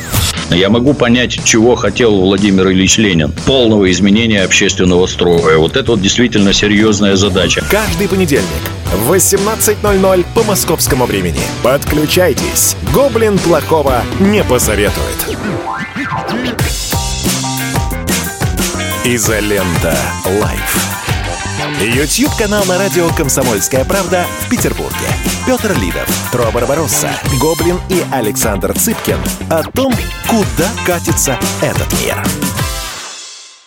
Я 0.51 0.69
могу 0.69 0.93
понять, 0.93 1.43
чего 1.45 1.75
хотел 1.75 2.15
Владимир 2.19 2.69
Ильич 2.69 2.97
Ленин. 2.97 3.31
Полного 3.45 3.89
изменения 3.89 4.43
общественного 4.43 5.07
строя. 5.07 5.57
Вот 5.57 5.77
это 5.77 5.91
вот 5.91 6.01
действительно 6.01 6.51
серьезная 6.51 7.15
задача. 7.15 7.63
Каждый 7.71 8.09
понедельник 8.09 8.45
в 8.93 9.11
18.00 9.11 10.25
по 10.35 10.43
московскому 10.43 11.05
времени. 11.05 11.39
Подключайтесь. 11.63 12.75
Гоблин 12.93 13.39
плохого 13.39 14.03
не 14.19 14.43
посоветует. 14.43 15.37
Изолента 19.05 19.97
Live. 20.41 20.91
YouTube-канал 21.81 22.65
на 22.65 22.77
радио 22.77 23.07
«Комсомольская 23.09 23.85
правда» 23.85 24.25
в 24.41 24.49
Петербурге. 24.49 25.07
Петр 25.51 25.77
Лидов, 25.81 26.07
Тро 26.31 26.49
Барбаросса, 26.53 27.09
Гоблин 27.41 27.75
и 27.89 28.01
Александр 28.13 28.71
Цыпкин 28.71 29.17
о 29.49 29.63
том, 29.63 29.91
куда 30.25 30.69
катится 30.87 31.37
этот 31.61 31.91
мир. 32.01 32.15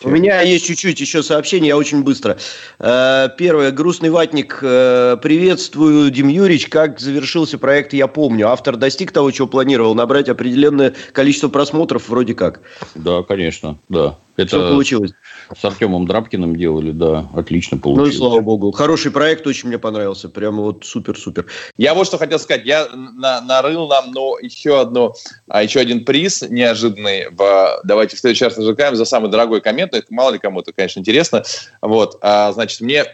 У 0.02 0.08
меня 0.08 0.40
есть 0.40 0.64
чуть-чуть 0.64 0.98
еще 0.98 1.22
сообщений, 1.22 1.68
я 1.68 1.76
очень 1.76 2.02
быстро. 2.02 2.38
Э, 2.78 3.28
Первое. 3.36 3.70
Грустный 3.70 4.08
ватник. 4.08 4.60
э, 4.62 5.18
Приветствую, 5.22 6.10
Дим 6.10 6.28
Юрьевич. 6.28 6.68
Как 6.68 7.00
завершился 7.00 7.58
проект, 7.58 7.92
я 7.92 8.06
помню. 8.06 8.48
Автор 8.48 8.76
достиг 8.76 9.12
того, 9.12 9.30
чего 9.30 9.46
планировал. 9.46 9.94
Набрать 9.94 10.30
определенное 10.30 10.94
количество 11.12 11.48
просмотров 11.48 12.08
вроде 12.08 12.32
как. 12.34 12.62
Да, 12.94 13.22
конечно, 13.22 13.76
да. 13.90 14.16
Это 14.36 14.48
Что 14.48 14.68
получилось? 14.70 15.12
С 15.56 15.64
Артемом 15.64 16.06
Драбкиным 16.06 16.56
делали, 16.56 16.90
да, 16.92 17.26
отлично 17.34 17.76
Ну 17.76 17.78
и 17.78 17.82
получилось. 17.82 18.16
слава 18.16 18.40
богу. 18.40 18.70
Хороший 18.72 19.10
проект, 19.10 19.46
очень 19.46 19.68
мне 19.68 19.78
понравился. 19.78 20.28
Прямо 20.28 20.62
вот 20.62 20.84
супер-супер. 20.84 21.46
Я 21.76 21.94
вот 21.94 22.06
что 22.06 22.18
хотел 22.18 22.38
сказать. 22.38 22.64
Я 22.64 22.88
на- 22.94 23.40
нарыл 23.40 23.88
нам 23.88 24.12
ну, 24.12 24.36
еще, 24.38 24.80
одну, 24.80 25.14
а, 25.48 25.62
еще 25.62 25.80
один 25.80 26.04
приз 26.04 26.42
неожиданный. 26.42 27.28
В, 27.30 27.80
давайте 27.84 28.16
в 28.16 28.20
следующий 28.20 28.44
раз 28.44 28.56
зажигаем 28.56 28.96
за 28.96 29.04
самый 29.04 29.30
дорогой 29.30 29.60
коммент. 29.60 29.92
Ну, 29.92 29.98
Это 29.98 30.12
мало 30.12 30.32
ли 30.32 30.38
кому-то, 30.38 30.72
конечно, 30.72 31.00
интересно. 31.00 31.42
Вот, 31.82 32.18
а, 32.22 32.52
значит, 32.52 32.80
мне 32.80 33.04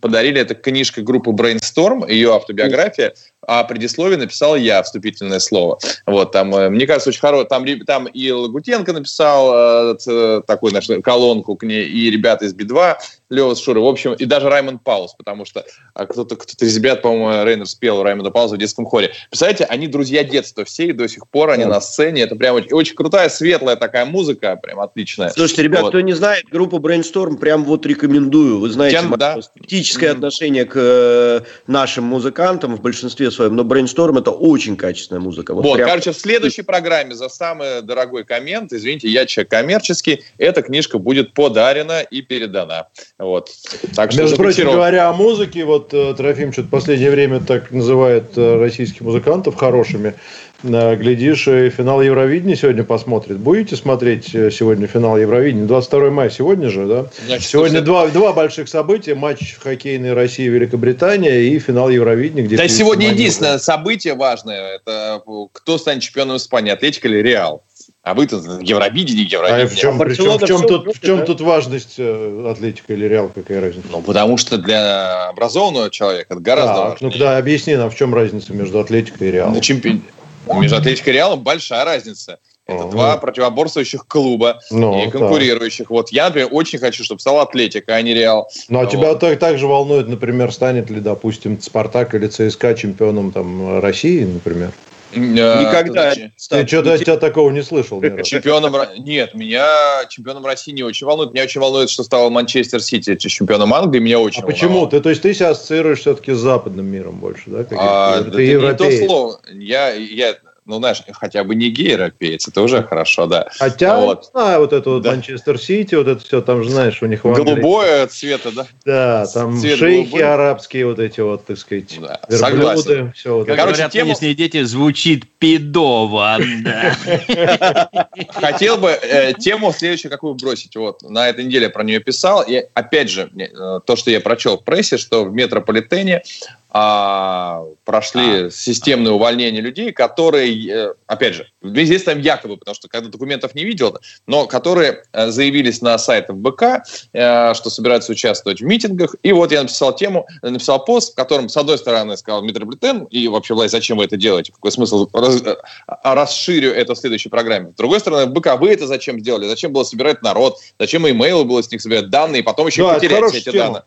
подарили 0.00 0.40
это 0.40 0.54
книжка 0.54 1.02
группы 1.02 1.30
Brainstorm, 1.30 2.10
ее 2.10 2.34
автобиография, 2.34 3.14
а 3.46 3.64
предисловие 3.64 4.18
написал 4.18 4.56
я, 4.56 4.82
вступительное 4.82 5.38
слово. 5.38 5.78
Вот, 6.06 6.32
там, 6.32 6.54
э, 6.54 6.68
мне 6.68 6.86
кажется, 6.86 7.10
очень 7.10 7.20
хорошо. 7.20 7.44
Там, 7.44 7.64
там 7.86 8.06
и 8.06 8.30
Лагутенко 8.30 8.92
написал 8.92 9.92
э, 9.92 9.96
ц- 9.98 10.42
такую 10.46 10.72
нашу 10.72 11.00
колонку 11.02 11.56
к 11.56 11.62
ней, 11.64 11.84
и 11.84 12.10
ребята 12.10 12.44
из 12.44 12.52
Би-2, 12.54 12.96
Лева 13.28 13.54
с 13.54 13.60
Шурой, 13.60 13.82
в 13.82 13.86
общем, 13.86 14.12
и 14.14 14.24
даже 14.24 14.48
Раймонд 14.48 14.84
Паулс, 14.84 15.14
потому 15.14 15.44
что 15.44 15.64
а, 15.94 16.06
кто-то, 16.06 16.36
кто-то 16.36 16.64
из 16.64 16.76
ребят, 16.76 17.02
по-моему, 17.02 17.44
Рейнер 17.44 17.66
спел 17.66 18.02
Раймонда 18.04 18.30
Паулса 18.30 18.54
в 18.54 18.58
детском 18.58 18.86
хоре. 18.86 19.10
Представляете, 19.30 19.64
они 19.64 19.88
друзья 19.88 20.22
детства 20.22 20.64
все, 20.64 20.86
и 20.86 20.92
до 20.92 21.08
сих 21.08 21.26
пор 21.28 21.50
они 21.50 21.64
на 21.64 21.80
сцене. 21.80 22.22
Это 22.22 22.36
прям 22.36 22.54
очень, 22.54 22.72
очень 22.72 22.94
крутая, 22.94 23.28
светлая 23.28 23.74
такая 23.74 24.04
музыка, 24.04 24.54
прям 24.62 24.78
отличная. 24.78 25.30
Слушайте, 25.30 25.62
ребят, 25.64 25.82
Вот. 25.82 25.88
кто 25.88 26.00
не 26.02 26.12
знает, 26.12 26.44
группу 26.52 26.78
Brainstorm 26.78 27.36
прям 27.38 27.64
вот 27.64 27.84
рекомендую. 27.84 28.60
Вы 28.60 28.70
знаете, 28.70 28.98
Тем- 29.00 29.14
да. 29.18 29.42
скептическое 29.42 30.10
Мгм. 30.10 30.18
отношение 30.18 30.64
к 30.64 30.74
э, 30.76 31.40
нашим 31.66 32.04
музыкантам 32.04 32.76
в 32.76 32.80
большинстве 32.80 33.32
своем, 33.36 33.56
но 33.56 33.62
Brainstorm 33.62 34.18
это 34.18 34.30
очень 34.30 34.76
качественная 34.76 35.20
музыка. 35.20 35.54
Вот, 35.54 35.64
Вот, 35.64 35.76
прям- 35.76 35.88
короче, 35.88 36.12
в 36.12 36.16
следующей 36.16 36.62
программе 36.62 37.14
за 37.14 37.28
самый 37.28 37.82
дорогой 37.82 38.24
коммент, 38.24 38.72
извините, 38.72 39.08
я 39.08 39.26
человек 39.26 39.50
коммерческий, 39.50 40.24
эта 40.38 40.62
книжка 40.62 40.98
будет 40.98 41.34
подарена 41.34 42.00
и 42.00 42.22
передана. 42.22 42.88
Вот. 43.18 43.50
Так 43.94 44.12
что 44.12 44.22
Между 44.22 44.36
прочим, 44.36 44.64
говоря 44.70 45.08
о 45.08 45.12
музыке, 45.12 45.64
вот 45.64 45.92
э, 45.94 46.14
Трофим 46.14 46.52
что-то 46.52 46.68
в 46.68 46.70
последнее 46.70 47.10
время 47.10 47.40
так 47.40 47.70
называет 47.70 48.36
э, 48.36 48.58
российских 48.58 49.02
музыкантов 49.02 49.54
хорошими. 49.56 50.14
Э, 50.62 50.96
Глядишь, 50.96 51.46
и 51.48 51.68
финал 51.70 52.00
Евровидения 52.00 52.56
сегодня 52.56 52.82
посмотрит. 52.84 53.36
Будете 53.38 53.76
смотреть 53.76 54.34
э, 54.34 54.50
сегодня 54.50 54.86
финал 54.86 55.18
Евровидения? 55.18 55.66
22 55.66 56.10
мая 56.10 56.30
сегодня 56.30 56.70
же, 56.70 56.86
да? 56.86 57.06
Значит, 57.26 57.48
Сегодня 57.48 57.80
два, 57.82 58.08
два 58.08 58.32
больших 58.32 58.68
события. 58.68 59.14
Матч 59.14 59.56
хоккейной 59.62 60.14
России 60.14 60.48
Великобритания 60.48 61.40
и 61.42 61.58
финал 61.58 61.90
Евровидения. 61.90 62.44
Где 62.44 62.56
Да 62.56 62.68
сегодня 62.68 63.10
единственное 63.10 63.58
событие 63.58 64.14
важное, 64.14 64.76
это 64.76 65.22
кто 65.52 65.78
станет 65.78 66.02
чемпионом 66.02 66.36
Испании, 66.38 66.72
Атлетика 66.72 67.08
или 67.08 67.18
Реал. 67.18 67.62
А 68.02 68.14
вы-то 68.14 68.36
Евровидение, 68.60 69.26
А 69.26 69.28
Евровидение. 69.34 69.66
в 69.66 69.76
чем, 69.76 69.98
причем, 69.98 70.24
Барселона 70.26 70.38
в 70.38 70.48
чем, 70.48 70.62
тут, 70.62 70.96
в 70.96 71.00
чем 71.00 71.18
да? 71.18 71.24
тут 71.24 71.40
важность 71.40 71.96
э, 71.98 72.48
Атлетика 72.50 72.92
или 72.94 73.04
Реал? 73.06 73.30
Какая 73.34 73.60
разница? 73.60 73.88
Ну, 73.90 74.00
потому 74.00 74.36
что 74.36 74.58
для 74.58 75.28
образованного 75.28 75.90
человека 75.90 76.34
это 76.34 76.40
гораздо 76.40 76.74
Так, 76.74 76.90
важнее. 76.92 76.98
ну 77.02 77.10
тогда 77.10 77.36
объясни 77.36 77.74
нам, 77.76 77.90
в 77.90 77.96
чем 77.96 78.14
разница 78.14 78.54
между 78.54 78.78
Атлетикой 78.80 79.28
и 79.28 79.30
Реалом. 79.32 79.54
Ну, 79.54 79.60
чемпи- 79.60 80.00
Между 80.46 80.76
Атлетикой 80.76 81.12
и 81.12 81.16
Реалом 81.16 81.42
большая 81.42 81.84
разница. 81.84 82.38
Это 82.66 82.82
Ага. 82.82 82.90
два 82.90 83.16
противоборствующих 83.18 84.06
клуба 84.08 84.60
Ну, 84.70 85.06
и 85.06 85.08
конкурирующих. 85.08 85.88
Вот 85.88 86.10
я, 86.10 86.26
например, 86.26 86.48
очень 86.50 86.80
хочу, 86.80 87.04
чтобы 87.04 87.20
стал 87.20 87.38
Атлетика, 87.40 87.94
а 87.94 88.02
не 88.02 88.12
Реал. 88.12 88.50
Ну, 88.68 88.80
а 88.80 88.82
Вот. 88.82 88.90
тебя 88.90 89.14
так, 89.14 89.38
так 89.38 89.58
же 89.58 89.68
волнует, 89.68 90.08
например, 90.08 90.52
станет 90.52 90.90
ли, 90.90 91.00
допустим, 91.00 91.60
Спартак 91.60 92.14
или 92.16 92.26
ЦСКА 92.26 92.74
чемпионом 92.74 93.30
там, 93.30 93.78
России, 93.80 94.24
например? 94.24 94.72
Никогда. 95.14 96.12
Э, 96.12 96.28
Ты 96.48 96.66
что-то 96.66 96.94
от 96.94 97.00
тебя 97.00 97.16
такого 97.16 97.50
не 97.50 97.62
слышал. 97.62 98.00
Чемпионом... 98.22 98.74
Нет, 98.98 99.34
меня 99.34 100.04
чемпионом 100.08 100.44
России 100.44 100.72
не 100.72 100.82
очень 100.82 101.06
волнует. 101.06 101.32
Меня 101.32 101.44
очень 101.44 101.60
волнует, 101.60 101.90
что 101.90 102.02
стал 102.02 102.30
Манчестер 102.30 102.80
Сити 102.80 103.16
чемпионом 103.16 103.72
Англии. 103.74 104.00
Меня 104.00 104.18
очень 104.18 104.42
А 104.42 104.46
почему? 104.46 104.86
ты, 104.86 105.00
то 105.00 105.10
есть 105.10 105.22
ты 105.22 105.34
себя 105.34 105.50
ассоциируешь 105.50 106.00
все-таки 106.00 106.32
с 106.32 106.38
западным 106.38 106.86
миром 106.86 107.16
больше, 107.16 107.44
да? 107.46 107.66
А, 107.78 108.22
ты 108.22 108.30
да 108.30 108.42
это 108.42 108.86
не 108.86 109.00
то 109.00 109.06
слово. 109.06 109.40
Я, 109.52 109.92
я, 109.92 110.36
ну, 110.66 110.78
знаешь, 110.78 111.02
хотя 111.12 111.44
бы 111.44 111.54
не 111.54 111.70
гей-европеец, 111.70 112.48
это 112.48 112.60
уже 112.60 112.82
хорошо, 112.82 113.26
да. 113.26 113.48
Хотя, 113.58 114.00
Вот. 114.00 114.22
не 114.24 114.28
знаю, 114.32 114.60
вот 114.60 114.72
это 114.72 114.90
вот 114.90 115.02
Да. 115.02 115.12
Манчестер 115.12 115.58
Сити, 115.60 115.94
вот 115.94 116.08
это 116.08 116.24
все, 116.24 116.40
там 116.42 116.64
же, 116.64 116.70
знаешь, 116.70 117.00
у 117.02 117.06
них 117.06 117.24
в 117.24 117.28
Англии- 117.28 117.44
Голубое 117.54 118.06
цвета, 118.08 118.50
да? 118.50 118.66
Да, 118.84 119.26
там 119.32 119.56
Цвет 119.58 119.78
шейхи 119.78 120.10
голубой. 120.10 120.22
арабские 120.34 120.86
вот 120.86 120.98
эти 120.98 121.20
вот, 121.20 121.46
так 121.46 121.56
сказать, 121.58 121.96
Да, 122.00 122.20
верблюды, 122.28 122.36
согласен. 122.38 123.12
все 123.12 123.34
вот. 123.36 123.46
Короче, 123.46 123.62
говорят 123.62 123.92
тему- 123.92 124.04
нынешние 124.08 124.34
дети, 124.34 124.62
звучит 124.64 125.24
пидово. 125.38 126.38
Хотел 128.34 128.76
бы 128.78 128.88
э, 128.90 129.34
тему 129.34 129.72
следующую 129.72 130.10
какую 130.10 130.34
бросить. 130.34 130.76
Вот, 130.76 131.02
на 131.02 131.28
этой 131.28 131.44
неделе 131.44 131.68
про 131.68 131.84
нее 131.84 132.00
писал. 132.00 132.42
И 132.46 132.62
опять 132.74 133.10
же, 133.10 133.30
э, 133.36 133.80
то, 133.84 133.96
что 133.96 134.10
я 134.10 134.20
прочел 134.20 134.58
в 134.58 134.64
прессе, 134.64 134.96
что 134.98 135.24
в 135.24 135.32
метрополитене 135.32 136.22
а, 136.68 137.62
прошли 137.84 138.50
системные 138.50 139.12
увольнения 139.12 139.60
людей, 139.60 139.92
которые, 139.92 140.68
э, 140.68 140.94
опять 141.06 141.34
же, 141.34 141.48
здесь 141.62 142.02
там 142.02 142.20
якобы, 142.20 142.56
потому 142.56 142.74
что 142.74 142.88
когда 142.88 143.08
документов 143.08 143.54
не 143.54 143.64
видел, 143.64 143.96
но 144.26 144.46
которые 144.46 145.04
э, 145.12 145.30
заявились 145.30 145.80
на 145.80 145.96
сайтах 145.96 146.36
БК, 146.36 146.82
э, 147.12 147.54
что 147.54 147.70
собираются 147.70 148.12
участвовать 148.12 148.60
в 148.60 148.64
митингах. 148.64 149.14
И 149.22 149.32
вот 149.32 149.52
я 149.52 149.62
написал 149.62 149.94
тему, 149.94 150.26
написал 150.42 150.84
пост, 150.84 151.12
в 151.12 151.16
котором, 151.16 151.48
с 151.48 151.56
одной 151.56 151.78
стороны, 151.78 152.16
сказал 152.16 152.42
метрополитен, 152.42 153.04
и 153.04 153.28
вообще, 153.28 153.54
власть, 153.54 153.72
зачем 153.72 153.98
вы 153.98 154.04
это 154.04 154.16
делаете? 154.16 154.52
Какой 154.52 154.72
смысл? 154.72 155.08
Раз- 155.12 155.42
э, 155.42 155.56
расширю 156.02 156.72
это 156.72 156.94
в 156.94 156.98
следующей 156.98 157.28
программе. 157.28 157.70
С 157.72 157.76
другой 157.76 158.00
стороны, 158.00 158.26
БК, 158.26 158.56
вы 158.56 158.70
это 158.72 158.86
зачем 158.86 159.20
сделали? 159.20 159.46
Зачем 159.46 159.72
было 159.72 159.84
собирать 159.84 160.22
народ? 160.22 160.58
Зачем 160.78 161.08
имейлы 161.08 161.44
было 161.44 161.62
с 161.62 161.70
них 161.70 161.80
собирать 161.80 162.10
данные, 162.10 162.40
и 162.40 162.42
потом 162.42 162.66
еще 162.66 162.82
Да, 162.82 162.94
потерять 162.94 163.24
все 163.30 163.38
эти 163.38 163.50
тема. 163.50 163.64
данные? 163.64 163.82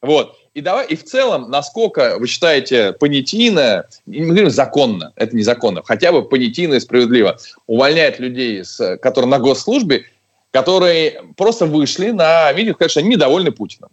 Вот. 0.00 0.36
И, 0.54 0.60
давай, 0.60 0.86
и 0.86 0.96
в 0.96 1.04
целом, 1.04 1.50
насколько 1.50 2.16
вы 2.18 2.26
считаете 2.26 2.92
понятийно, 2.92 3.86
мы 4.04 4.26
говорим 4.26 4.50
законно, 4.50 5.12
это 5.16 5.34
незаконно, 5.34 5.82
хотя 5.82 6.12
бы 6.12 6.22
понятийно 6.22 6.74
и 6.74 6.80
справедливо, 6.80 7.38
увольнять 7.66 8.18
людей, 8.18 8.62
с, 8.62 8.98
которые 8.98 9.30
на 9.30 9.38
госслужбе, 9.38 10.04
которые 10.50 11.22
просто 11.38 11.64
вышли 11.64 12.10
на 12.10 12.52
митинг, 12.52 12.76
конечно, 12.76 13.00
они 13.00 13.10
недовольны 13.10 13.50
Путиным. 13.50 13.88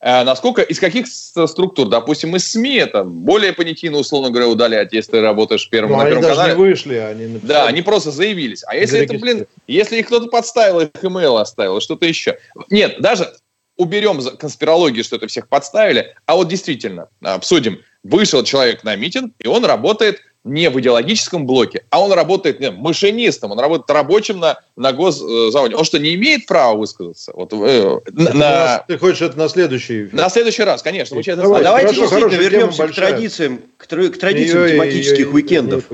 А 0.00 0.22
насколько, 0.22 0.62
из 0.62 0.78
каких 0.78 1.06
структур, 1.08 1.88
допустим, 1.88 2.36
из 2.36 2.48
СМИ 2.50 2.76
это 2.76 3.04
более 3.04 3.52
понятийно, 3.52 3.98
условно 3.98 4.30
говоря, 4.30 4.48
удалять, 4.48 4.92
если 4.92 5.12
ты 5.12 5.20
работаешь 5.20 5.68
первым 5.68 5.92
Но 5.92 5.96
на 5.96 6.02
они 6.02 6.10
Первом 6.10 6.22
даже 6.22 6.36
канале. 6.36 6.54
не 6.54 6.58
вышли, 6.58 6.94
они 6.96 7.26
написали. 7.26 7.48
Да, 7.48 7.66
они 7.66 7.82
просто 7.82 8.10
заявились. 8.10 8.62
А 8.66 8.76
если 8.76 9.00
это, 9.00 9.14
блин, 9.14 9.46
если 9.66 9.96
их 9.96 10.06
кто-то 10.06 10.26
подставил, 10.26 10.80
их 10.80 10.90
email 11.02 11.40
оставил, 11.40 11.80
что-то 11.80 12.06
еще. 12.06 12.38
Нет, 12.70 13.00
даже 13.00 13.32
уберем 13.76 14.20
за 14.20 14.32
конспирологию, 14.32 15.04
что 15.04 15.16
это 15.16 15.26
всех 15.26 15.48
подставили, 15.48 16.14
а 16.26 16.36
вот 16.36 16.48
действительно 16.48 17.08
обсудим. 17.22 17.80
Вышел 18.02 18.44
человек 18.44 18.84
на 18.84 18.94
митинг, 18.96 19.32
и 19.38 19.48
он 19.48 19.64
работает 19.64 20.20
не 20.44 20.68
в 20.68 20.78
идеологическом 20.78 21.46
блоке, 21.46 21.84
а 21.88 22.02
он 22.02 22.12
работает 22.12 22.60
не, 22.60 22.70
машинистом, 22.70 23.52
он 23.52 23.58
работает 23.58 23.90
рабочим 23.90 24.40
на, 24.40 24.58
на 24.76 24.92
госзаводе. 24.92 25.74
Он 25.74 25.84
что, 25.84 25.98
не 25.98 26.14
имеет 26.16 26.44
права 26.44 26.76
высказаться? 26.76 27.32
Вот, 27.34 27.54
э, 27.54 28.00
на, 28.12 28.34
на- 28.34 28.84
Ты 28.86 28.98
хочешь 28.98 29.22
это 29.22 29.38
на 29.38 29.48
следующий? 29.48 30.10
на 30.12 30.28
следующий 30.28 30.62
раз, 30.64 30.82
конечно. 30.82 31.18
это 31.18 31.32
А 31.32 31.62
давайте 31.62 31.94
хорошо, 31.94 32.00
действительно 32.02 32.42
вернемся 32.42 32.86
к 32.88 32.94
традициям, 32.94 33.60
к, 33.78 33.86
к 33.86 34.18
традициям 34.18 34.64
Ее- 34.64 34.72
тематических 34.74 35.18
ее- 35.20 35.24
ее 35.26 35.32
уикендов. 35.32 35.84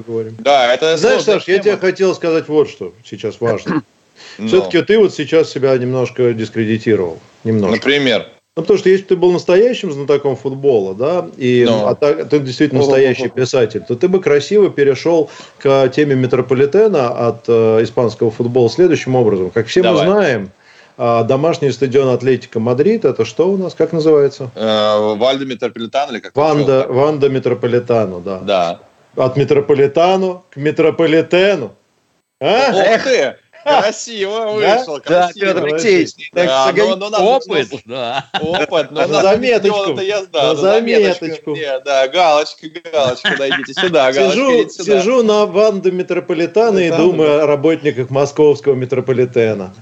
Да, 0.40 0.74
это 0.74 0.96
Знаешь, 0.96 1.22
Саш, 1.22 1.46
я 1.46 1.60
тебе 1.60 1.76
хотел 1.76 2.12
сказать 2.16 2.48
вот 2.48 2.68
что 2.68 2.92
сейчас 3.04 3.40
важно. 3.40 3.82
Ну, 4.38 4.46
Все-таки 4.46 4.80
ты 4.82 4.98
вот 4.98 5.12
сейчас 5.12 5.50
себя 5.50 5.76
немножко 5.76 6.32
дискредитировал. 6.32 7.18
Немножко. 7.44 7.76
Например. 7.76 8.26
Ну, 8.56 8.62
потому 8.62 8.78
что 8.78 8.88
если 8.88 9.04
бы 9.04 9.08
ты 9.08 9.16
был 9.16 9.32
настоящим 9.32 9.92
знатоком 9.92 10.36
футбола, 10.36 10.94
да, 10.94 11.28
и 11.36 11.64
Ну. 11.68 11.86
а 11.86 11.94
так- 11.94 12.28
ты 12.28 12.40
действительно 12.40 12.80
настоящий 12.80 13.28
писатель, 13.28 13.82
то 13.86 13.94
ты 13.94 14.08
бы 14.08 14.20
красиво 14.20 14.70
перешел 14.70 15.30
к 15.58 15.88
теме 15.88 16.16
метрополитена 16.16 17.28
от 17.28 17.44
э, 17.48 17.82
испанского 17.82 18.30
футбола 18.30 18.68
следующим 18.68 19.14
образом. 19.14 19.50
Как 19.50 19.68
все 19.68 19.82
Давай. 19.82 20.04
мы 20.06 20.12
знаем, 20.12 20.50
а, 20.98 21.22
домашний 21.22 21.70
стадион 21.70 22.08
Атлетика 22.08 22.60
Мадрид, 22.60 23.06
это 23.06 23.24
что 23.24 23.50
у 23.50 23.56
нас, 23.56 23.74
как 23.74 23.92
называется? 23.92 24.50
Э, 24.54 25.14
Вальдо 25.14 25.44
или 25.44 26.18
как 26.20 26.36
Ванда, 26.36 26.86
Ванда 26.90 27.30
Метрополитану, 27.30 28.20
да. 28.20 28.38
Да. 28.40 28.80
От 29.16 29.36
метрополитану 29.36 30.44
к 30.50 30.56
метрополитену. 30.56 31.72
А? 32.40 32.70
Ух 32.70 33.04
ты! 33.04 33.36
Красиво 33.64 34.52
вышел, 34.52 34.94
Да, 34.96 35.00
красиво. 35.00 35.46
Петр 35.46 35.64
Алексеевич, 35.64 36.30
так 36.32 36.46
Да, 36.46 36.72
но- 36.76 36.96
но 36.96 37.10
надо- 37.10 37.24
Опыт, 37.24 37.68
да. 37.84 38.26
Опыт, 38.40 38.90
но 38.90 39.00
На 39.02 39.06
надо 39.06 39.22
заметочку. 39.22 39.90
это 39.92 40.02
я 40.02 40.20
На 40.20 40.26
знаю. 40.26 40.56
заметочку. 40.56 41.50
Не, 41.56 41.80
Да, 41.80 42.08
галочка, 42.08 42.66
галочка, 42.92 43.36
дойдите 43.36 43.74
сюда, 43.74 44.12
галочка, 44.12 44.32
Сижу, 44.34 44.68
сюда. 44.70 45.00
сижу 45.00 45.22
на 45.22 45.46
Ванда 45.46 45.90
Метрополитана 45.90 46.78
и 46.78 46.90
думаю 46.90 47.42
о 47.42 47.46
работниках 47.46 48.10
московского 48.10 48.74
метрополитена. 48.74 49.72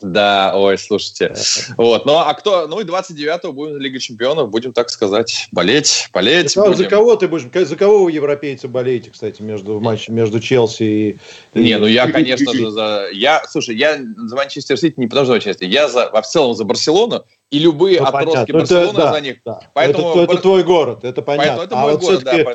Да, 0.00 0.52
ой, 0.54 0.78
слушайте. 0.78 1.34
Вот, 1.76 2.06
ну 2.06 2.18
а 2.18 2.32
кто, 2.34 2.68
ну 2.68 2.80
и 2.80 2.84
29-го 2.84 3.52
будем 3.52 3.78
Лига 3.78 3.98
Чемпионов, 3.98 4.48
будем, 4.48 4.72
так 4.72 4.90
сказать, 4.90 5.48
болеть, 5.50 6.08
болеть. 6.12 6.56
А 6.56 6.72
за 6.72 6.84
кого 6.84 7.16
ты 7.16 7.26
будешь? 7.26 7.46
За 7.66 7.74
кого 7.74 8.04
вы, 8.04 8.12
европейцы, 8.12 8.68
болеете, 8.68 9.10
кстати, 9.10 9.42
между 9.42 9.80
матчем 9.80 10.14
между 10.14 10.38
Челси 10.38 10.82
и... 10.82 11.18
Не, 11.54 11.78
ну 11.78 11.86
я, 11.86 12.10
конечно 12.10 12.52
же, 12.52 12.70
за... 12.70 13.08
Я, 13.12 13.42
слушай, 13.48 13.76
я 13.76 13.98
за 13.98 14.36
Манчестер 14.36 14.78
Сити 14.78 14.94
не 14.98 15.08
потому 15.08 15.26
что 15.26 15.34
Манчестер, 15.34 15.68
я 15.68 15.88
за, 15.88 16.10
в 16.10 16.26
целом 16.26 16.54
за 16.54 16.64
Барселону, 16.64 17.24
и 17.50 17.58
любые 17.58 18.00
Ну, 18.00 18.06
отростки 18.06 18.52
понятно. 18.52 18.54
Ну, 18.54 18.58
это- 18.58 18.74
Барселоны 18.74 18.98
да, 18.98 19.12
за 19.12 19.20
них. 19.20 19.36
да. 19.44 19.60
Поэтому 19.74 20.10
это, 20.10 20.32
это 20.32 20.42
твой 20.42 20.62
город, 20.62 21.02
это 21.02 21.22
понятно. 21.22 21.56
Поэтому 21.56 21.66
это 21.66 21.76
а 21.76 21.82
мой 21.82 21.92
вот 21.92 22.00
город, 22.02 22.22
да. 22.24 22.54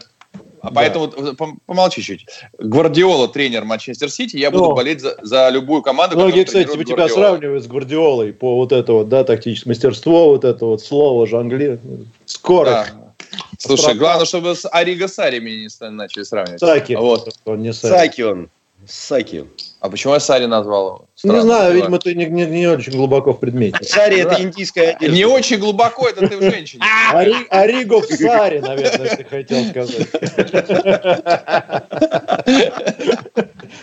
А 0.63 0.71
поэтому 0.71 1.07
вот, 1.07 1.37
пом- 1.37 1.57
помолчи 1.65 2.01
чуть. 2.01 2.25
Гвардиола 2.57 3.27
тренер 3.27 3.65
Манчестер 3.65 4.09
Сити, 4.09 4.37
я 4.37 4.49
буду 4.49 4.69
Ну. 4.69 4.73
болеть 4.75 5.01
за, 5.01 5.17
за 5.21 5.49
любую 5.49 5.81
команду, 5.81 6.15
Многие, 6.15 6.45
кстати, 6.45 6.67
тебя 6.71 6.83
Гвардиола. 6.95 7.09
сравнивают 7.09 7.63
с 7.65 7.67
Гвардиолой 7.67 8.31
по 8.31 8.55
вот 8.55 8.71
это 8.71 8.93
вот, 8.93 9.09
да, 9.09 9.25
тактическое 9.25 9.71
мастерство, 9.71 10.29
вот 10.29 10.45
это 10.45 10.65
вот 10.65 10.81
слово, 10.81 11.27
жонглир, 11.27 11.79
скорость. 12.25 12.93
Да. 12.93 13.13
Слушай, 13.57 13.95
главное, 13.95 14.25
чтобы 14.25 14.55
с 14.55 14.65
Ариго 14.71 15.09
Сари 15.09 15.39
меня 15.39 15.63
не 15.63 15.69
стали- 15.69 15.91
начали 15.91 16.23
сравнивать. 16.23 16.61
Саки. 16.61 16.93
Вот. 16.93 17.35
Он 17.43 17.61
не 17.61 17.73
Саки. 17.73 17.91
Саки 17.93 18.21
он. 18.21 18.49
Саки. 18.87 19.45
А 19.83 19.89
почему 19.89 20.13
я 20.13 20.21
Сари 20.21 20.45
назвал 20.45 20.87
его? 20.87 20.97
Не 21.23 21.29
Странно, 21.29 21.41
знаю, 21.41 21.73
дела. 21.73 21.75
видимо, 21.75 21.99
ты 21.99 22.15
не, 22.15 22.25
не- 22.27 22.45
не 22.45 22.67
очень 22.67 22.93
глубоко 22.93 23.33
в 23.33 23.39
предмете. 23.41 23.83
Сари 23.83 24.21
это 24.21 24.41
индийская 24.41 24.91
одежда. 24.91 25.13
Не 25.13 25.25
очень 25.25 25.57
глубоко, 25.57 26.07
это 26.07 26.25
ты 26.25 26.37
в 26.37 26.41
женщине. 26.41 26.81
Ари- 27.13 27.45
Ориго 27.49 27.99
в 27.99 28.05
Саре, 28.05 28.61
наверное, 28.61 29.17
ты 29.17 29.25
хотел 29.25 29.65
сказать. 29.65 30.07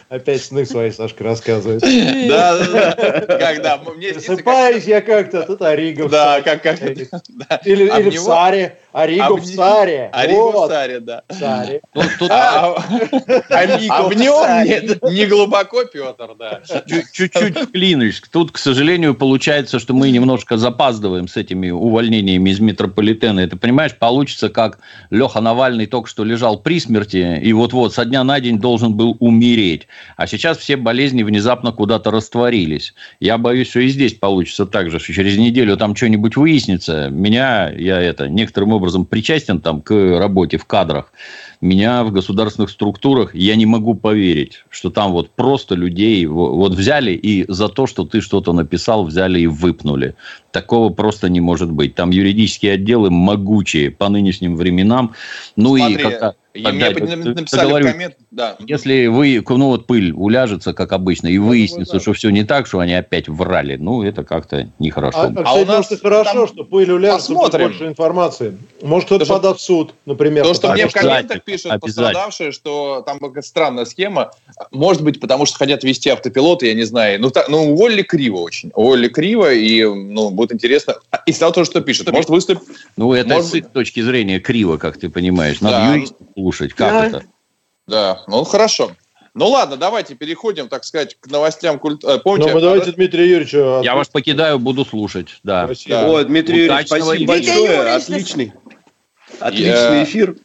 Опять 0.08 0.42
сны 0.44 0.66
свои 0.66 0.90
Сашка 0.90 1.24
рассказывает. 1.24 1.80
Да, 1.82 2.58
да, 2.58 2.94
да. 2.96 3.20
Когда 3.38 3.78
мне 3.78 4.12
Просыпаюсь 4.12 4.84
я 4.84 5.00
как-то, 5.00 5.42
тут 5.42 5.62
Ориго 5.62 6.08
в 6.08 6.10
Да, 6.10 6.42
как 6.42 6.62
как 6.62 6.78
да. 6.80 7.60
Или, 7.64 7.88
А 7.88 7.96
в 7.96 8.00
или 8.00 8.16
в 8.16 8.20
Саре. 8.20 8.78
Ориго 8.92 9.24
а 9.26 9.32
в 9.34 9.40
не- 9.40 9.54
Саре. 9.54 10.10
Ориго 10.12 10.66
в 10.66 10.68
Саре, 10.68 11.00
да. 11.00 11.22
Саре. 11.30 11.80
Ну, 11.94 12.02
тут 12.18 12.30
А 12.30 12.74
Ориго 13.50 13.94
а 13.94 14.02
в 14.08 14.14
нем 14.14 15.12
не 15.12 15.26
глубоко, 15.26 15.84
Петр, 15.92 16.34
да. 16.38 16.60
чуть- 16.86 17.12
чуть-чуть 17.12 17.58
вклинусь. 17.58 18.22
Тут, 18.30 18.52
к 18.52 18.58
сожалению, 18.58 19.14
получается, 19.14 19.78
что 19.78 19.94
мы 19.94 20.10
немножко 20.10 20.56
запаздываем 20.56 21.28
с 21.28 21.36
этими 21.36 21.70
увольнениями 21.70 22.50
из 22.50 22.60
метрополитена. 22.60 23.40
Это, 23.40 23.56
понимаешь, 23.56 23.96
получится, 23.96 24.48
как 24.48 24.78
Леха 25.10 25.40
Навальный 25.40 25.86
только 25.86 26.08
что 26.08 26.24
лежал 26.24 26.58
при 26.58 26.80
смерти, 26.80 27.40
и 27.42 27.52
вот-вот 27.52 27.94
со 27.94 28.04
дня 28.04 28.24
на 28.24 28.40
день 28.40 28.58
должен 28.58 28.94
был 28.94 29.16
умереть. 29.20 29.86
А 30.16 30.26
сейчас 30.26 30.58
все 30.58 30.76
болезни 30.76 31.22
внезапно 31.22 31.72
куда-то 31.72 32.10
растворились. 32.10 32.94
Я 33.20 33.38
боюсь, 33.38 33.70
что 33.70 33.80
и 33.80 33.88
здесь 33.88 34.14
получится 34.14 34.66
так 34.66 34.90
же, 34.90 34.98
что 34.98 35.12
через 35.12 35.36
неделю 35.36 35.76
там 35.76 35.96
что-нибудь 35.96 36.36
выяснится. 36.36 37.08
Меня, 37.10 37.70
я 37.70 38.00
это, 38.00 38.28
некоторым 38.28 38.72
образом 38.72 39.04
причастен 39.04 39.60
там 39.60 39.80
к 39.80 39.92
работе 40.18 40.56
в 40.58 40.64
кадрах. 40.64 41.12
Меня 41.60 42.04
в 42.04 42.12
государственных 42.12 42.70
структурах, 42.70 43.34
я 43.34 43.54
не 43.54 43.66
могу 43.66 43.94
поверить, 43.94 44.64
что 44.70 44.88
там 44.88 45.12
вот 45.12 45.30
просто 45.30 45.74
людей 45.74 46.24
во- 46.24 46.54
вот 46.54 46.72
взяли 46.72 47.12
и 47.12 47.44
за 47.52 47.68
то, 47.68 47.86
что 47.86 48.06
ты 48.06 48.22
что-то 48.22 48.54
написал, 48.54 49.04
взяли 49.04 49.40
и 49.40 49.46
выпнули. 49.46 50.14
Такого 50.52 50.90
просто 50.90 51.28
не 51.28 51.40
может 51.40 51.70
быть. 51.70 51.94
Там 51.94 52.10
юридические 52.10 52.72
отделы 52.72 53.10
могучие 53.10 53.90
по 53.90 54.08
нынешним 54.08 54.56
временам. 54.56 55.12
Ну 55.54 55.76
и 55.76 55.80
Смотри, 55.80 56.02
когда, 56.02 56.34
и 56.49 56.49
когда- 56.52 56.70
мне 56.70 56.90
ты- 56.94 57.22
ты 57.22 57.34
написали 57.34 57.66
в 57.66 57.68
говорю, 57.68 57.92
коммент, 57.92 58.16
да. 58.30 58.56
если 58.60 59.06
вы, 59.06 59.44
ну 59.48 59.66
вот 59.66 59.86
пыль 59.86 60.12
уляжется, 60.12 60.72
как 60.74 60.92
обычно, 60.92 61.28
и 61.28 61.38
выяснится, 61.38 61.94
да. 61.94 62.00
что 62.00 62.12
все 62.12 62.30
не 62.30 62.44
так, 62.44 62.66
что 62.66 62.80
они 62.80 62.94
опять 62.94 63.28
врали, 63.28 63.76
ну 63.76 64.02
это 64.02 64.24
как-то 64.24 64.68
нехорошо. 64.78 65.18
А, 65.18 65.24
а, 65.26 65.28
кстати, 65.28 65.62
у 65.62 65.66
нас 65.66 65.76
может, 65.76 65.92
и 65.92 65.96
хорошо, 65.96 66.46
что 66.46 66.64
пыль 66.64 66.90
уляжется, 66.90 67.28
посмотрим. 67.28 67.68
больше 67.68 67.86
информации. 67.86 68.58
Может, 68.82 69.06
кто-то 69.06 69.20
То, 69.20 69.24
что- 69.26 69.34
подаст 69.34 69.60
в 69.60 69.62
суд, 69.62 69.94
например. 70.06 70.44
То, 70.44 70.54
что 70.54 70.72
мне 70.72 70.88
в 70.88 70.92
комментах 70.92 71.44
пишут 71.44 71.80
пострадавшие, 71.80 72.52
что 72.52 73.02
там 73.06 73.18
какая-то 73.18 73.46
странная 73.46 73.84
схема. 73.84 74.32
Может 74.70 75.02
быть, 75.02 75.20
потому 75.20 75.46
что 75.46 75.56
хотят 75.58 75.84
вести 75.84 76.08
автопилоты, 76.08 76.66
я 76.66 76.74
не 76.74 76.84
знаю. 76.84 77.20
Ну, 77.20 77.30
так, 77.30 77.48
ну 77.48 77.72
уволили 77.72 78.02
криво 78.02 78.38
очень. 78.38 78.70
Уволили 78.74 79.08
криво, 79.08 79.52
и 79.52 79.84
ну, 79.84 80.30
будет 80.30 80.52
интересно. 80.52 80.96
А, 81.10 81.18
Из 81.26 81.38
того, 81.38 81.64
что 81.64 81.80
пишут. 81.80 82.10
Может 82.10 82.30
выступить... 82.30 82.62
Ну, 82.96 83.12
это 83.12 83.34
Может 83.34 83.50
с 83.50 83.54
их 83.54 83.68
точки 83.68 84.00
зрения 84.00 84.40
криво, 84.40 84.76
как 84.76 84.98
ты 84.98 85.08
понимаешь. 85.08 85.60
Надо 85.60 85.76
Да. 85.76 86.16
Слушать. 86.40 86.72
Как 86.72 86.90
Да. 86.92 87.06
это? 87.06 87.22
Да, 87.86 88.22
ну 88.26 88.44
хорошо. 88.44 88.92
Ну 89.34 89.48
ладно, 89.48 89.76
давайте 89.76 90.14
переходим, 90.16 90.68
так 90.68 90.84
сказать, 90.84 91.16
к 91.20 91.26
новостям 91.28 91.78
культуры. 91.78 92.14
Ну, 92.14 92.20
Помните, 92.20 92.52
мы 92.52 92.60
давайте 92.60 92.90
Дмитрия 92.92 93.28
Юрьевича... 93.28 93.80
Я 93.84 93.94
вас 93.94 94.08
покидаю, 94.08 94.58
буду 94.58 94.84
слушать. 94.84 95.28
Да. 95.44 95.66
Спасибо. 95.66 95.94
Да. 96.00 96.06
О, 96.10 96.24
Дмитрий 96.24 96.64
Юрьевич, 96.64 96.86
спасибо 96.88 97.14
эфира. 97.16 97.26
большое. 97.28 97.56
Дмитрий 97.56 97.76
Юрьевич, 97.76 98.02
Отличный. 98.02 98.52
Я- 99.40 99.46
Отличный 99.46 100.04
эфир. 100.04 100.36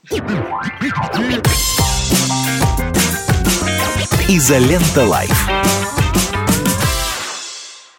Изолента 4.29 5.05
Live. 5.05 5.47